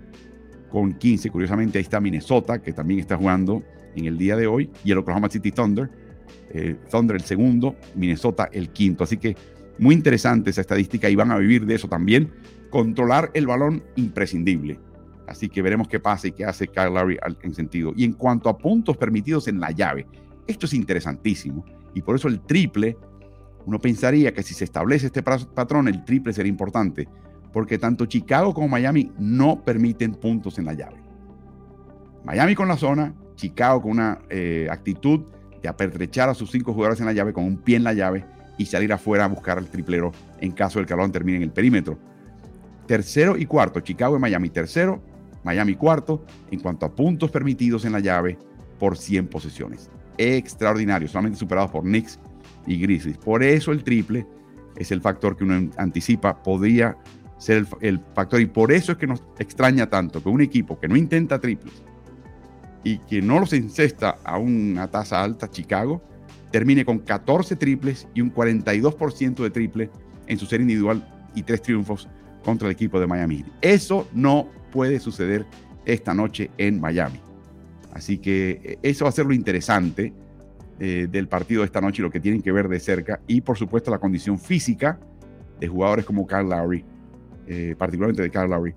con 0.69 0.93
15. 0.93 1.29
Curiosamente, 1.29 1.77
ahí 1.77 1.83
está 1.83 2.01
Minnesota, 2.01 2.61
que 2.61 2.73
también 2.73 2.99
está 2.99 3.15
jugando 3.15 3.63
en 3.95 4.05
el 4.05 4.17
día 4.17 4.35
de 4.35 4.47
hoy, 4.47 4.69
y 4.83 4.91
el 4.91 4.97
Oklahoma 4.97 5.29
City 5.29 5.51
Thunder. 5.51 5.89
Eh, 6.51 6.75
Thunder 6.91 7.15
el 7.15 7.23
segundo, 7.23 7.77
Minnesota 7.95 8.49
el 8.51 8.69
quinto. 8.69 9.05
Así 9.05 9.15
que 9.15 9.37
muy 9.77 9.95
interesante 9.95 10.49
esa 10.49 10.61
estadística 10.61 11.09
y 11.09 11.15
van 11.15 11.31
a 11.31 11.37
vivir 11.37 11.65
de 11.65 11.75
eso 11.75 11.87
también. 11.87 12.31
Controlar 12.69 13.31
el 13.33 13.47
balón 13.47 13.83
imprescindible. 13.95 14.79
Así 15.29 15.47
que 15.47 15.61
veremos 15.61 15.87
qué 15.87 15.99
pasa 15.99 16.27
y 16.27 16.31
qué 16.31 16.43
hace 16.43 16.67
Kyle 16.67 16.91
Lowry 16.91 17.19
en 17.43 17.53
sentido. 17.53 17.93
Y 17.95 18.03
en 18.03 18.13
cuanto 18.13 18.49
a 18.49 18.57
puntos 18.57 18.97
permitidos 18.97 19.47
en 19.47 19.59
la 19.59 19.69
llave, 19.69 20.07
esto 20.47 20.65
es 20.65 20.73
interesantísimo. 20.73 21.63
Y 21.93 22.01
por 22.01 22.15
eso 22.15 22.27
el 22.27 22.41
triple, 22.41 22.97
uno 23.67 23.79
pensaría 23.79 24.33
que 24.33 24.41
si 24.41 24.55
se 24.55 24.63
establece 24.63 25.05
este 25.05 25.21
patrón, 25.21 25.87
el 25.87 26.03
triple 26.03 26.33
sería 26.33 26.49
importante. 26.49 27.07
Porque 27.53 27.77
tanto 27.77 28.07
Chicago 28.07 28.55
como 28.55 28.67
Miami 28.67 29.11
no 29.19 29.63
permiten 29.63 30.15
puntos 30.15 30.57
en 30.57 30.65
la 30.65 30.73
llave. 30.73 30.97
Miami 32.25 32.55
con 32.55 32.67
la 32.67 32.77
zona, 32.77 33.13
Chicago 33.35 33.83
con 33.83 33.91
una 33.91 34.19
eh, 34.29 34.67
actitud 34.71 35.21
de 35.61 35.69
apertrechar 35.69 36.29
a 36.29 36.33
sus 36.33 36.49
cinco 36.49 36.73
jugadores 36.73 36.99
en 37.01 37.05
la 37.05 37.13
llave 37.13 37.33
con 37.33 37.43
un 37.43 37.57
pie 37.57 37.75
en 37.75 37.83
la 37.83 37.93
llave 37.93 38.25
y 38.57 38.65
salir 38.65 38.91
afuera 38.91 39.25
a 39.25 39.27
buscar 39.27 39.59
al 39.59 39.69
triplero 39.69 40.11
en 40.39 40.51
caso 40.53 40.79
del 40.79 40.87
que 40.87 40.95
termine 41.11 41.37
en 41.37 41.43
el 41.43 41.51
perímetro. 41.51 41.99
Tercero 42.87 43.37
y 43.37 43.45
cuarto, 43.45 43.79
Chicago 43.81 44.17
y 44.17 44.19
Miami. 44.19 44.49
Tercero, 44.49 45.03
Miami 45.49 45.73
cuarto 45.73 46.23
en 46.51 46.59
cuanto 46.59 46.85
a 46.85 46.93
puntos 46.93 47.31
permitidos 47.31 47.83
en 47.83 47.93
la 47.93 47.99
llave 47.99 48.38
por 48.77 48.95
100 48.95 49.27
posiciones. 49.27 49.89
Extraordinario, 50.19 51.07
solamente 51.07 51.39
superados 51.39 51.71
por 51.71 51.81
Knicks 51.81 52.19
y 52.67 52.79
Grizzlies. 52.79 53.17
Por 53.17 53.41
eso 53.41 53.71
el 53.71 53.83
triple 53.83 54.27
es 54.75 54.91
el 54.91 55.01
factor 55.01 55.35
que 55.35 55.45
uno 55.45 55.71
anticipa 55.77 56.43
podría 56.43 56.95
ser 57.39 57.65
el, 57.81 57.99
factor 58.13 58.39
y 58.41 58.45
por 58.45 58.71
eso 58.71 58.91
es 58.91 58.99
que 58.99 59.07
nos 59.07 59.23
extraña 59.39 59.89
tanto 59.89 60.21
que 60.21 60.29
un 60.29 60.41
equipo 60.41 60.79
que 60.79 60.88
no 60.88 60.95
intenta 60.95 61.39
triples 61.39 61.81
y 62.83 62.99
que 62.99 63.21
no 63.21 63.39
los 63.39 63.53
incesta 63.53 64.19
a 64.23 64.38
una 64.38 64.88
tasa 64.91 65.23
alta, 65.23 65.49
Chicago, 65.49 66.03
termine 66.51 66.85
con 66.85 66.99
14 66.99 67.55
triples 67.55 68.07
y 68.13 68.21
un 68.21 68.31
42% 68.31 69.41
de 69.41 69.49
triple 69.49 69.89
en 70.27 70.38
su 70.38 70.45
serie 70.45 70.63
individual 70.63 71.07
y 71.33 71.41
tres 71.41 71.63
triunfos 71.63 72.07
contra 72.43 72.67
el 72.67 72.73
equipo 72.73 72.99
de 72.99 73.07
Miami. 73.07 73.43
Eso 73.62 74.07
no 74.13 74.47
puede 74.69 74.99
suceder 74.99 75.45
esta 75.86 76.13
noche 76.13 76.51
en 76.58 76.79
Miami. 76.79 77.19
Así 77.93 78.17
que 78.17 78.62
eh, 78.63 78.79
eso 78.84 79.05
va 79.05 79.10
a 79.10 79.12
ser 79.12 79.25
lo 79.25 79.34
interesante 79.34 80.13
eh, 80.79 81.08
del 81.12 81.27
partido 81.27 81.62
de 81.62 81.65
esta 81.65 81.82
noche 81.82 82.01
y 82.01 82.03
lo 82.03 82.12
que 82.12 82.19
tienen 82.19 82.41
que 82.41 82.51
ver 82.51 82.69
de 82.69 82.79
cerca. 82.79 83.19
Y 83.27 83.41
por 83.41 83.58
supuesto 83.58 83.91
la 83.91 83.99
condición 83.99 84.39
física 84.39 84.99
de 85.60 85.67
jugadores 85.67 86.05
como 86.05 86.25
Kyle 86.25 86.47
Lowry, 86.47 86.86
eh, 87.47 87.75
particularmente 87.77 88.21
de 88.21 88.29
Kyle 88.29 88.47
Lowry. 88.47 88.73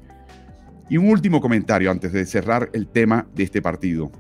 Y 0.91 0.97
un 0.97 1.09
último 1.09 1.41
comentario 1.41 1.91
antes 1.91 2.13
de 2.13 2.27
cerrar 2.27 2.71
el 2.73 2.89
tema 2.89 3.27
de 3.35 3.45
este 3.45 3.63
partido. 3.63 4.11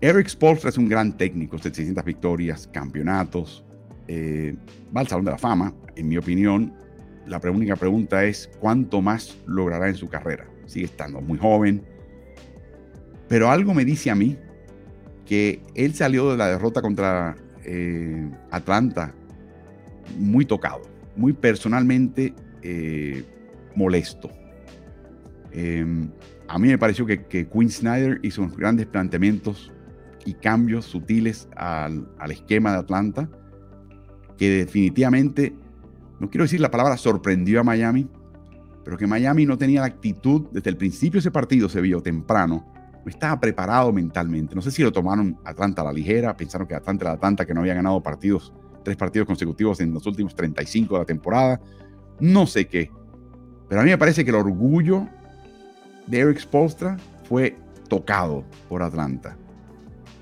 Eric 0.00 0.28
Spolstra 0.28 0.68
es 0.68 0.76
un 0.76 0.86
gran 0.86 1.16
técnico, 1.16 1.56
700 1.56 2.04
victorias, 2.04 2.68
campeonatos, 2.70 3.64
eh, 4.06 4.54
va 4.94 5.00
al 5.00 5.08
Salón 5.08 5.24
de 5.24 5.30
la 5.30 5.38
Fama, 5.38 5.72
en 5.96 6.08
mi 6.08 6.18
opinión. 6.18 6.74
La 7.26 7.40
única 7.50 7.76
pregunta 7.76 8.24
es 8.24 8.50
cuánto 8.60 9.00
más 9.00 9.36
logrará 9.46 9.88
en 9.88 9.94
su 9.94 10.08
carrera. 10.08 10.46
Sigue 10.66 10.86
estando 10.86 11.20
muy 11.20 11.38
joven, 11.38 11.82
pero 13.28 13.50
algo 13.50 13.74
me 13.74 13.84
dice 13.84 14.10
a 14.10 14.14
mí 14.14 14.36
que 15.26 15.60
él 15.74 15.94
salió 15.94 16.30
de 16.30 16.36
la 16.36 16.48
derrota 16.48 16.82
contra 16.82 17.36
eh, 17.64 18.30
Atlanta 18.50 19.14
muy 20.18 20.44
tocado, 20.44 20.82
muy 21.16 21.32
personalmente 21.32 22.34
eh, 22.62 23.24
molesto. 23.74 24.30
a 26.48 26.58
mí 26.58 26.68
me 26.68 26.78
pareció 26.78 27.06
que, 27.06 27.24
que 27.24 27.46
Quinn 27.48 27.70
Snyder 27.70 28.20
hizo 28.22 28.42
unos 28.42 28.56
grandes 28.56 28.86
planteamientos 28.86 29.72
y 30.24 30.34
cambios 30.34 30.86
sutiles 30.86 31.48
al, 31.56 32.06
esquema 32.30 32.72
de 32.72 32.78
Atlanta, 32.78 33.28
que 34.36 34.50
definitivamente, 34.50 35.54
no 36.18 36.30
quiero 36.30 36.44
decir 36.44 36.60
la 36.60 36.70
palabra 36.70 36.96
sorprendió 36.96 37.60
a 37.60 37.64
Miami, 37.64 38.08
pero 38.84 38.96
que 38.96 39.06
Miami 39.06 39.46
no 39.46 39.56
tenía 39.56 39.80
la 39.80 39.86
actitud, 39.86 40.46
desde 40.52 40.70
el 40.70 40.76
principio 40.76 41.14
de 41.14 41.20
ese 41.20 41.30
partido 41.30 41.68
se 41.68 41.80
vio 41.80 42.02
temprano, 42.02 42.64
no 43.04 43.10
estaba 43.10 43.38
preparado 43.40 43.92
mentalmente. 43.92 44.54
No 44.54 44.62
sé 44.62 44.70
si 44.70 44.82
lo 44.82 44.92
tomaron 44.92 45.38
Atlanta 45.44 45.82
a 45.82 45.86
la 45.86 45.92
ligera, 45.92 46.36
pensaron 46.36 46.66
que 46.66 46.74
Atlanta 46.74 47.04
era 47.04 47.12
Atlanta, 47.14 47.46
que 47.46 47.54
no 47.54 47.60
había 47.60 47.74
ganado 47.74 48.02
partidos, 48.02 48.52
tres 48.82 48.96
partidos 48.96 49.26
consecutivos 49.26 49.80
en 49.80 49.92
los 49.92 50.06
últimos 50.06 50.34
35 50.34 50.94
de 50.94 51.00
la 51.00 51.06
temporada, 51.06 51.60
no 52.20 52.46
sé 52.46 52.66
qué. 52.66 52.90
Pero 53.68 53.80
a 53.80 53.84
mí 53.84 53.90
me 53.90 53.98
parece 53.98 54.24
que 54.24 54.30
el 54.30 54.36
orgullo 54.36 55.08
de 56.06 56.20
Eric 56.20 56.38
Spolstra 56.38 56.96
fue 57.28 57.56
tocado 57.88 58.44
por 58.68 58.82
Atlanta. 58.82 59.36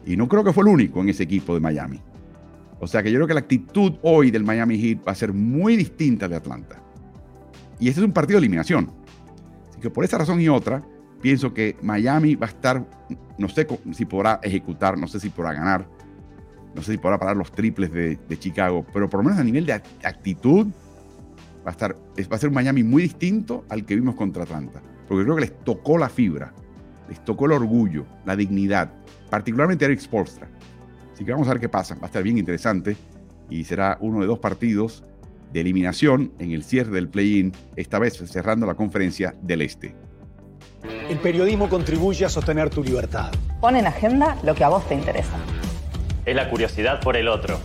Y 0.07 0.16
no 0.16 0.28
creo 0.28 0.44
que 0.44 0.52
fue 0.52 0.64
el 0.64 0.68
único 0.68 1.00
en 1.00 1.09
ese 1.09 1.24
equipo 1.24 1.55
de 1.55 1.61
Miami. 1.61 2.00
O 2.83 2.88
sea 2.88 3.01
que 3.01 3.12
yo 3.12 3.18
creo 3.18 3.29
que 3.29 3.35
la 3.35 3.40
actitud 3.40 3.92
hoy 4.03 4.33
del 4.33 4.42
Miami 4.42 4.77
Heat 4.77 5.07
va 5.07 5.12
a 5.12 5.14
ser 5.14 5.33
muy 5.33 5.77
distinta 5.77 6.27
de 6.27 6.35
Atlanta. 6.35 6.83
Y 7.79 7.87
este 7.87 8.01
es 8.01 8.05
un 8.05 8.12
partido 8.12 8.40
de 8.40 8.47
eliminación. 8.47 8.90
Así 9.71 9.79
que 9.81 9.88
por 9.88 10.05
esa 10.05 10.18
razón 10.18 10.40
y 10.40 10.49
otra, 10.49 10.83
pienso 11.21 11.55
que 11.55 11.77
Miami 11.81 12.35
va 12.35 12.49
a 12.49 12.51
estar, 12.51 12.85
no 13.38 13.49
sé 13.49 13.68
si 13.92 14.05
podrá 14.05 14.40
ejecutar, 14.42 14.99
no 14.99 15.07
sé 15.07 15.21
si 15.21 15.31
podrá 15.31 15.53
ganar, 15.53 15.87
no 16.75 16.83
sé 16.83 16.90
si 16.90 16.99
podrá 16.99 17.21
parar 17.21 17.37
los 17.37 17.53
triples 17.53 17.92
de, 17.92 18.18
Chicago, 18.40 18.85
pero 18.92 19.09
por 19.09 19.21
lo 19.21 19.25
menos 19.27 19.38
a 19.38 19.45
nivel 19.45 19.64
de 19.64 19.75
actitud 19.75 20.66
va 21.64 21.68
a, 21.68 21.71
estar, 21.71 21.95
va 21.95 22.35
a 22.37 22.38
ser 22.38 22.49
un 22.49 22.57
Miami 22.57 22.83
muy 22.83 23.05
distinto 23.05 23.64
al 23.68 23.87
que 23.87 23.95
vimos 23.95 24.16
contra 24.16 24.42
Atlanta. 24.42 24.83
Porque 25.07 25.23
creo 25.23 25.37
que 25.37 25.42
les 25.42 25.57
tocó 25.61 25.99
la 25.99 26.09
fibra, 26.09 26.53
les 27.09 27.25
tocó 27.25 27.47
el 27.47 27.53
orgullo, 27.53 28.07
la 28.27 28.35
dignidad, 28.35 28.92
particularmente 29.31 29.85
Eric 29.85 30.01
Spolstra. 30.01 30.49
Así 31.12 31.25
que 31.25 31.33
vamos 31.33 31.48
a 31.48 31.53
ver 31.53 31.61
qué 31.61 31.68
pasa. 31.68 31.94
Va 31.96 32.05
a 32.05 32.07
estar 32.07 32.22
bien 32.22 32.38
interesante 32.38 32.96
y 33.51 33.64
será 33.64 33.98
uno 34.01 34.20
de 34.20 34.27
dos 34.27 34.38
partidos 34.38 35.05
de 35.53 35.61
eliminación 35.61 36.33
en 36.38 36.53
el 36.53 36.64
cierre 36.64 36.92
del 36.92 37.09
play-in, 37.09 37.53
esta 37.77 37.98
vez 37.98 38.14
cerrando 38.27 38.66
la 38.66 38.75
conferencia 38.75 39.35
del 39.42 39.62
Este. 39.62 39.94
El 41.09 41.18
periodismo 41.18 41.68
contribuye 41.68 42.25
a 42.25 42.29
sostener 42.29 42.70
tu 42.70 42.83
libertad. 42.83 43.31
Pon 43.61 43.77
en 43.77 43.87
agenda 43.87 44.38
lo 44.42 44.55
que 44.55 44.64
a 44.64 44.68
vos 44.68 44.88
te 44.88 44.94
interesa. 44.94 45.37
Es 46.25 46.35
la 46.35 46.48
curiosidad 46.48 47.01
por 47.01 47.16
el 47.16 47.29
otro. 47.29 47.59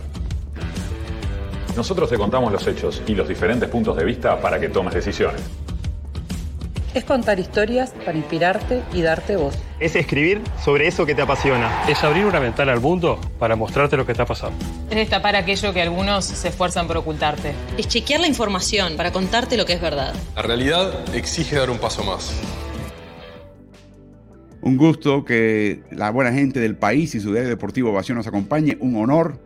Nosotros 1.76 2.10
te 2.10 2.18
contamos 2.18 2.52
los 2.52 2.66
hechos 2.66 3.02
y 3.06 3.14
los 3.14 3.28
diferentes 3.28 3.68
puntos 3.68 3.96
de 3.96 4.04
vista 4.04 4.40
para 4.40 4.60
que 4.60 4.68
tomes 4.68 4.94
decisiones. 4.94 5.42
Es 6.94 7.04
contar 7.04 7.38
historias 7.38 7.92
para 8.04 8.16
inspirarte 8.16 8.82
y 8.94 9.02
darte 9.02 9.36
voz. 9.36 9.54
Es 9.78 9.94
escribir 9.94 10.40
sobre 10.64 10.86
eso 10.86 11.04
que 11.04 11.14
te 11.14 11.20
apasiona. 11.20 11.84
Es 11.86 12.02
abrir 12.02 12.24
una 12.24 12.38
ventana 12.38 12.72
al 12.72 12.80
mundo 12.80 13.20
para 13.38 13.56
mostrarte 13.56 13.96
lo 13.96 14.06
que 14.06 14.12
está 14.12 14.24
pasando. 14.24 14.56
Es 14.90 14.96
destapar 14.96 15.36
aquello 15.36 15.74
que 15.74 15.82
algunos 15.82 16.24
se 16.24 16.48
esfuerzan 16.48 16.86
por 16.86 16.96
ocultarte. 16.96 17.52
Es 17.76 17.88
chequear 17.88 18.20
la 18.20 18.26
información 18.26 18.96
para 18.96 19.12
contarte 19.12 19.58
lo 19.58 19.66
que 19.66 19.74
es 19.74 19.80
verdad. 19.80 20.14
La 20.34 20.42
realidad 20.42 21.14
exige 21.14 21.56
dar 21.56 21.68
un 21.68 21.78
paso 21.78 22.02
más. 22.04 22.32
Un 24.62 24.76
gusto 24.76 25.24
que 25.24 25.82
la 25.90 26.10
buena 26.10 26.32
gente 26.32 26.58
del 26.58 26.76
país 26.76 27.14
y 27.14 27.20
su 27.20 27.32
diario 27.32 27.50
deportivo 27.50 27.90
Ovación 27.90 28.16
nos 28.16 28.26
acompañe. 28.26 28.78
Un 28.80 28.96
honor 28.96 29.38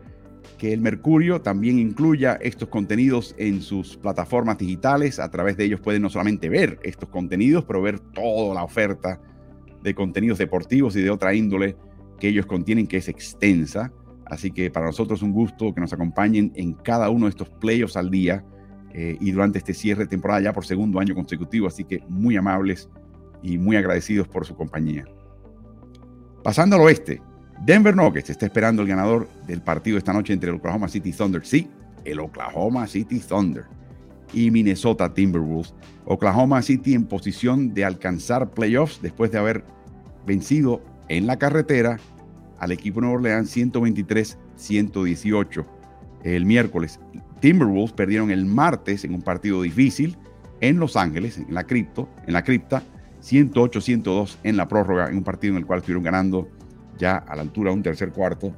que 0.63 0.71
el 0.71 0.79
Mercurio 0.79 1.41
también 1.41 1.77
incluya 1.77 2.39
estos 2.41 2.69
contenidos 2.69 3.35
en 3.37 3.61
sus 3.61 3.97
plataformas 3.97 4.57
digitales. 4.57 5.19
A 5.19 5.29
través 5.29 5.57
de 5.57 5.65
ellos 5.65 5.81
pueden 5.81 6.01
no 6.01 6.09
solamente 6.09 6.47
ver 6.47 6.79
estos 6.83 7.09
contenidos, 7.09 7.65
pero 7.65 7.81
ver 7.81 7.99
toda 7.99 8.55
la 8.55 8.63
oferta 8.63 9.19
de 9.81 9.93
contenidos 9.93 10.37
deportivos 10.37 10.95
y 10.95 11.01
de 11.01 11.09
otra 11.09 11.33
índole 11.33 11.75
que 12.17 12.29
ellos 12.29 12.45
contienen, 12.45 12.87
que 12.87 12.95
es 12.95 13.09
extensa. 13.09 13.91
Así 14.25 14.51
que 14.51 14.71
para 14.71 14.85
nosotros 14.85 15.19
es 15.19 15.23
un 15.23 15.33
gusto 15.33 15.75
que 15.75 15.81
nos 15.81 15.91
acompañen 15.91 16.53
en 16.55 16.75
cada 16.75 17.09
uno 17.09 17.25
de 17.25 17.31
estos 17.31 17.49
playoffs 17.49 17.97
al 17.97 18.09
día 18.09 18.45
eh, 18.93 19.17
y 19.19 19.31
durante 19.31 19.57
este 19.57 19.73
cierre 19.73 20.03
de 20.03 20.07
temporada 20.07 20.39
ya 20.39 20.53
por 20.53 20.65
segundo 20.65 20.97
año 20.97 21.13
consecutivo. 21.13 21.67
Así 21.67 21.83
que 21.83 22.05
muy 22.07 22.37
amables 22.37 22.89
y 23.41 23.57
muy 23.57 23.75
agradecidos 23.75 24.29
por 24.29 24.45
su 24.45 24.55
compañía. 24.55 25.03
Pasando 26.41 26.77
al 26.77 26.83
oeste, 26.83 27.21
Denver 27.61 27.95
Nuggets 27.95 28.29
está 28.29 28.45
esperando 28.45 28.81
el 28.81 28.87
ganador 28.87 29.29
del 29.47 29.61
partido 29.61 29.97
esta 29.97 30.13
noche 30.13 30.33
entre 30.33 30.49
el 30.49 30.57
Oklahoma 30.57 30.89
City 30.89 31.11
Thunder. 31.11 31.45
Sí, 31.45 31.69
el 32.03 32.19
Oklahoma 32.19 32.87
City 32.87 33.19
Thunder 33.19 33.65
y 34.33 34.51
Minnesota 34.51 35.13
Timberwolves. 35.13 35.73
Oklahoma 36.05 36.61
City 36.61 36.93
en 36.93 37.05
posición 37.05 37.73
de 37.73 37.85
alcanzar 37.85 38.51
playoffs 38.51 39.01
después 39.01 39.31
de 39.31 39.37
haber 39.37 39.63
vencido 40.25 40.81
en 41.07 41.27
la 41.27 41.37
carretera 41.37 41.99
al 42.59 42.71
equipo 42.71 43.01
Nueva 43.01 43.15
Orleans 43.15 43.55
123-118 43.55 45.65
el 46.23 46.45
miércoles. 46.45 46.99
Timberwolves 47.39 47.91
perdieron 47.91 48.31
el 48.31 48.45
martes 48.45 49.03
en 49.03 49.13
un 49.13 49.21
partido 49.21 49.61
difícil 49.61 50.17
en 50.61 50.79
Los 50.79 50.95
Ángeles, 50.95 51.37
en 51.37 51.53
la, 51.53 51.65
cripto, 51.65 52.09
en 52.25 52.33
la 52.33 52.43
cripta, 52.43 52.83
108-102 53.21 54.37
en 54.43 54.57
la 54.57 54.67
prórroga, 54.67 55.09
en 55.09 55.17
un 55.17 55.23
partido 55.23 55.53
en 55.53 55.57
el 55.57 55.65
cual 55.65 55.79
estuvieron 55.79 56.03
ganando 56.03 56.47
ya 57.03 57.17
a 57.17 57.35
la 57.35 57.41
altura 57.41 57.69
de 57.69 57.75
un 57.75 57.83
tercer 57.83 58.11
cuarto, 58.11 58.53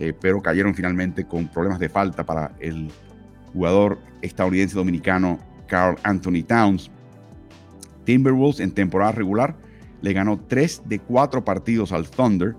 eh, 0.00 0.12
pero 0.20 0.42
cayeron 0.42 0.74
finalmente 0.74 1.24
con 1.24 1.46
problemas 1.46 1.78
de 1.78 1.88
falta 1.88 2.26
para 2.26 2.52
el 2.58 2.90
jugador 3.52 3.98
estadounidense 4.20 4.74
dominicano 4.74 5.38
Carl 5.68 5.96
Anthony 6.02 6.42
Towns. 6.44 6.90
Timberwolves 8.04 8.58
en 8.58 8.72
temporada 8.72 9.12
regular 9.12 9.54
le 10.02 10.12
ganó 10.12 10.40
3 10.40 10.82
de 10.86 10.98
4 10.98 11.44
partidos 11.44 11.92
al 11.92 12.10
Thunder 12.10 12.56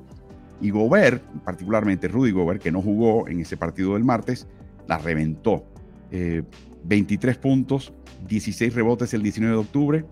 y 0.61 0.69
Gobert, 0.69 1.21
particularmente 1.43 2.07
Rudy 2.07 2.31
Gobert, 2.31 2.61
que 2.61 2.71
no 2.71 2.81
jugó 2.81 3.27
en 3.27 3.41
ese 3.41 3.57
partido 3.57 3.93
del 3.93 4.05
martes, 4.05 4.47
la 4.87 4.97
reventó. 4.97 5.65
23 6.11 7.35
eh, 7.35 7.39
puntos, 7.39 7.93
16 8.27 8.73
rebotes 8.73 9.13
el 9.13 9.21
19 9.21 9.53
de 9.53 9.59
octubre, 9.59 10.05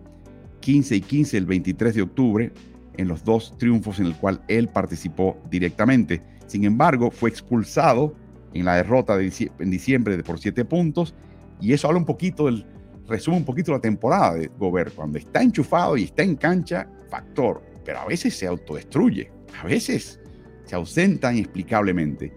15 0.59 0.97
y 0.97 1.01
15 1.01 1.37
el 1.37 1.45
23 1.45 1.95
de 1.95 2.01
octubre, 2.01 2.51
en 2.97 3.07
los 3.07 3.23
dos 3.23 3.57
triunfos 3.57 3.99
en 3.99 4.07
el 4.07 4.15
cual 4.15 4.41
él 4.47 4.67
participó 4.67 5.37
directamente. 5.49 6.21
Sin 6.47 6.65
embargo, 6.65 7.11
fue 7.11 7.29
expulsado 7.29 8.15
en 8.53 8.65
la 8.65 8.75
derrota 8.75 9.17
de 9.17 9.51
en 9.59 9.71
diciembre 9.71 10.21
por 10.23 10.39
7 10.39 10.63
puntos 10.65 11.15
y 11.59 11.73
eso 11.73 11.87
habla 11.87 11.99
un 11.99 12.05
poquito 12.05 12.45
del 12.45 12.65
resume 13.07 13.37
un 13.37 13.45
poquito 13.45 13.71
la 13.71 13.79
temporada 13.79 14.35
de 14.35 14.51
Gobert. 14.57 14.93
Cuando 14.93 15.17
está 15.17 15.41
enchufado 15.41 15.97
y 15.97 16.03
está 16.03 16.23
en 16.23 16.35
cancha, 16.35 16.87
factor, 17.09 17.61
pero 17.85 17.99
a 17.99 18.05
veces 18.05 18.37
se 18.37 18.47
autodestruye, 18.47 19.31
a 19.61 19.65
veces 19.65 20.19
se 20.65 20.75
ausenta 20.75 21.33
inexplicablemente. 21.33 22.33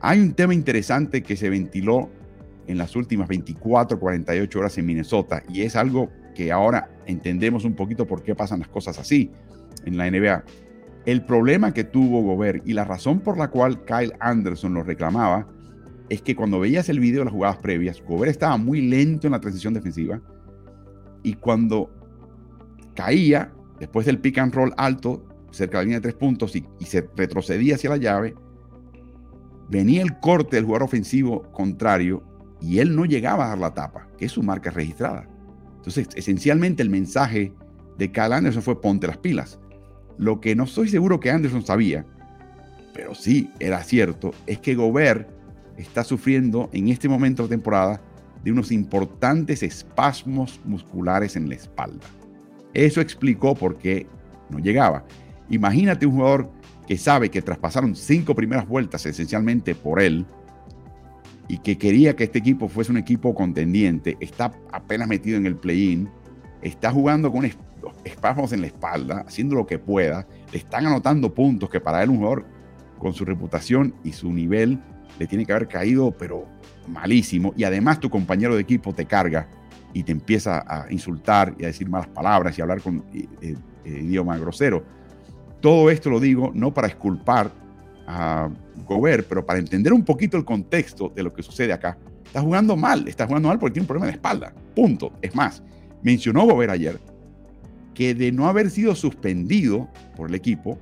Hay 0.00 0.20
un 0.20 0.32
tema 0.32 0.54
interesante 0.54 1.22
que 1.22 1.36
se 1.36 1.50
ventiló 1.50 2.08
en 2.66 2.78
las 2.78 2.94
últimas 2.96 3.28
24, 3.28 3.98
48 3.98 4.58
horas 4.58 4.78
en 4.78 4.86
Minnesota 4.86 5.42
y 5.48 5.62
es 5.62 5.76
algo 5.76 6.10
que 6.34 6.52
ahora 6.52 6.90
entendemos 7.06 7.64
un 7.64 7.74
poquito 7.74 8.06
por 8.06 8.22
qué 8.22 8.34
pasan 8.34 8.60
las 8.60 8.68
cosas 8.68 8.98
así 8.98 9.30
en 9.88 9.96
la 9.98 10.10
NBA. 10.10 10.44
El 11.06 11.24
problema 11.24 11.72
que 11.72 11.84
tuvo 11.84 12.22
Gobert 12.22 12.66
y 12.66 12.74
la 12.74 12.84
razón 12.84 13.20
por 13.20 13.38
la 13.38 13.48
cual 13.48 13.84
Kyle 13.84 14.12
Anderson 14.20 14.74
lo 14.74 14.82
reclamaba 14.82 15.48
es 16.08 16.22
que 16.22 16.36
cuando 16.36 16.60
veías 16.60 16.88
el 16.88 17.00
video 17.00 17.20
de 17.20 17.24
las 17.26 17.34
jugadas 17.34 17.58
previas, 17.58 18.02
Gobert 18.06 18.30
estaba 18.30 18.56
muy 18.56 18.82
lento 18.82 19.26
en 19.26 19.32
la 19.32 19.40
transición 19.40 19.74
defensiva 19.74 20.20
y 21.22 21.34
cuando 21.34 21.90
caía, 22.94 23.52
después 23.78 24.06
del 24.06 24.18
pick 24.18 24.38
and 24.38 24.54
roll 24.54 24.72
alto, 24.76 25.24
cerca 25.50 25.78
de 25.78 25.82
la 25.82 25.84
línea 25.84 25.98
de 25.98 26.02
tres 26.02 26.14
puntos 26.14 26.54
y, 26.56 26.66
se 26.84 27.08
retrocedía 27.16 27.74
hacia 27.74 27.90
la 27.90 27.96
llave, 27.96 28.34
venía 29.68 30.02
el 30.02 30.18
corte 30.20 30.56
del 30.56 30.64
jugador 30.64 30.84
ofensivo 30.84 31.42
contrario 31.52 32.22
y 32.60 32.78
él 32.78 32.96
no 32.96 33.04
llegaba 33.04 33.46
a 33.46 33.48
dar 33.48 33.58
la 33.58 33.74
tapa, 33.74 34.08
que 34.16 34.26
es 34.26 34.32
su 34.32 34.42
marca 34.42 34.70
registrada. 34.70 35.28
Entonces, 35.76 36.08
esencialmente 36.14 36.82
el 36.82 36.90
mensaje 36.90 37.52
de 37.96 38.10
Kyle 38.10 38.32
Anderson 38.32 38.62
fue 38.62 38.80
ponte 38.80 39.06
las 39.06 39.18
pilas. 39.18 39.60
Lo 40.18 40.40
que 40.40 40.54
no 40.54 40.64
estoy 40.64 40.88
seguro 40.88 41.20
que 41.20 41.30
Anderson 41.30 41.64
sabía, 41.64 42.04
pero 42.92 43.14
sí 43.14 43.50
era 43.60 43.82
cierto, 43.84 44.32
es 44.46 44.58
que 44.58 44.74
Gobert 44.74 45.28
está 45.76 46.02
sufriendo 46.02 46.68
en 46.72 46.88
este 46.88 47.08
momento 47.08 47.44
de 47.44 47.50
temporada 47.50 48.00
de 48.42 48.52
unos 48.52 48.72
importantes 48.72 49.62
espasmos 49.62 50.60
musculares 50.64 51.36
en 51.36 51.48
la 51.48 51.54
espalda. 51.54 52.06
Eso 52.74 53.00
explicó 53.00 53.54
por 53.54 53.78
qué 53.78 54.06
no 54.50 54.58
llegaba. 54.58 55.04
Imagínate 55.48 56.06
un 56.06 56.16
jugador 56.16 56.50
que 56.86 56.98
sabe 56.98 57.30
que 57.30 57.42
traspasaron 57.42 57.94
cinco 57.94 58.34
primeras 58.34 58.66
vueltas 58.66 59.06
esencialmente 59.06 59.74
por 59.74 60.00
él 60.00 60.26
y 61.46 61.58
que 61.58 61.78
quería 61.78 62.14
que 62.16 62.24
este 62.24 62.38
equipo 62.38 62.68
fuese 62.68 62.90
un 62.90 62.98
equipo 62.98 63.34
contendiente, 63.34 64.16
está 64.20 64.52
apenas 64.72 65.08
metido 65.08 65.36
en 65.36 65.46
el 65.46 65.56
play-in, 65.56 66.08
está 66.62 66.90
jugando 66.90 67.32
con 67.32 67.44
espasmos 68.04 68.52
en 68.52 68.60
la 68.60 68.66
espalda, 68.66 69.24
haciendo 69.26 69.54
lo 69.54 69.66
que 69.66 69.78
pueda, 69.78 70.26
le 70.52 70.58
están 70.58 70.86
anotando 70.86 71.32
puntos 71.34 71.70
que 71.70 71.80
para 71.80 72.02
él 72.02 72.10
un 72.10 72.16
jugador 72.18 72.44
con 72.98 73.14
su 73.14 73.24
reputación 73.24 73.94
y 74.04 74.12
su 74.12 74.32
nivel 74.32 74.80
le 75.18 75.26
tiene 75.26 75.44
que 75.44 75.52
haber 75.52 75.68
caído, 75.68 76.10
pero 76.10 76.46
malísimo. 76.86 77.52
Y 77.56 77.64
además 77.64 78.00
tu 78.00 78.10
compañero 78.10 78.54
de 78.54 78.62
equipo 78.62 78.92
te 78.92 79.06
carga 79.06 79.48
y 79.92 80.02
te 80.02 80.12
empieza 80.12 80.64
a 80.66 80.90
insultar 80.92 81.54
y 81.58 81.64
a 81.64 81.68
decir 81.68 81.88
malas 81.88 82.08
palabras 82.08 82.56
y 82.56 82.60
a 82.60 82.64
hablar 82.64 82.80
con 82.80 83.04
eh, 83.12 83.26
eh, 83.42 83.56
idioma 83.84 84.36
grosero. 84.38 84.84
Todo 85.60 85.90
esto 85.90 86.10
lo 86.10 86.20
digo 86.20 86.52
no 86.54 86.72
para 86.72 86.88
esculpar 86.88 87.50
a 88.06 88.48
Gobert, 88.86 89.26
pero 89.28 89.44
para 89.44 89.58
entender 89.58 89.92
un 89.92 90.04
poquito 90.04 90.36
el 90.36 90.44
contexto 90.44 91.08
de 91.14 91.22
lo 91.22 91.32
que 91.32 91.42
sucede 91.42 91.72
acá. 91.72 91.98
Está 92.24 92.40
jugando 92.40 92.76
mal, 92.76 93.08
está 93.08 93.26
jugando 93.26 93.48
mal 93.48 93.58
porque 93.58 93.74
tiene 93.74 93.84
un 93.84 93.88
problema 93.88 94.06
de 94.06 94.12
espalda. 94.12 94.52
Punto. 94.74 95.12
Es 95.20 95.34
más, 95.34 95.62
mencionó 96.02 96.44
Gobert 96.46 96.72
ayer 96.72 96.98
que 97.98 98.14
de 98.14 98.32
no 98.32 98.48
haber 98.48 98.70
sido 98.70 98.94
suspendido 98.94 99.90
por 100.16 100.30
el 100.30 100.34
equipo, 100.34 100.78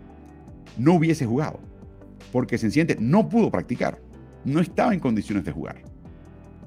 no 0.77 0.95
hubiese 0.95 1.27
jugado. 1.27 1.59
Porque 2.31 2.59
sencillamente 2.59 3.03
no 3.03 3.29
pudo 3.29 3.51
practicar 3.51 3.99
no 4.47 4.61
estaba 4.61 4.95
en 4.95 5.01
condiciones 5.01 5.45
de 5.45 5.53
jugar. 5.53 5.83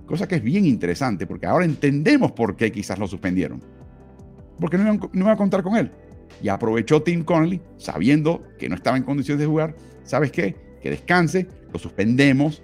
Cosa 0.06 0.28
que 0.28 0.36
es 0.36 0.44
bien 0.44 0.66
interesante 0.66 1.26
porque 1.26 1.46
ahora 1.46 1.66
entendemos 1.66 2.34
por 2.34 2.56
qué 2.56 2.72
quizás 2.72 3.00
lo 3.00 3.08
suspendieron. 3.08 3.64
Porque 4.60 4.78
no 4.78 5.00
iba, 5.14 5.32
a 5.32 5.38
contar 5.38 5.64
con 5.64 5.78
él. 5.78 5.92
Y 6.44 6.50
aprovechó 6.50 7.02
Tim 7.02 7.24
Connelly, 7.24 7.62
sabiendo 7.78 8.44
que 8.60 8.68
no 8.68 8.76
estaba 8.76 8.98
en 8.98 9.04
condiciones 9.04 9.40
de 9.40 9.46
jugar. 9.46 9.76
¿Sabes 10.04 10.32
qué? 10.32 10.56
Que 10.82 10.90
descanse, 10.90 11.48
lo 11.72 11.80
suspendemos. 11.80 12.62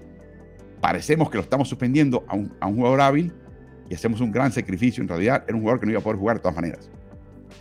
Parecemos 0.82 1.30
que 1.30 1.38
lo 1.38 1.44
estamos 1.44 1.70
suspendiendo 1.70 2.26
a 2.28 2.36
un, 2.36 2.54
a 2.60 2.68
un 2.68 2.76
jugador 2.76 3.00
hábil 3.00 3.32
y 3.90 3.96
hacemos 3.96 4.20
un 4.20 4.32
gran 4.32 4.52
sacrificio. 4.52 5.02
En 5.02 5.08
realidad 5.08 5.46
era 5.48 5.56
un 5.56 5.62
jugador 5.62 5.80
que 5.80 5.86
no 5.86 5.94
iba 5.94 6.02
a 6.02 6.04
poder 6.04 6.20
jugar 6.20 6.38
de 6.38 6.42
todas 6.42 6.56
maneras. 6.56 6.90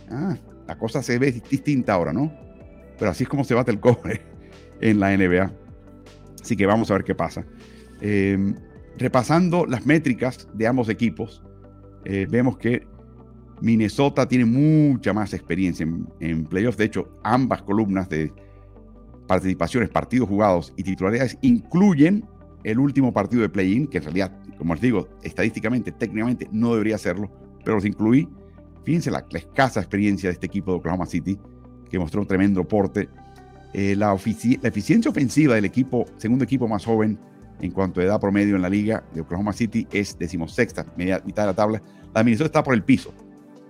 Ah, 0.09 0.37
la 0.67 0.77
cosa 0.77 1.01
se 1.01 1.17
ve 1.19 1.31
distinta 1.31 1.93
ahora, 1.93 2.13
¿no? 2.13 2.31
Pero 2.97 3.11
así 3.11 3.23
es 3.23 3.29
como 3.29 3.43
se 3.43 3.53
bate 3.53 3.71
el 3.71 3.79
cobre 3.79 4.21
en 4.81 4.99
la 4.99 5.15
NBA. 5.15 5.51
Así 6.41 6.55
que 6.55 6.65
vamos 6.65 6.91
a 6.91 6.95
ver 6.95 7.03
qué 7.03 7.15
pasa. 7.15 7.45
Em, 8.01 8.55
repasando 8.97 9.65
las 9.65 9.85
métricas 9.85 10.47
de 10.53 10.67
ambos 10.67 10.89
equipos, 10.89 11.43
eh, 12.05 12.27
vemos 12.29 12.57
que 12.57 12.85
Minnesota 13.61 14.27
tiene 14.27 14.45
mucha 14.45 15.13
más 15.13 15.33
experiencia 15.33 15.87
en, 16.19 16.45
playoffs. 16.45 16.77
De 16.77 16.85
hecho, 16.85 17.09
ambas 17.23 17.61
columnas 17.63 18.09
de 18.09 18.31
participaciones, 19.27 19.89
partidos 19.89 20.29
jugados 20.29 20.73
y 20.77 20.83
titularidades 20.83 21.37
incluyen 21.41 22.25
el 22.63 22.79
último 22.79 23.13
partido 23.13 23.41
de 23.41 23.49
play-in, 23.49 23.87
que 23.87 23.97
en 23.97 24.03
realidad, 24.03 24.37
como 24.57 24.73
les 24.73 24.81
digo, 24.81 25.07
estadísticamente, 25.23 25.91
técnicamente 25.91 26.47
no 26.51 26.73
debería 26.73 26.95
hacerlo, 26.95 27.31
pero 27.63 27.77
los 27.77 27.85
incluí. 27.85 28.27
Fíjense 28.85 29.09
la, 29.09 29.25
escasa 29.31 29.79
experiencia 29.79 30.29
de 30.29 30.33
este 30.33 30.45
equipo 30.45 30.71
de 30.71 30.77
Oklahoma 30.77 31.07
City, 31.07 31.37
que 31.89 31.97
mostró 31.97 32.21
un 32.21 32.27
tremendo 32.27 32.63
porte 32.63 33.09
eh, 33.73 33.95
la, 33.95 34.13
eficiencia 34.13 35.09
ofensiva 35.09 35.55
del 35.55 35.65
equipo, 35.65 36.05
segundo 36.17 36.45
equipo 36.45 36.67
más 36.67 36.85
joven 36.85 37.19
en 37.59 37.71
cuanto 37.71 37.99
a 37.99 38.03
edad 38.03 38.19
promedio 38.19 38.55
en 38.55 38.61
la 38.61 38.69
liga 38.69 39.03
de 39.13 39.21
Oklahoma 39.21 39.53
City 39.53 39.87
es 39.91 40.17
decimosexta, 40.17 40.85
media, 40.95 41.21
mitad 41.25 41.43
de 41.43 41.47
la 41.47 41.53
tabla. 41.55 41.81
La 42.13 42.23
Minnesota 42.23 42.45
está 42.45 42.63
por 42.63 42.75
el 42.75 42.83
piso. 42.83 43.13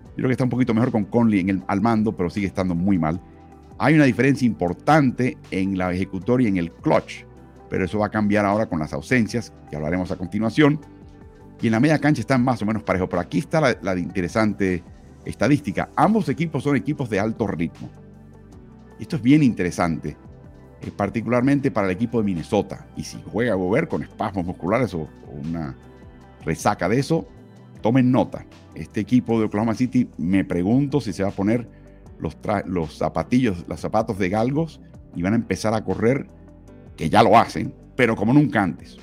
Yo 0.09 0.15
creo 0.15 0.27
que 0.27 0.33
está 0.33 0.43
un 0.43 0.49
poquito 0.49 0.73
mejor 0.73 0.91
con 0.91 1.05
Conley 1.05 1.63
al 1.67 1.81
mando, 1.81 2.15
pero 2.15 2.29
sigue 2.29 2.47
estando 2.47 2.75
muy 2.75 2.97
mal. 2.97 3.21
Hay 3.77 3.95
una 3.95 4.05
diferencia 4.05 4.45
importante 4.45 5.37
en 5.51 5.77
la 5.77 5.93
ejecutoria 5.93 6.45
y 6.45 6.51
en 6.51 6.57
el 6.57 6.71
clutch, 6.71 7.25
pero 7.69 7.85
eso 7.85 7.99
va 7.99 8.07
a 8.07 8.11
cambiar 8.11 8.45
ahora 8.45 8.67
con 8.67 8.79
las 8.79 8.93
ausencias, 8.93 9.53
que 9.69 9.75
hablaremos 9.75 10.11
a 10.11 10.17
continuación. 10.17 10.79
Y 11.61 11.67
en 11.67 11.71
la 11.71 11.79
media 11.79 11.99
cancha 11.99 12.21
están 12.21 12.43
más 12.43 12.61
o 12.61 12.65
menos 12.65 12.83
parejos. 12.83 13.09
Pero 13.09 13.21
aquí 13.21 13.39
está 13.39 13.59
la, 13.59 13.77
la 13.81 13.97
interesante 13.97 14.83
estadística. 15.25 15.89
Ambos 15.95 16.29
equipos 16.29 16.63
son 16.63 16.75
equipos 16.75 17.09
de 17.09 17.19
alto 17.19 17.47
ritmo. 17.47 17.89
Esto 18.99 19.17
es 19.17 19.21
bien 19.21 19.43
interesante, 19.43 20.15
eh, 20.81 20.91
particularmente 20.95 21.71
para 21.71 21.87
el 21.87 21.93
equipo 21.93 22.19
de 22.19 22.25
Minnesota. 22.25 22.87
Y 22.95 23.03
si 23.03 23.21
juega 23.31 23.53
a 23.53 23.55
Gobert 23.55 23.89
con 23.89 24.03
espasmos 24.03 24.45
musculares 24.45 24.93
o, 24.93 25.09
una 25.43 25.75
resaca 26.45 26.87
de 26.87 26.99
eso, 26.99 27.27
tomen 27.81 28.11
nota. 28.11 28.45
Este 28.73 29.01
equipo 29.01 29.39
de 29.39 29.45
Oklahoma 29.45 29.75
City, 29.75 30.09
me 30.17 30.45
pregunto 30.45 31.01
si 31.01 31.11
se 31.11 31.23
va 31.23 31.29
a 31.29 31.33
poner 31.33 31.67
los, 32.19 32.37
los 32.65 32.97
zapatillos, 32.97 33.65
los 33.67 33.79
zapatos 33.79 34.17
de 34.17 34.29
galgos 34.29 34.79
y 35.15 35.21
van 35.21 35.33
a 35.33 35.37
empezar 35.37 35.73
a 35.73 35.83
correr, 35.83 36.27
que 36.95 37.09
ya 37.09 37.23
lo 37.23 37.37
hacen, 37.37 37.73
pero 37.95 38.15
como 38.15 38.33
nunca 38.33 38.61
antes, 38.61 38.97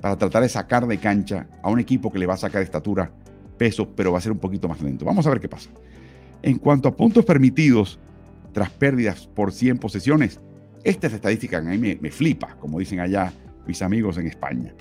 para 0.00 0.16
tratar 0.16 0.42
de 0.42 0.48
sacar 0.48 0.86
de 0.86 0.98
cancha 0.98 1.48
a 1.62 1.70
un 1.70 1.78
equipo 1.78 2.10
que 2.10 2.18
le 2.18 2.26
va 2.26 2.34
a 2.34 2.38
sacar 2.38 2.62
estatura, 2.62 3.12
peso, 3.58 3.88
pero 3.94 4.12
va 4.12 4.18
a 4.18 4.22
ser 4.22 4.32
un 4.32 4.38
poquito 4.38 4.68
más 4.68 4.80
lento. 4.80 5.04
Vamos 5.04 5.26
a 5.26 5.30
ver 5.30 5.40
qué 5.40 5.48
pasa. 5.48 5.68
En 6.42 6.58
cuanto 6.58 6.88
a 6.88 6.96
puntos 6.96 7.24
permitidos, 7.24 7.98
tras 8.52 8.70
pérdidas 8.70 9.26
por 9.26 9.52
100 9.52 9.78
posesiones. 9.78 10.40
Esta 10.84 11.06
es 11.06 11.12
estadística 11.12 11.60
mí 11.60 11.98
me, 12.00 12.10
flipa, 12.10 12.56
como 12.58 12.78
dicen 12.78 13.00
allá 13.00 13.32
mis 13.66 13.82
amigos 13.82 14.18
en 14.18 14.26
España. 14.26 14.74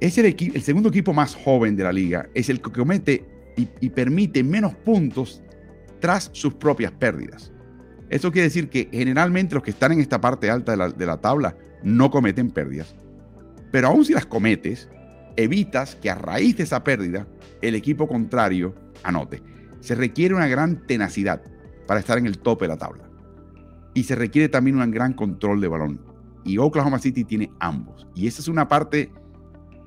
Es 0.00 0.18
el, 0.18 0.26
el, 0.26 0.62
segundo 0.62 0.88
equipo 0.88 1.12
más 1.12 1.34
joven 1.34 1.76
de 1.76 1.84
la 1.84 1.92
liga, 1.92 2.28
es 2.34 2.48
el 2.48 2.60
que 2.60 2.72
comete 2.72 3.24
y, 3.56 3.88
permite 3.90 4.42
menos 4.42 4.74
puntos 4.74 5.42
tras 6.00 6.30
sus 6.32 6.54
propias 6.54 6.92
pérdidas. 6.92 7.52
Eso 8.10 8.32
quiere 8.32 8.48
decir 8.48 8.68
que 8.68 8.88
generalmente 8.90 9.54
los 9.54 9.62
que 9.62 9.70
están 9.70 9.92
en 9.92 10.00
esta 10.00 10.20
parte 10.20 10.50
alta 10.50 10.72
de 10.72 10.78
la, 10.78 10.88
de 10.88 11.06
la 11.06 11.20
tabla 11.20 11.56
no 11.82 12.10
cometen 12.10 12.50
pérdidas. 12.50 12.94
Pero 13.70 13.88
aún 13.88 14.04
si 14.04 14.12
las 14.12 14.26
cometes, 14.26 14.88
evitas 15.36 15.96
que 15.96 16.10
a 16.10 16.14
raíz 16.14 16.56
de 16.56 16.64
esa 16.64 16.84
pérdida 16.84 17.26
el 17.62 17.74
equipo 17.74 18.06
contrario 18.08 18.74
anote. 19.02 19.42
Se 19.80 19.94
requiere 19.94 20.34
una 20.34 20.48
gran 20.48 20.86
tenacidad 20.86 21.42
para 21.86 22.00
estar 22.00 22.18
en 22.18 22.26
el 22.26 22.38
tope 22.38 22.64
de 22.64 22.68
la 22.68 22.78
tabla. 22.78 23.08
Y 23.94 24.04
se 24.04 24.14
requiere 24.14 24.48
también 24.48 24.78
un 24.80 24.90
gran 24.90 25.12
control 25.12 25.60
de 25.60 25.68
balón. 25.68 26.00
Y 26.44 26.58
Oklahoma 26.58 26.98
City 26.98 27.24
tiene 27.24 27.50
ambos. 27.60 28.06
Y 28.14 28.26
esa 28.26 28.40
es 28.40 28.48
una 28.48 28.68
parte 28.68 29.12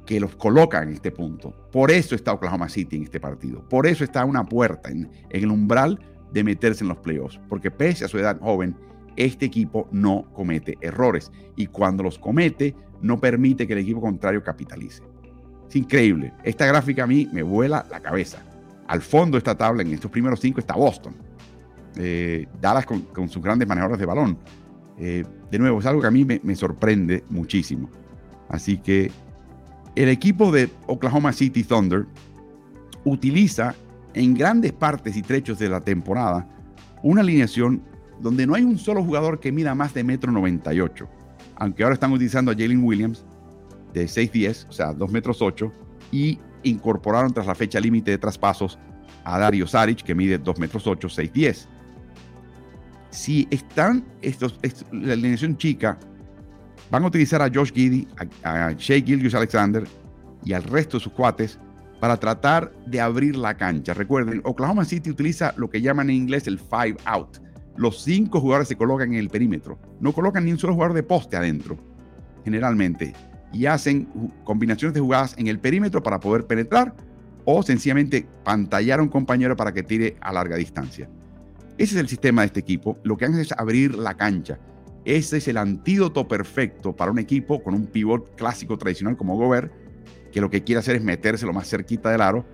que 0.05 0.19
los 0.19 0.35
coloca 0.35 0.81
en 0.81 0.89
este 0.89 1.11
punto. 1.11 1.53
Por 1.71 1.91
eso 1.91 2.15
está 2.15 2.33
Oklahoma 2.33 2.69
City 2.69 2.95
en 2.95 3.03
este 3.03 3.19
partido. 3.19 3.67
Por 3.67 3.85
eso 3.85 4.03
está 4.03 4.23
una 4.23 4.45
puerta 4.45 4.89
en, 4.89 5.11
en 5.29 5.43
el 5.43 5.51
umbral 5.51 5.99
de 6.31 6.43
meterse 6.43 6.83
en 6.83 6.89
los 6.89 6.97
playoffs. 6.97 7.39
Porque 7.49 7.69
pese 7.69 8.05
a 8.05 8.07
su 8.07 8.17
edad 8.17 8.39
joven, 8.39 8.75
este 9.17 9.45
equipo 9.45 9.87
no 9.91 10.31
comete 10.33 10.77
errores. 10.81 11.31
Y 11.55 11.67
cuando 11.67 12.03
los 12.03 12.17
comete, 12.17 12.75
no 13.01 13.19
permite 13.19 13.67
que 13.67 13.73
el 13.73 13.79
equipo 13.79 14.01
contrario 14.01 14.43
capitalice. 14.43 15.03
Es 15.67 15.75
increíble. 15.75 16.33
Esta 16.43 16.65
gráfica 16.65 17.03
a 17.03 17.07
mí 17.07 17.29
me 17.31 17.43
vuela 17.43 17.85
la 17.89 17.99
cabeza. 17.99 18.39
Al 18.87 19.01
fondo 19.01 19.35
de 19.35 19.39
esta 19.39 19.55
tabla, 19.55 19.81
en 19.81 19.93
estos 19.93 20.09
primeros 20.09 20.39
cinco, 20.39 20.59
está 20.59 20.75
Boston. 20.75 21.13
Eh, 21.97 22.47
Dallas 22.61 22.85
con, 22.85 23.29
sus 23.29 23.41
grandes 23.41 23.67
manejadores 23.67 23.99
de 23.99 24.05
balón. 24.05 24.37
Eh, 24.97 25.25
de 25.51 25.59
nuevo, 25.59 25.79
es 25.79 25.85
algo 25.85 26.01
que 26.01 26.07
a 26.07 26.11
mí 26.11 26.23
me, 26.23 26.39
me 26.43 26.55
sorprende 26.55 27.23
muchísimo. 27.29 27.89
Así 28.49 28.77
que 28.77 29.11
el 29.95 30.09
equipo 30.09 30.51
de 30.51 30.69
Oklahoma 30.85 31.33
City 31.33 31.63
Thunder 31.63 32.05
utiliza 33.03 33.75
en 34.13 34.33
grandes 34.33 34.73
partes 34.73 35.17
y 35.17 35.21
trechos 35.21 35.59
de 35.59 35.69
la 35.69 35.81
temporada 35.81 36.47
una 37.03 37.21
alineación 37.21 37.81
donde 38.19 38.47
no 38.47 38.55
hay 38.55 38.63
un 38.63 38.77
solo 38.77 39.03
jugador 39.03 39.39
que 39.39 39.51
mida 39.51 39.75
más 39.75 39.93
de 39.93 40.03
metro 40.03 40.31
98. 40.31 41.07
Aunque 41.55 41.83
ahora 41.83 41.93
están 41.93 42.11
utilizando 42.11 42.51
a 42.51 42.55
Jalen 42.55 42.83
Williams 42.83 43.25
de 43.93 44.05
6'10, 44.05 44.67
o 44.69 44.71
sea, 44.71 44.93
2 44.93 45.11
metros 45.11 45.41
8, 45.41 45.71
y 46.11 46.39
incorporaron 46.63 47.33
tras 47.33 47.47
la 47.47 47.55
fecha 47.55 47.79
límite 47.79 48.11
de 48.11 48.17
traspasos 48.17 48.77
a 49.23 49.37
Dario 49.39 49.67
Saric, 49.67 50.03
que 50.03 50.15
mide 50.15 50.37
2 50.37 50.59
metros 50.59 50.87
8, 50.87 51.07
6'10. 51.07 51.67
Si 53.09 53.47
están 53.49 54.05
estos, 54.21 54.59
la 54.91 55.13
alineación 55.13 55.57
chica 55.57 55.97
Van 56.89 57.03
a 57.03 57.07
utilizar 57.07 57.41
a 57.41 57.51
Josh 57.53 57.71
Giddy, 57.73 58.07
a, 58.43 58.71
Shea 58.71 59.01
Gilgius 59.01 59.35
Alexander 59.35 59.83
y 60.43 60.53
al 60.53 60.63
resto 60.63 60.97
de 60.97 61.03
sus 61.03 61.11
cuates 61.11 61.59
para 61.99 62.17
tratar 62.17 62.71
de 62.85 63.01
abrir 63.01 63.35
la 63.35 63.57
cancha. 63.57 63.93
Recuerden, 63.93 64.41
Oklahoma 64.45 64.85
City 64.85 65.09
utiliza 65.09 65.53
lo 65.57 65.69
que 65.69 65.81
llaman 65.81 66.09
en 66.09 66.15
inglés 66.15 66.47
el 66.47 66.59
five 66.59 66.95
out. 67.05 67.39
Los 67.75 68.03
cinco 68.03 68.39
jugadores 68.39 68.69
se 68.69 68.77
colocan 68.77 69.13
en 69.13 69.19
el 69.19 69.29
perímetro. 69.29 69.79
No 69.99 70.13
colocan 70.13 70.45
ni 70.45 70.51
un 70.51 70.59
solo 70.59 70.73
jugador 70.73 70.95
de 70.95 71.03
poste 71.03 71.35
adentro, 71.35 71.77
generalmente. 72.45 73.13
Y 73.53 73.65
hacen 73.65 74.07
combinaciones 74.43 74.93
de 74.93 74.99
jugadas 74.99 75.35
en 75.37 75.47
el 75.47 75.59
perímetro 75.59 76.03
para 76.03 76.19
poder 76.19 76.45
penetrar 76.45 76.93
o 77.45 77.63
sencillamente 77.63 78.27
pantallar 78.43 78.99
a 78.99 79.03
un 79.03 79.09
compañero 79.09 79.55
para 79.55 79.73
que 79.73 79.83
tire 79.83 80.17
a 80.19 80.33
larga 80.33 80.57
distancia. 80.57 81.09
Ese 81.77 81.95
es 81.95 82.01
el 82.01 82.09
sistema 82.09 82.41
de 82.41 82.47
este 82.47 82.59
equipo. 82.59 82.97
Lo 83.03 83.15
que 83.15 83.25
hacen 83.25 83.39
es 83.39 83.51
abrir 83.53 83.95
la 83.95 84.15
cancha. 84.15 84.59
Ese 85.05 85.37
es 85.37 85.47
el 85.47 85.57
antídoto 85.57 86.27
perfecto 86.27 86.93
para 86.95 87.11
un 87.11 87.19
equipo 87.19 87.63
con 87.63 87.73
un 87.73 87.85
pivot 87.85 88.35
clásico 88.35 88.77
tradicional 88.77 89.15
como 89.15 89.37
Gobert, 89.37 89.71
que 90.31 90.41
lo 90.41 90.49
que 90.49 90.63
quiere 90.63 90.79
hacer 90.79 90.97
es 90.97 91.03
meterse 91.03 91.45
lo 91.45 91.53
más 91.53 91.69
cerquita 91.69 92.11
del 92.11 92.21
aro 92.21 92.45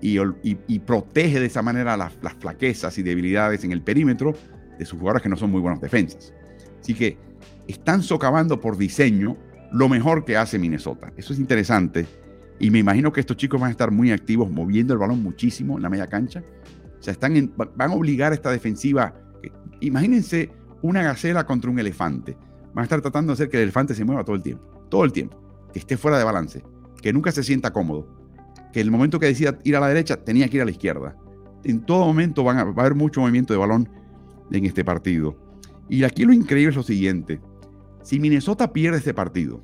y, 0.00 0.78
protege 0.80 1.40
de 1.40 1.46
esa 1.46 1.62
manera 1.62 1.96
las, 1.96 2.12
flaquezas 2.38 2.96
y 2.98 3.02
debilidades 3.02 3.64
en 3.64 3.72
el 3.72 3.82
perímetro 3.82 4.34
de 4.78 4.84
sus 4.84 4.98
jugadores 4.98 5.22
que 5.22 5.28
no 5.28 5.36
son 5.36 5.50
muy 5.50 5.60
buenos 5.60 5.80
defensas. 5.80 6.32
Así 6.80 6.94
que 6.94 7.18
están 7.66 8.02
socavando 8.02 8.60
por 8.60 8.76
diseño 8.76 9.36
lo 9.72 9.88
mejor 9.88 10.24
que 10.24 10.36
hace 10.36 10.58
Minnesota. 10.58 11.12
Eso 11.16 11.32
es 11.32 11.38
interesante. 11.38 12.06
Y 12.58 12.70
me 12.70 12.78
imagino 12.78 13.12
que 13.12 13.20
estos 13.20 13.36
chicos 13.36 13.60
van 13.60 13.68
a 13.68 13.70
estar 13.72 13.90
muy 13.90 14.10
activos, 14.12 14.50
moviendo 14.50 14.92
el 14.92 14.98
balón 14.98 15.22
muchísimo 15.22 15.76
en 15.76 15.82
la 15.82 15.90
media 15.90 16.06
cancha. 16.06 16.42
O 16.98 17.02
sea, 17.02 17.12
están 17.12 17.52
van 17.56 17.90
a 17.90 17.94
obligar 17.94 18.32
a 18.32 18.34
esta 18.34 18.50
defensiva. 18.50 19.14
Imagínense 19.80 20.50
una 20.82 21.02
gacela 21.02 21.44
contra 21.44 21.70
un 21.70 21.78
elefante. 21.78 22.36
Van 22.72 22.82
a 22.82 22.84
estar 22.84 23.00
tratando 23.00 23.30
de 23.30 23.34
hacer 23.34 23.48
que 23.48 23.58
el 23.58 23.64
elefante 23.64 23.94
se 23.94 24.04
mueva 24.04 24.24
todo 24.24 24.36
el 24.36 24.42
tiempo. 24.42 24.86
Todo 24.88 25.04
el 25.04 25.12
tiempo. 25.12 25.38
Que 25.72 25.78
esté 25.78 25.96
fuera 25.96 26.18
de 26.18 26.24
balance. 26.24 26.64
Que 27.02 27.12
nunca 27.12 27.32
se 27.32 27.42
sienta 27.42 27.72
cómodo. 27.72 28.08
Que 28.72 28.80
el 28.80 28.90
momento 28.90 29.20
que 29.20 29.26
decida 29.26 29.58
ir 29.64 29.76
a 29.76 29.80
la 29.80 29.88
derecha, 29.88 30.16
tenía 30.16 30.48
que 30.48 30.56
ir 30.56 30.62
a 30.62 30.66
la 30.66 30.70
izquierda. 30.70 31.16
En 31.64 31.84
todo 31.84 32.06
momento 32.06 32.44
va 32.44 32.52
a 32.52 32.60
haber 32.60 32.94
mucho 32.94 33.20
movimiento 33.20 33.52
de 33.52 33.58
balón 33.58 33.88
en 34.50 34.64
este 34.64 34.84
partido. 34.84 35.36
Y 35.88 36.04
aquí 36.04 36.24
lo 36.24 36.32
increíble 36.32 36.70
es 36.70 36.76
lo 36.76 36.82
siguiente. 36.82 37.40
Si 38.06 38.20
Minnesota 38.20 38.72
pierde 38.72 38.98
este 38.98 39.12
partido, 39.12 39.60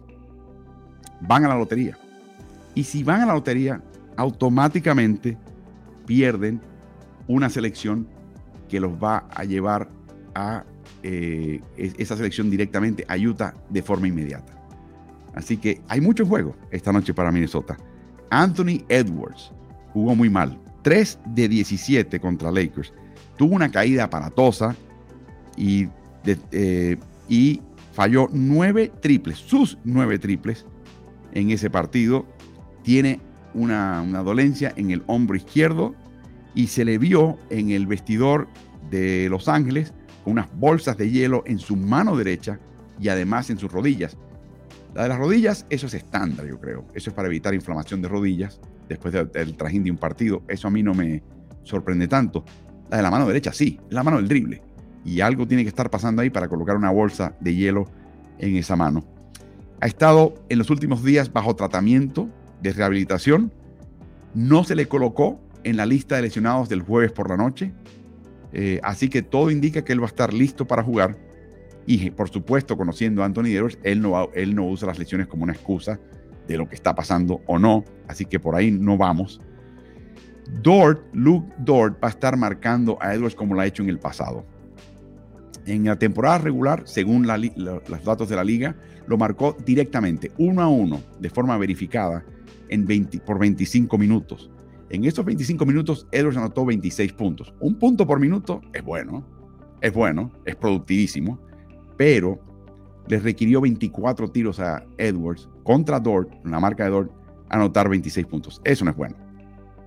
van 1.21 1.45
a 1.45 1.49
la 1.49 1.55
lotería. 1.55 1.97
Y 2.75 2.83
si 2.83 3.05
van 3.05 3.21
a 3.21 3.27
la 3.27 3.35
lotería, 3.35 3.81
automáticamente 4.17 5.39
pierden 6.07 6.61
una 7.29 7.49
selección 7.49 8.09
que 8.69 8.81
los 8.81 8.95
va 8.95 9.29
a 9.31 9.45
llevar 9.45 9.89
a 10.35 10.65
eh, 11.05 11.61
esa 11.77 12.17
selección 12.17 12.51
directamente 12.51 13.05
a 13.07 13.17
Utah 13.17 13.55
de 13.71 13.81
forma 13.81 14.09
inmediata. 14.09 14.61
Así 15.35 15.57
que 15.57 15.81
hay 15.87 16.01
mucho 16.01 16.27
juego 16.27 16.57
esta 16.73 16.93
noche 16.93 17.15
para 17.15 17.31
Minnesota. 17.31 17.77
Anthony 18.29 18.83
Edwards 18.89 19.53
jugó 19.93 20.17
muy 20.17 20.29
mal. 20.29 20.59
3 20.83 21.21
de 21.27 21.47
17 21.47 22.19
contra 22.19 22.51
Lakers. 22.51 22.93
Tuvo 23.37 23.55
una 23.55 23.71
caída 23.71 24.03
aparatosa 24.03 24.75
y, 25.57 25.87
eh, 26.25 26.97
y 27.29 27.63
falló 27.93 28.29
9 28.33 28.93
triples, 29.01 29.39
sus 29.39 29.79
9 29.85 30.19
triples 30.19 30.67
en 31.33 31.51
ese 31.51 31.71
partido. 31.71 32.27
Tiene 32.83 33.21
una, 33.55 34.03
dolencia 34.25 34.73
en 34.77 34.91
el 34.91 35.03
hombro 35.07 35.37
izquierdo 35.37 35.95
y 36.55 36.67
se 36.67 36.85
le 36.85 36.99
vio 36.99 37.39
en 37.51 37.71
el 37.71 37.87
vestidor 37.87 38.49
de 38.91 39.29
Los 39.31 39.49
Ángeles 39.49 39.93
con 40.25 40.35
unas 40.35 40.49
bolsas 40.55 40.97
de 40.97 41.11
hielo 41.11 41.43
en 41.47 41.59
su 41.59 41.77
mano 41.77 42.17
derecha 42.17 42.59
y 43.01 43.09
además 43.09 43.51
en 43.51 43.59
sus 43.59 43.71
rodillas. 43.71 44.17
La 44.95 45.05
de 45.05 45.09
las 45.09 45.19
rodillas, 45.19 45.67
eso 45.71 45.87
es 45.87 45.95
estándar, 45.95 46.47
yo 46.47 46.61
creo. 46.61 46.87
Eso 46.95 47.11
es 47.11 47.17
para 47.17 47.29
evitar 47.29 47.55
inflamación 47.55 48.03
de 48.03 48.09
rodillas 48.09 48.61
después 48.89 49.15
del 49.15 49.57
trajín 49.57 49.85
de 49.85 49.91
un 49.91 49.97
partido. 49.97 50.43
Eso 50.49 50.69
a 50.69 50.71
mí 50.71 50.83
no 50.83 50.93
me 50.93 51.23
sorprende 51.63 52.09
tanto. 52.09 52.45
La 52.91 52.99
de 52.99 53.03
la 53.03 53.11
mano 53.11 53.27
derecha, 53.27 53.53
sí, 53.53 53.81
la 53.89 54.03
mano 54.03 54.19
del 54.19 54.29
drible. 54.29 54.63
Y 55.05 55.21
algo 55.21 55.47
tiene 55.47 55.63
que 55.65 55.69
estar 55.69 55.91
pasando 55.91 56.23
ahí 56.23 56.31
para 56.31 56.49
colocar 56.49 56.77
una 56.77 56.91
bolsa 56.91 57.35
de 57.41 57.55
hielo 57.55 57.87
en 58.39 58.57
esa 58.57 58.77
mano. 58.77 59.05
Ha 59.81 59.87
estado 59.87 60.35
en 60.49 60.59
los 60.59 60.71
últimos 60.71 61.03
días 61.03 61.33
bajo 61.33 61.57
tratamiento 61.57 62.29
de 62.61 62.73
rehabilitación. 62.73 63.53
No 64.35 64.65
se 64.65 64.77
le 64.77 64.87
colocó 64.87 65.41
en 65.65 65.77
la 65.77 65.87
lista 65.87 66.17
de 66.17 66.23
lesionados 66.23 66.69
del 66.69 66.83
jueves 66.83 67.13
por 67.13 67.29
la 67.29 67.37
noche. 67.37 67.73
Eh, 68.53 68.81
así 68.83 69.09
que 69.09 69.23
todo 69.23 69.51
indica 69.51 69.85
que 69.85 69.93
él 69.93 70.01
va 70.01 70.05
a 70.05 70.09
estar 70.09 70.33
listo 70.33 70.67
para 70.67 70.83
jugar. 70.83 71.17
Y 71.87 72.11
por 72.11 72.31
supuesto, 72.31 72.77
conociendo 72.77 73.23
a 73.23 73.27
Anthony 73.27 73.47
Edwards, 73.47 73.79
él 73.83 74.01
no, 74.01 74.31
él 74.35 74.55
no 74.55 74.69
usa 74.69 74.87
las 74.87 74.99
lesiones 74.99 75.27
como 75.27 75.43
una 75.43 75.53
excusa 75.53 75.99
de 76.47 76.57
lo 76.57 76.69
que 76.69 76.75
está 76.75 76.95
pasando 76.95 77.41
o 77.47 77.59
no. 77.59 77.85
Así 78.07 78.25
que 78.25 78.39
por 78.39 78.55
ahí 78.55 78.71
no 78.71 78.97
vamos. 78.97 79.41
Dort, 80.63 81.03
Luke 81.13 81.53
Dort 81.59 82.03
va 82.03 82.09
a 82.09 82.11
estar 82.11 82.37
marcando 82.37 82.99
a 83.01 83.15
Edwards 83.15 83.35
como 83.35 83.55
lo 83.55 83.61
ha 83.61 83.67
hecho 83.67 83.83
en 83.83 83.89
el 83.89 83.99
pasado. 83.99 84.45
En 85.67 85.85
la 85.85 85.99
temporada 85.99 86.39
regular, 86.39 86.83
según 86.87 87.27
los 87.27 88.05
datos 88.05 88.29
de 88.29 88.37
la 88.37 88.45
liga, 88.45 88.77
lo 89.07 89.17
marcó 89.17 89.57
directamente, 89.65 90.33
uno 90.39 90.63
a 90.63 90.69
uno, 90.69 91.01
de 91.21 91.31
forma 91.31 91.57
verificada, 91.59 92.25
en 92.69 92.87
20, 92.87 93.19
por 93.21 93.39
25 93.39 93.99
minutos. 93.99 94.51
En 94.91 95.05
estos 95.05 95.25
25 95.25 95.65
minutos, 95.65 96.07
Edwards 96.11 96.37
anotó 96.37 96.65
26 96.65 97.13
puntos. 97.13 97.55
Un 97.61 97.77
punto 97.77 98.07
por 98.07 98.19
minuto 98.21 98.61
es 98.73 98.83
bueno, 98.83 99.25
es 99.81 99.93
bueno, 99.93 100.33
es 100.45 100.57
productivísimo, 100.57 101.39
pero 101.97 102.41
le 103.09 103.19
requirió 103.19 103.61
24 103.61 104.29
tiros 104.31 104.61
a 104.61 104.85
Edwards 104.99 105.49
contra 105.63 106.01
Dort, 106.01 106.33
la 106.45 106.61
marca 106.61 106.85
de 106.85 106.91
Dort, 106.91 107.13
anotar 107.49 107.89
26 107.89 108.27
puntos. 108.27 108.61
Eso 108.65 108.85
no 108.85 108.91
es 108.91 108.97
bueno. 108.97 109.17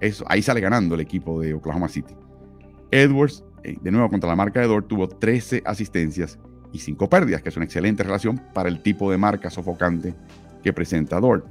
Eso, 0.01 0.25
ahí 0.27 0.41
sale 0.41 0.61
ganando 0.61 0.95
el 0.95 1.01
equipo 1.01 1.39
de 1.41 1.53
Oklahoma 1.53 1.87
City. 1.87 2.15
Edwards, 2.91 3.43
de 3.81 3.91
nuevo 3.91 4.09
contra 4.09 4.29
la 4.29 4.35
marca 4.35 4.59
de 4.61 4.67
Dort, 4.67 4.87
tuvo 4.87 5.07
13 5.07 5.63
asistencias 5.65 6.37
y 6.71 6.79
5 6.79 7.09
pérdidas, 7.09 7.41
que 7.41 7.49
es 7.49 7.55
una 7.55 7.65
excelente 7.65 8.03
relación 8.03 8.41
para 8.53 8.69
el 8.69 8.81
tipo 8.81 9.09
de 9.11 9.17
marca 9.17 9.49
sofocante 9.49 10.13
que 10.63 10.73
presenta 10.73 11.19
Dort. 11.19 11.45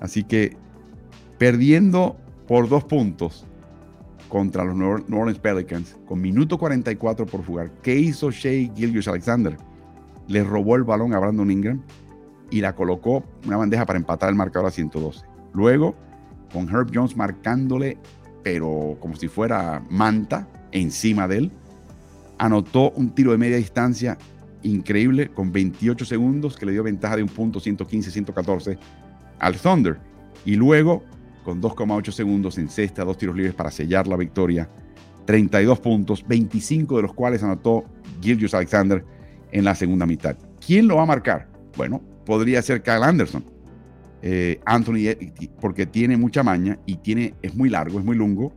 Así 0.00 0.24
que 0.24 0.56
perdiendo 1.38 2.16
por 2.46 2.68
dos 2.68 2.84
puntos 2.84 3.46
contra 4.28 4.64
los 4.64 4.74
New 4.74 5.20
Orleans 5.20 5.38
Pelicans 5.38 5.98
con 6.06 6.20
minuto 6.20 6.58
44 6.58 7.26
por 7.26 7.44
jugar. 7.44 7.70
¿Qué 7.82 7.96
hizo 7.96 8.30
Shea 8.30 8.72
Gilgius 8.74 9.08
Alexander? 9.08 9.56
Le 10.28 10.44
robó 10.44 10.76
el 10.76 10.84
balón 10.84 11.12
a 11.14 11.18
Brandon 11.18 11.50
Ingram 11.50 11.82
y 12.50 12.60
la 12.60 12.74
colocó 12.74 13.24
una 13.46 13.56
bandeja 13.56 13.86
para 13.86 13.98
empatar 13.98 14.30
el 14.30 14.36
marcador 14.36 14.68
a 14.68 14.70
112. 14.70 15.24
Luego, 15.52 15.94
con 16.52 16.68
Herb 16.68 16.90
Jones 16.94 17.16
marcándole, 17.16 17.98
pero 18.42 18.96
como 19.00 19.16
si 19.16 19.28
fuera 19.28 19.82
manta 19.90 20.46
encima 20.72 21.28
de 21.28 21.38
él, 21.38 21.52
anotó 22.38 22.90
un 22.92 23.10
tiro 23.10 23.32
de 23.32 23.38
media 23.38 23.56
distancia 23.56 24.18
increíble 24.62 25.28
con 25.28 25.52
28 25.52 26.04
segundos 26.04 26.56
que 26.56 26.66
le 26.66 26.72
dio 26.72 26.82
ventaja 26.82 27.16
de 27.16 27.22
un 27.22 27.28
punto 27.28 27.60
115-114 27.60 28.78
al 29.38 29.56
Thunder. 29.56 29.98
Y 30.44 30.56
luego 30.56 31.02
con 31.44 31.60
2,8 31.60 32.12
segundos 32.12 32.58
en 32.58 32.68
cesta, 32.68 33.04
dos 33.04 33.18
tiros 33.18 33.36
libres 33.36 33.54
para 33.54 33.70
sellar 33.70 34.06
la 34.06 34.16
victoria. 34.16 34.68
32 35.26 35.80
puntos, 35.80 36.24
25 36.26 36.96
de 36.96 37.02
los 37.02 37.14
cuales 37.14 37.42
anotó 37.42 37.84
Gilgius 38.20 38.54
Alexander 38.54 39.04
en 39.52 39.64
la 39.64 39.74
segunda 39.74 40.06
mitad. 40.06 40.36
¿Quién 40.64 40.88
lo 40.88 40.96
va 40.96 41.02
a 41.02 41.06
marcar? 41.06 41.48
Bueno, 41.76 42.00
podría 42.24 42.62
ser 42.62 42.82
Kyle 42.82 43.02
Anderson. 43.02 43.44
eh, 44.22 44.60
Anthony, 44.66 45.16
porque 45.60 45.86
tiene 45.86 46.16
mucha 46.16 46.42
maña 46.42 46.78
y 46.84 46.96
tiene, 46.96 47.34
es 47.42 47.54
muy 47.54 47.70
largo, 47.70 47.98
es 47.98 48.04
muy 48.04 48.16
lungo. 48.16 48.52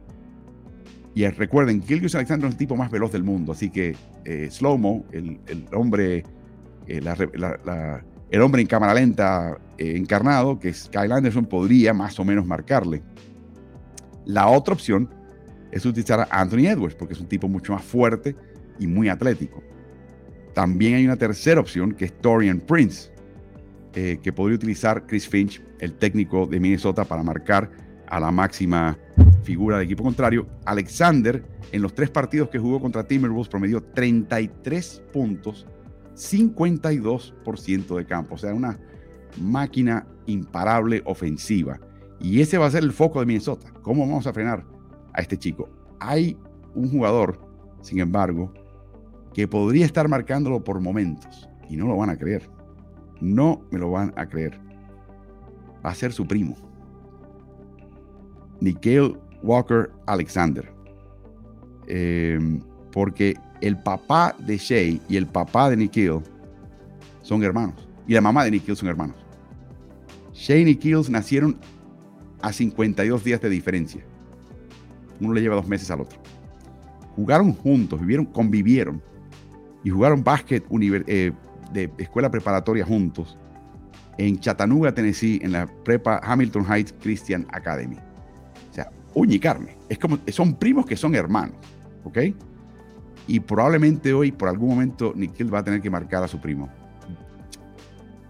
Y 1.15 1.27
recuerden, 1.27 1.83
Gilgius 1.83 2.15
Alexander 2.15 2.47
es 2.47 2.53
el 2.53 2.57
tipo 2.57 2.75
más 2.75 2.89
veloz 2.89 3.11
del 3.11 3.23
mundo, 3.23 3.51
así 3.51 3.69
que 3.69 3.95
eh, 4.25 4.47
Slowmo, 4.49 5.05
el, 5.11 5.39
hombre, 5.73 6.23
eh, 6.87 7.01
el 8.31 8.41
hombre 8.41 8.61
en 8.61 8.67
cámara 8.67 8.95
lenta 8.95 9.57
encarnado, 9.77 10.59
que 10.59 10.69
es 10.69 10.89
Kyle 10.91 11.11
Anderson, 11.11 11.45
podría 11.45 11.93
más 11.93 12.19
o 12.19 12.25
menos 12.25 12.45
marcarle. 12.45 13.03
La 14.25 14.47
otra 14.47 14.73
opción 14.73 15.09
es 15.71 15.85
utilizar 15.85 16.19
a 16.19 16.27
Anthony 16.31 16.67
Edwards, 16.67 16.95
porque 16.95 17.13
es 17.13 17.19
un 17.19 17.27
tipo 17.27 17.47
mucho 17.47 17.73
más 17.73 17.83
fuerte 17.83 18.35
y 18.79 18.87
muy 18.87 19.09
atlético. 19.09 19.63
También 20.53 20.95
hay 20.95 21.05
una 21.05 21.17
tercera 21.17 21.59
opción 21.59 21.93
que 21.93 22.05
es 22.05 22.13
Torian 22.21 22.59
Prince, 22.59 23.11
eh, 23.95 24.19
que 24.21 24.31
podría 24.31 24.55
utilizar 24.55 25.05
Chris 25.07 25.27
Finch, 25.27 25.61
el 25.79 25.93
técnico 25.93 26.45
de 26.45 26.59
Minnesota, 26.59 27.05
para 27.05 27.23
marcar 27.23 27.69
a 28.07 28.19
la 28.19 28.31
máxima 28.31 28.97
figura 29.43 29.77
del 29.77 29.85
equipo 29.85 30.03
contrario. 30.03 30.47
Alexander, 30.65 31.43
en 31.71 31.81
los 31.81 31.93
tres 31.93 32.09
partidos 32.09 32.49
que 32.49 32.59
jugó 32.59 32.79
contra 32.79 33.03
Timberwolves, 33.03 33.49
promedió 33.49 33.81
33 33.81 35.03
puntos, 35.11 35.67
52% 36.15 37.95
de 37.95 38.05
campo. 38.05 38.35
O 38.35 38.37
sea, 38.37 38.53
una 38.53 38.79
máquina 39.39 40.07
imparable 40.25 41.01
ofensiva. 41.05 41.79
Y 42.19 42.41
ese 42.41 42.57
va 42.57 42.67
a 42.67 42.71
ser 42.71 42.83
el 42.83 42.93
foco 42.93 43.19
de 43.19 43.25
Minnesota. 43.25 43.71
¿Cómo 43.81 44.07
vamos 44.07 44.25
a 44.27 44.33
frenar 44.33 44.65
a 45.13 45.21
este 45.21 45.37
chico? 45.37 45.69
Hay 45.99 46.37
un 46.73 46.89
jugador, 46.89 47.39
sin 47.81 47.99
embargo, 47.99 48.53
que 49.33 49.47
podría 49.47 49.85
estar 49.85 50.07
marcándolo 50.07 50.63
por 50.63 50.79
momentos 50.79 51.49
y 51.69 51.75
no 51.75 51.87
lo 51.87 51.97
van 51.97 52.09
a 52.09 52.17
creer. 52.17 52.49
No 53.19 53.61
me 53.71 53.79
lo 53.79 53.91
van 53.91 54.13
a 54.15 54.27
creer. 54.27 54.59
Va 55.85 55.89
a 55.89 55.95
ser 55.95 56.13
su 56.13 56.25
primo. 56.25 56.55
Nikhil 58.61 59.17
Walker 59.43 59.91
Alexander. 60.07 60.67
Em, 61.87 62.61
porque 62.91 63.35
el 63.61 63.77
papá 63.77 64.35
de 64.39 64.57
Shay 64.57 65.01
y 65.07 65.17
el 65.17 65.27
papá 65.27 65.69
de 65.69 65.77
Nikhil 65.77 66.21
son 67.21 67.43
hermanos. 67.43 67.87
Y 68.07 68.13
la 68.13 68.21
mamá 68.21 68.43
de 68.43 68.51
Nikhil 68.51 68.75
son 68.75 68.89
hermanos. 68.89 69.15
Shay 70.33 70.61
y 70.61 70.65
Nikhil 70.65 71.01
nacieron 71.09 71.57
a 72.41 72.51
52 72.51 73.23
días 73.23 73.41
de 73.41 73.49
diferencia. 73.49 74.03
Uno 75.19 75.33
le 75.33 75.41
lleva 75.41 75.55
dos 75.55 75.67
meses 75.67 75.89
al 75.91 76.01
otro. 76.01 76.19
Jugaron 77.15 77.53
juntos, 77.53 77.99
vivieron, 77.99 78.25
convivieron 78.25 79.01
y 79.83 79.89
jugaron 79.89 80.23
básquet 80.23 80.65
eh, 80.71 81.31
de 81.71 81.91
escuela 81.97 82.31
preparatoria 82.31 82.85
juntos 82.85 83.37
en 84.17 84.39
Chattanooga, 84.39 84.93
Tennessee, 84.93 85.39
en 85.43 85.51
la 85.53 85.67
prepa 85.83 86.19
Hamilton 86.23 86.65
Heights 86.65 86.93
Christian 87.01 87.47
Academy. 87.51 87.97
Uña 89.15 89.35
y 89.35 89.39
carne. 89.39 89.77
Es 89.89 89.99
como, 89.99 90.19
son 90.27 90.55
primos 90.55 90.85
que 90.85 90.95
son 90.95 91.15
hermanos, 91.15 91.55
¿ok? 92.03 92.19
Y 93.27 93.39
probablemente 93.39 94.13
hoy, 94.13 94.31
por 94.31 94.49
algún 94.49 94.69
momento, 94.69 95.13
Nikhil 95.15 95.53
va 95.53 95.59
a 95.59 95.63
tener 95.63 95.81
que 95.81 95.89
marcar 95.89 96.23
a 96.23 96.27
su 96.27 96.39
primo. 96.39 96.69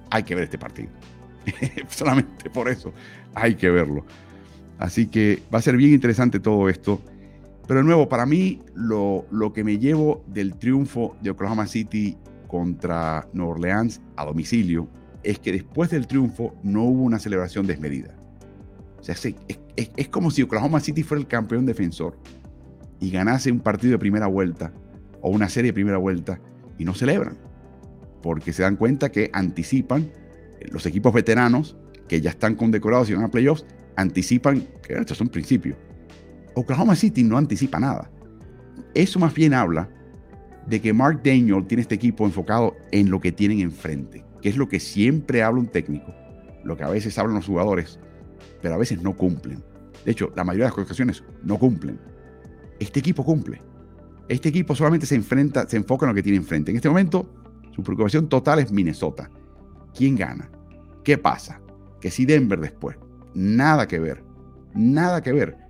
Hay 0.09 0.23
que 0.23 0.35
ver 0.35 0.43
este 0.45 0.57
partido. 0.57 0.89
Solamente 1.87 2.49
por 2.49 2.69
eso 2.69 2.93
hay 3.33 3.55
que 3.55 3.69
verlo. 3.69 4.05
Así 4.77 5.07
que 5.07 5.41
va 5.53 5.59
a 5.59 5.61
ser 5.61 5.77
bien 5.77 5.93
interesante 5.93 6.39
todo 6.39 6.69
esto. 6.69 7.01
Pero 7.67 7.79
de 7.79 7.85
nuevo, 7.85 8.09
para 8.09 8.25
mí 8.25 8.61
lo, 8.75 9.25
lo 9.31 9.53
que 9.53 9.63
me 9.63 9.77
llevo 9.77 10.23
del 10.27 10.55
triunfo 10.55 11.15
de 11.21 11.29
Oklahoma 11.29 11.65
City 11.67 12.17
contra 12.47 13.27
Nueva 13.33 13.53
Orleans 13.53 14.01
a 14.15 14.25
domicilio 14.25 14.87
es 15.23 15.39
que 15.39 15.53
después 15.53 15.89
del 15.89 16.05
triunfo 16.05 16.53
no 16.61 16.83
hubo 16.83 17.03
una 17.03 17.17
celebración 17.17 17.65
desmedida. 17.65 18.13
O 18.99 19.03
sea, 19.03 19.15
es, 19.15 19.57
como 20.09 20.31
si 20.31 20.41
Oklahoma 20.41 20.79
City 20.79 21.03
fuera 21.03 21.21
el 21.21 21.27
campeón 21.27 21.65
defensor 21.65 22.17
y 22.99 23.09
ganase 23.11 23.51
un 23.51 23.59
partido 23.59 23.93
de 23.93 23.99
primera 23.99 24.27
vuelta 24.27 24.73
o 25.21 25.29
una 25.29 25.49
serie 25.49 25.69
de 25.69 25.73
primera 25.73 25.97
vuelta 25.97 26.39
y 26.77 26.85
no 26.85 26.93
celebran. 26.93 27.37
Porque 28.21 28.53
se 28.53 28.63
dan 28.63 28.75
cuenta 28.75 29.11
que 29.11 29.29
anticipan 29.33 30.11
los 30.71 30.85
equipos 30.85 31.13
veteranos 31.13 31.75
que 32.07 32.21
ya 32.21 32.29
están 32.29 32.55
condecorados 32.55 33.09
y 33.09 33.13
van 33.13 33.25
a 33.25 33.31
playoffs, 33.31 33.65
anticipan 33.95 34.67
que 34.81 34.93
esto 34.93 35.13
es 35.13 35.21
un 35.21 35.29
principio 35.29 35.75
Oklahoma 36.55 36.95
City 36.95 37.23
no 37.23 37.37
anticipa 37.37 37.79
nada. 37.79 38.09
Eso 38.93 39.19
más 39.19 39.33
bien 39.33 39.53
habla 39.53 39.89
de 40.67 40.79
que 40.79 40.93
Mark 40.93 41.21
Daniel 41.23 41.65
tiene 41.67 41.81
este 41.81 41.95
equipo 41.95 42.25
enfocado 42.25 42.75
en 42.91 43.09
lo 43.09 43.19
que 43.19 43.31
tienen 43.31 43.59
enfrente, 43.59 44.23
que 44.41 44.49
es 44.49 44.57
lo 44.57 44.67
que 44.67 44.79
siempre 44.79 45.43
habla 45.43 45.61
un 45.61 45.67
técnico, 45.67 46.13
lo 46.63 46.77
que 46.77 46.83
a 46.83 46.89
veces 46.89 47.17
hablan 47.17 47.35
los 47.35 47.47
jugadores, 47.47 47.99
pero 48.61 48.75
a 48.75 48.77
veces 48.77 49.01
no 49.01 49.15
cumplen. 49.15 49.63
De 50.05 50.11
hecho, 50.11 50.31
la 50.35 50.43
mayoría 50.43 50.65
de 50.65 50.71
las 50.71 50.79
ocasiones 50.79 51.23
no 51.43 51.57
cumplen. 51.57 51.99
Este 52.79 52.99
equipo 52.99 53.23
cumple. 53.23 53.61
Este 54.27 54.49
equipo 54.49 54.75
solamente 54.75 55.05
se 55.05 55.15
enfrenta, 55.15 55.67
se 55.67 55.77
enfoca 55.77 56.05
en 56.05 56.09
lo 56.09 56.15
que 56.15 56.23
tiene 56.23 56.37
enfrente. 56.37 56.71
En 56.71 56.77
este 56.77 56.89
momento, 56.89 57.29
su 57.71 57.83
preocupación 57.83 58.27
total 58.27 58.59
es 58.59 58.71
Minnesota. 58.71 59.29
¿Quién 59.93 60.15
gana? 60.15 60.49
¿Qué 61.03 61.17
pasa? 61.17 61.61
Que 61.99 62.09
si 62.09 62.25
Denver 62.25 62.59
después. 62.59 62.97
Nada 63.33 63.87
que 63.87 63.99
ver. 63.99 64.23
Nada 64.73 65.21
que 65.21 65.31
ver 65.31 65.63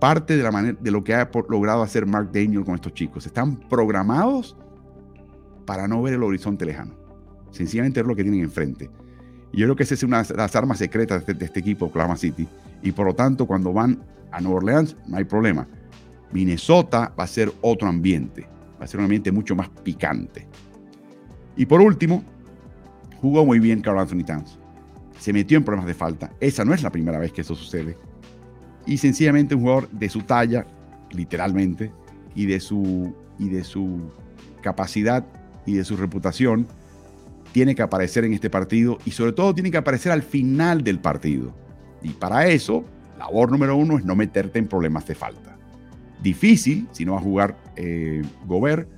parte 0.00 0.36
de, 0.36 0.42
la 0.42 0.50
manera, 0.50 0.76
de 0.80 0.90
lo 0.90 1.04
que 1.04 1.14
ha 1.14 1.30
logrado 1.48 1.82
hacer 1.82 2.06
Mark 2.06 2.30
Daniel 2.32 2.64
con 2.64 2.74
estos 2.74 2.94
chicos. 2.94 3.26
Están 3.26 3.56
programados 3.68 4.56
para 5.66 5.86
no 5.86 6.02
ver 6.02 6.14
el 6.14 6.22
horizonte 6.24 6.64
lejano. 6.64 6.96
Sencillamente 7.52 8.00
ver 8.00 8.08
lo 8.08 8.16
que 8.16 8.22
tienen 8.22 8.40
enfrente. 8.40 8.90
Yo 9.52 9.66
creo 9.66 9.76
que 9.76 9.82
esa 9.82 9.94
es 9.94 10.02
una 10.02 10.22
de 10.22 10.34
las 10.34 10.54
armas 10.54 10.78
secretas 10.78 11.26
de, 11.26 11.44
este 11.44 11.60
equipo, 11.60 11.86
Oklahoma 11.86 12.16
City. 12.16 12.46
Y 12.82 12.92
por 12.92 13.06
lo 13.06 13.14
tanto, 13.14 13.46
cuando 13.46 13.72
van 13.72 13.98
a 14.30 14.40
Nueva 14.40 14.58
Orleans, 14.58 14.96
no 15.06 15.16
hay 15.16 15.24
problema. 15.24 15.66
Minnesota 16.32 17.12
va 17.18 17.24
a 17.24 17.26
ser 17.26 17.52
otro 17.60 17.88
ambiente. 17.88 18.46
Va 18.80 18.84
a 18.84 18.86
ser 18.86 19.00
un 19.00 19.04
ambiente 19.04 19.32
mucho 19.32 19.56
más 19.56 19.68
picante. 19.68 20.46
Y 21.56 21.66
por 21.66 21.80
último, 21.80 22.24
jugó 23.20 23.44
muy 23.44 23.58
bien 23.58 23.80
Carl 23.80 23.98
Anthony 23.98 24.24
Towns. 24.24 24.58
Se 25.18 25.32
metió 25.32 25.58
en 25.58 25.64
problemas 25.64 25.88
de 25.88 25.94
falta. 25.94 26.32
Esa 26.40 26.64
no 26.64 26.72
es 26.72 26.82
la 26.82 26.90
primera 26.90 27.18
vez 27.18 27.32
que 27.32 27.40
eso 27.40 27.54
sucede 27.54 27.96
y 28.86 28.98
sencillamente 28.98 29.54
un 29.54 29.62
jugador 29.62 29.90
de 29.90 30.08
su 30.08 30.22
talla, 30.22 30.66
literalmente, 31.10 31.92
y 32.34 32.46
de 32.46 32.60
su, 32.60 33.14
y 33.38 33.48
de 33.48 33.64
su 33.64 34.10
capacidad 34.62 35.24
y 35.66 35.74
de 35.74 35.84
su 35.84 35.96
reputación, 35.96 36.66
tiene 37.52 37.74
que 37.74 37.82
aparecer 37.82 38.24
en 38.24 38.32
este 38.32 38.50
partido 38.50 38.98
y 39.04 39.10
sobre 39.10 39.32
todo 39.32 39.54
tiene 39.54 39.70
que 39.70 39.76
aparecer 39.76 40.12
al 40.12 40.22
final 40.22 40.82
del 40.82 40.98
partido. 40.98 41.54
Y 42.02 42.10
para 42.10 42.46
eso, 42.46 42.84
labor 43.18 43.50
número 43.50 43.76
uno 43.76 43.98
es 43.98 44.04
no 44.04 44.16
meterte 44.16 44.58
en 44.58 44.68
problemas 44.68 45.06
de 45.06 45.14
falta. 45.14 45.56
Difícil 46.22 46.88
si 46.92 47.04
no 47.04 47.12
va 47.12 47.18
a 47.18 47.22
jugar 47.22 47.56
eh, 47.76 48.22
Gobert. 48.46 48.88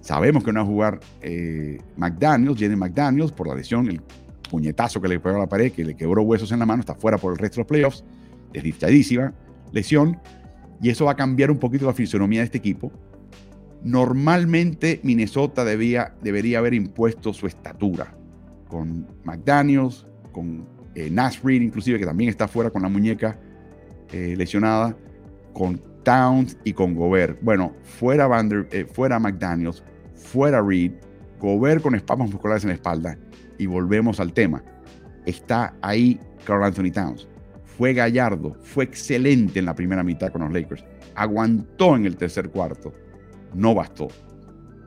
Sabemos 0.00 0.44
que 0.44 0.52
no 0.52 0.60
va 0.60 0.64
a 0.64 0.68
jugar 0.68 1.00
eh, 1.20 1.78
McDaniels, 1.96 2.58
Jenny 2.58 2.76
McDaniels, 2.76 3.32
por 3.32 3.48
la 3.48 3.54
lesión, 3.54 3.88
el 3.88 4.00
puñetazo 4.50 5.00
que 5.00 5.08
le 5.08 5.20
pegó 5.20 5.36
a 5.36 5.40
la 5.40 5.48
pared, 5.48 5.72
que 5.72 5.84
le 5.84 5.94
quebró 5.94 6.22
huesos 6.22 6.50
en 6.52 6.60
la 6.60 6.66
mano, 6.66 6.80
está 6.80 6.94
fuera 6.94 7.18
por 7.18 7.32
el 7.32 7.38
resto 7.38 7.56
de 7.56 7.60
los 7.60 7.66
playoffs 7.66 8.04
desdichadísima 8.52 9.34
lesión, 9.72 10.18
y 10.80 10.90
eso 10.90 11.04
va 11.06 11.12
a 11.12 11.16
cambiar 11.16 11.50
un 11.50 11.58
poquito 11.58 11.86
la 11.86 11.92
fisonomía 11.92 12.40
de 12.40 12.46
este 12.46 12.58
equipo. 12.58 12.92
Normalmente 13.82 15.00
Minnesota 15.02 15.64
debía, 15.64 16.14
debería 16.22 16.58
haber 16.58 16.74
impuesto 16.74 17.32
su 17.32 17.46
estatura 17.46 18.14
con 18.68 19.06
McDaniels, 19.24 20.06
con 20.32 20.68
eh, 20.94 21.08
Nash 21.10 21.40
Reed 21.42 21.62
inclusive, 21.62 21.98
que 21.98 22.04
también 22.04 22.30
está 22.30 22.48
fuera 22.48 22.70
con 22.70 22.82
la 22.82 22.88
muñeca 22.88 23.38
eh, 24.12 24.34
lesionada, 24.36 24.96
con 25.52 25.80
Towns 26.02 26.56
y 26.64 26.72
con 26.72 26.94
Gobert. 26.94 27.38
Bueno, 27.42 27.74
fuera, 27.82 28.26
Vander, 28.26 28.68
eh, 28.72 28.86
fuera 28.90 29.18
McDaniels, 29.18 29.82
fuera 30.14 30.60
Reed, 30.60 30.92
Gobert 31.40 31.82
con 31.82 31.94
espasmos 31.94 32.30
musculares 32.30 32.64
en 32.64 32.68
la 32.68 32.74
espalda, 32.74 33.18
y 33.58 33.66
volvemos 33.66 34.20
al 34.20 34.32
tema. 34.32 34.62
Está 35.24 35.74
ahí 35.82 36.18
Carl 36.44 36.64
Anthony 36.64 36.90
Towns 36.92 37.28
fue 37.78 37.94
gallardo, 37.94 38.56
fue 38.60 38.82
excelente 38.82 39.60
en 39.60 39.64
la 39.64 39.74
primera 39.74 40.02
mitad 40.02 40.32
con 40.32 40.42
los 40.42 40.52
Lakers, 40.52 40.84
aguantó 41.14 41.94
en 41.94 42.06
el 42.06 42.16
tercer 42.16 42.50
cuarto, 42.50 42.92
no 43.54 43.74
bastó. 43.74 44.08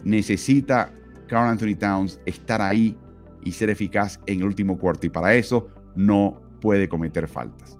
Necesita 0.03 0.93
Carl 1.27 1.49
Anthony 1.49 1.75
Towns 1.77 2.19
estar 2.25 2.61
ahí 2.61 2.97
y 3.43 3.51
ser 3.51 3.69
eficaz 3.69 4.19
en 4.25 4.39
el 4.39 4.45
último 4.45 4.77
cuarto 4.77 5.07
y 5.07 5.09
para 5.09 5.33
eso 5.33 5.69
no 5.95 6.41
puede 6.59 6.87
cometer 6.87 7.27
faltas. 7.27 7.77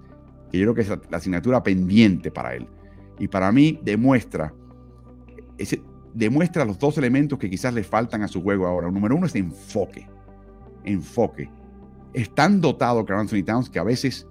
Que 0.50 0.58
yo 0.58 0.64
creo 0.64 0.74
que 0.74 0.80
es 0.82 0.88
la 1.10 1.16
asignatura 1.16 1.62
pendiente 1.62 2.30
para 2.30 2.54
él. 2.54 2.66
Y 3.18 3.28
para 3.28 3.52
mí 3.52 3.78
demuestra, 3.82 4.52
demuestra 6.14 6.64
los 6.64 6.78
dos 6.78 6.98
elementos 6.98 7.38
que 7.38 7.48
quizás 7.48 7.72
le 7.72 7.84
faltan 7.84 8.22
a 8.22 8.28
su 8.28 8.42
juego 8.42 8.66
ahora. 8.66 8.88
El 8.88 8.94
número 8.94 9.16
uno 9.16 9.26
es 9.26 9.34
enfoque. 9.34 10.08
Enfoque. 10.84 11.48
Es 12.12 12.34
tan 12.34 12.60
dotado 12.60 13.04
Carl 13.04 13.20
Anthony 13.20 13.44
Towns 13.44 13.70
que 13.70 13.78
a 13.78 13.84
veces 13.84 14.26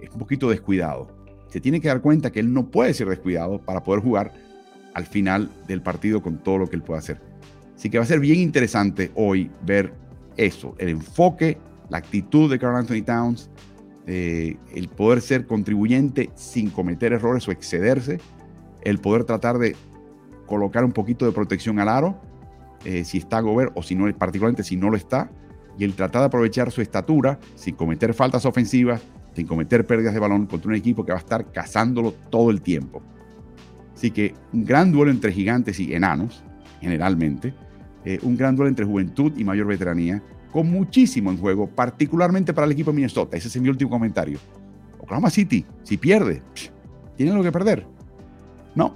es 0.00 0.10
un 0.10 0.18
poquito 0.18 0.50
descuidado. 0.50 1.08
Se 1.48 1.60
tiene 1.60 1.80
que 1.80 1.88
dar 1.88 2.00
cuenta 2.00 2.30
que 2.30 2.40
él 2.40 2.52
no 2.52 2.70
puede 2.70 2.94
ser 2.94 3.08
descuidado 3.08 3.60
para 3.60 3.82
poder 3.82 4.02
jugar 4.02 4.32
al 4.94 5.06
final 5.06 5.50
del 5.68 5.82
partido 5.82 6.22
con 6.22 6.38
todo 6.38 6.58
lo 6.58 6.68
que 6.68 6.76
él 6.76 6.82
puede 6.82 7.00
hacer. 7.00 7.20
Así 7.74 7.90
que 7.90 7.98
va 7.98 8.04
a 8.04 8.06
ser 8.06 8.20
bien 8.20 8.38
interesante 8.38 9.10
hoy 9.14 9.50
ver 9.66 9.92
eso, 10.36 10.74
el 10.78 10.88
enfoque, 10.88 11.58
la 11.90 11.98
actitud 11.98 12.50
de 12.50 12.58
Carl 12.58 12.76
Anthony 12.76 13.02
Towns 13.04 13.50
eh, 14.06 14.58
el 14.74 14.88
poder 14.88 15.22
ser 15.22 15.46
contribuyente 15.46 16.30
sin 16.34 16.68
cometer 16.68 17.14
errores 17.14 17.48
o 17.48 17.52
excederse, 17.52 18.20
el 18.82 18.98
poder 18.98 19.24
tratar 19.24 19.56
de 19.56 19.76
colocar 20.44 20.84
un 20.84 20.92
poquito 20.92 21.24
de 21.24 21.32
protección 21.32 21.80
al 21.80 21.88
aro, 21.88 22.20
eh, 22.84 23.04
si 23.04 23.16
está 23.16 23.40
Gobert 23.40 23.72
o 23.74 23.82
si 23.82 23.94
no, 23.94 24.12
particularmente 24.14 24.62
si 24.62 24.76
no 24.76 24.90
lo 24.90 24.96
está, 24.98 25.30
y 25.78 25.84
el 25.84 25.94
tratar 25.94 26.20
de 26.20 26.26
aprovechar 26.26 26.70
su 26.70 26.82
estatura 26.82 27.38
sin 27.54 27.76
cometer 27.76 28.12
faltas 28.12 28.44
ofensivas, 28.44 29.00
sin 29.34 29.46
cometer 29.46 29.86
pérdidas 29.86 30.12
de 30.12 30.20
balón 30.20 30.46
contra 30.46 30.68
un 30.68 30.74
equipo 30.74 31.02
que 31.04 31.12
va 31.12 31.18
a 31.18 31.22
estar 31.22 31.50
cazándolo 31.50 32.12
todo 32.28 32.50
el 32.50 32.60
tiempo. 32.60 33.02
Así 33.94 34.10
que 34.10 34.34
un 34.52 34.64
gran 34.64 34.92
duelo 34.92 35.10
entre 35.10 35.32
gigantes 35.32 35.78
y 35.80 35.94
enanos, 35.94 36.42
generalmente, 36.80 37.54
eh, 38.04 38.18
un 38.22 38.36
gran 38.36 38.56
duelo 38.56 38.68
entre 38.68 38.84
juventud 38.84 39.32
y 39.36 39.44
mayor 39.44 39.66
veteranía, 39.66 40.22
con 40.52 40.70
muchísimo 40.70 41.30
en 41.30 41.38
juego, 41.38 41.68
particularmente 41.68 42.52
para 42.52 42.66
el 42.66 42.72
equipo 42.72 42.90
de 42.90 42.96
Minnesota. 42.96 43.36
Ese 43.36 43.48
es 43.48 43.60
mi 43.60 43.68
último 43.68 43.90
comentario. 43.90 44.38
Oklahoma 44.98 45.30
City, 45.30 45.64
si 45.82 45.96
pierde, 45.96 46.42
tienen 47.16 47.34
lo 47.34 47.42
que 47.42 47.52
perder. 47.52 47.86
No, 48.74 48.94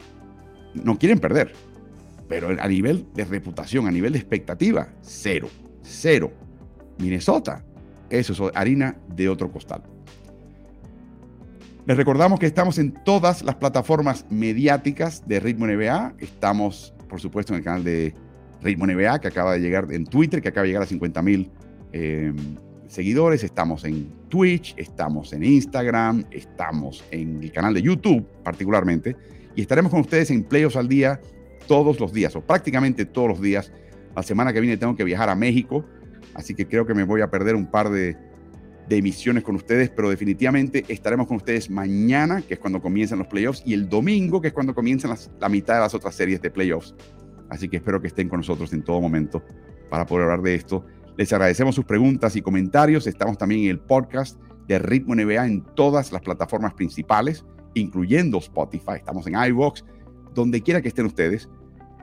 no 0.75 0.99
quieren 0.99 1.19
perder. 1.19 1.53
Pero 2.29 2.57
a 2.61 2.69
nivel 2.69 3.07
de 3.15 3.25
reputación, 3.25 3.87
a 3.87 3.91
nivel 3.91 4.13
de 4.13 4.19
expectativa, 4.19 4.89
cero, 5.01 5.49
cero. 5.83 6.33
Minnesota, 6.99 7.65
eso 8.11 8.33
es 8.33 8.53
harina 8.55 8.97
de 9.15 9.29
otro 9.29 9.51
costal. 9.51 9.83
Les 11.89 11.97
recordamos 11.97 12.39
que 12.39 12.45
estamos 12.45 12.79
en 12.79 12.93
todas 12.93 13.43
las 13.43 13.55
plataformas 13.55 14.27
mediáticas 14.29 15.27
de 15.27 15.41
Ritmo 15.41 15.67
NBA. 15.67 16.17
Estamos, 16.19 16.93
por 17.09 17.19
supuesto, 17.19 17.55
en 17.55 17.61
el 17.61 17.65
canal 17.65 17.83
de 17.83 18.13
Ritmo 18.61 18.87
NBA, 18.87 19.19
que 19.21 19.29
acaba 19.29 19.55
de 19.55 19.61
llegar 19.61 19.91
en 19.91 20.05
Twitter, 20.05 20.43
que 20.43 20.51
acaba 20.51 20.65
de 20.65 20.69
llegar 20.69 20.83
a 20.83 20.87
50 20.87 21.23
mil 21.23 21.51
eh, 21.95 22.35
seguidores. 22.89 23.43
Estamos 23.43 23.87
en 23.87 24.07
Twitch, 24.29 24.75
estamos 24.77 25.33
en 25.33 25.45
Instagram, 25.45 26.27
estamos 26.31 27.03
en 27.11 27.43
el 27.43 27.51
canal 27.53 27.73
de 27.73 27.81
YouTube, 27.81 28.23
particularmente. 28.45 29.17
Y 29.57 29.63
estaremos 29.63 29.91
con 29.91 30.01
ustedes 30.01 30.31
en 30.31 30.45
Playoffs 30.45 30.77
al 30.77 30.89
día 30.89 31.23
todos 31.67 32.01
los 32.01 32.13
días, 32.13 32.37
o 32.37 32.43
prácticamente 32.43 33.07
todos 33.07 33.29
los 33.29 33.41
días. 33.41 33.73
La 34.15 34.23
semana 34.23 34.53
que 34.53 34.61
viene 34.61 34.77
tengo 34.77 34.95
que 34.95 35.05
viajar 35.05 35.31
a 35.31 35.35
México, 35.35 35.87
así 36.35 36.55
que 36.55 36.69
creo 36.69 36.85
que 36.85 36.93
me 36.93 37.05
voy 37.05 37.23
a 37.23 37.31
perder 37.31 37.55
un 37.55 37.65
par 37.65 37.89
de, 37.89 38.15
de 38.89 38.97
emisiones 38.97 39.45
con 39.45 39.55
ustedes, 39.55 39.91
pero 39.91 40.09
definitivamente 40.09 40.85
estaremos 40.89 41.27
con 41.27 41.37
ustedes 41.37 41.69
mañana, 41.69 42.43
que 42.43 42.55
es 42.55 42.61
cuando 42.61 42.81
comienzan 42.81 43.19
los 43.19 43.29
playoffs, 43.29 43.63
y 43.67 43.75
el 43.75 43.89
domingo, 43.89 44.41
que 44.41 44.49
es 44.49 44.55
cuando 44.55 44.75
comienzan 44.75 45.15
la 45.39 45.49
mitad 45.49 45.75
de 45.75 45.81
las 45.81 45.95
otras 45.95 46.15
series 46.15 46.41
de 46.41 46.51
playoffs. 46.51 46.95
Así 47.51 47.69
que 47.69 47.77
espero 47.77 48.01
que 48.01 48.09
estén 48.09 48.29
con 48.29 48.41
nosotros 48.41 48.73
en 48.73 48.83
todo 48.83 49.01
momento 49.01 49.43
para 49.91 50.07
poder 50.07 50.25
hablar 50.25 50.43
de 50.43 50.55
esto. 50.55 50.85
Les 51.17 51.33
agradecemos 51.33 51.75
sus 51.75 51.85
preguntas 51.85 52.37
y 52.37 52.43
comentarios. 52.43 53.07
Estamos 53.07 53.37
también 53.37 53.63
en 53.63 53.71
el 53.71 53.81
podcast 53.81 54.41
de 54.67 54.79
Ritmo 54.79 55.15
NBA 55.15 55.47
en 55.47 55.65
todas 55.75 56.13
las 56.13 56.23
plataformas 56.23 56.75
principales, 56.75 57.45
incluyendo 57.75 58.39
Spotify. 58.39 58.97
Estamos 58.97 59.27
en 59.27 59.35
iVoox, 59.35 59.83
donde 60.35 60.63
quiera 60.63 60.81
que 60.81 60.89
estén 60.89 61.07
ustedes. 61.07 61.49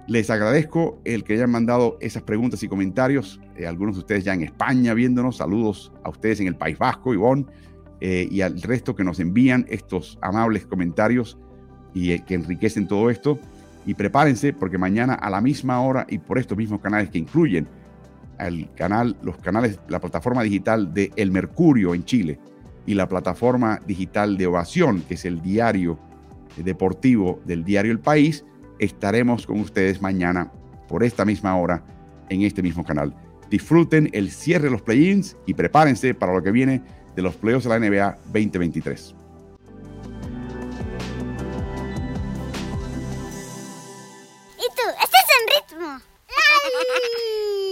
Les 0.07 0.29
agradezco 0.29 0.99
el 1.03 1.23
que 1.23 1.33
hayan 1.33 1.49
mandado 1.49 1.97
esas 1.99 2.21
preguntas 2.21 2.61
y 2.61 2.67
comentarios. 2.67 3.41
Eh, 3.55 3.65
algunos 3.65 3.95
de 3.95 4.01
ustedes 4.01 4.23
ya 4.23 4.35
en 4.35 4.43
España 4.43 4.93
viéndonos. 4.93 5.37
Saludos 5.37 5.91
a 6.03 6.09
ustedes 6.09 6.39
en 6.41 6.47
el 6.47 6.55
País 6.55 6.77
Vasco, 6.77 7.11
Ivonne, 7.11 7.47
eh, 8.01 8.27
y 8.29 8.41
al 8.41 8.61
resto 8.61 8.95
que 8.95 9.03
nos 9.03 9.19
envían 9.19 9.65
estos 9.67 10.19
amables 10.21 10.67
comentarios 10.67 11.39
y 11.95 12.11
eh, 12.11 12.23
que 12.23 12.35
enriquecen 12.35 12.87
todo 12.87 13.09
esto. 13.09 13.39
Y 13.87 13.95
prepárense 13.95 14.53
porque 14.53 14.77
mañana 14.77 15.15
a 15.15 15.29
la 15.31 15.41
misma 15.41 15.81
hora 15.81 16.05
y 16.07 16.19
por 16.19 16.37
estos 16.37 16.55
mismos 16.55 16.81
canales 16.81 17.09
que 17.09 17.17
incluyen 17.17 17.67
el 18.37 18.69
canal, 18.75 19.17
los 19.23 19.37
canales, 19.37 19.79
la 19.87 19.99
plataforma 19.99 20.43
digital 20.43 20.93
de 20.93 21.11
El 21.15 21.31
Mercurio 21.31 21.95
en 21.95 22.05
Chile 22.05 22.39
y 22.85 22.93
la 22.93 23.07
plataforma 23.07 23.79
digital 23.87 24.37
de 24.37 24.45
Ovación, 24.45 25.01
que 25.01 25.15
es 25.15 25.25
el 25.25 25.41
diario 25.41 25.97
deportivo 26.57 27.39
del 27.45 27.63
diario 27.63 27.91
El 27.91 27.99
País, 27.99 28.45
Estaremos 28.79 29.45
con 29.45 29.59
ustedes 29.59 30.01
mañana 30.01 30.51
por 30.87 31.03
esta 31.03 31.25
misma 31.25 31.55
hora 31.57 31.83
en 32.29 32.41
este 32.41 32.61
mismo 32.61 32.83
canal. 32.83 33.15
Disfruten 33.49 34.09
el 34.11 34.31
cierre 34.31 34.65
de 34.65 34.71
los 34.71 34.81
play-ins 34.81 35.37
y 35.45 35.53
prepárense 35.53 36.13
para 36.13 36.33
lo 36.33 36.43
que 36.43 36.51
viene 36.51 36.81
de 37.15 37.21
los 37.21 37.35
playoffs 37.35 37.65
de 37.65 37.69
la 37.69 37.79
NBA 37.79 38.17
2023. 38.25 39.15
Y 44.57 44.67
tú, 44.75 44.83
estás 45.01 45.25
en 45.39 45.77
ritmo. 45.77 46.01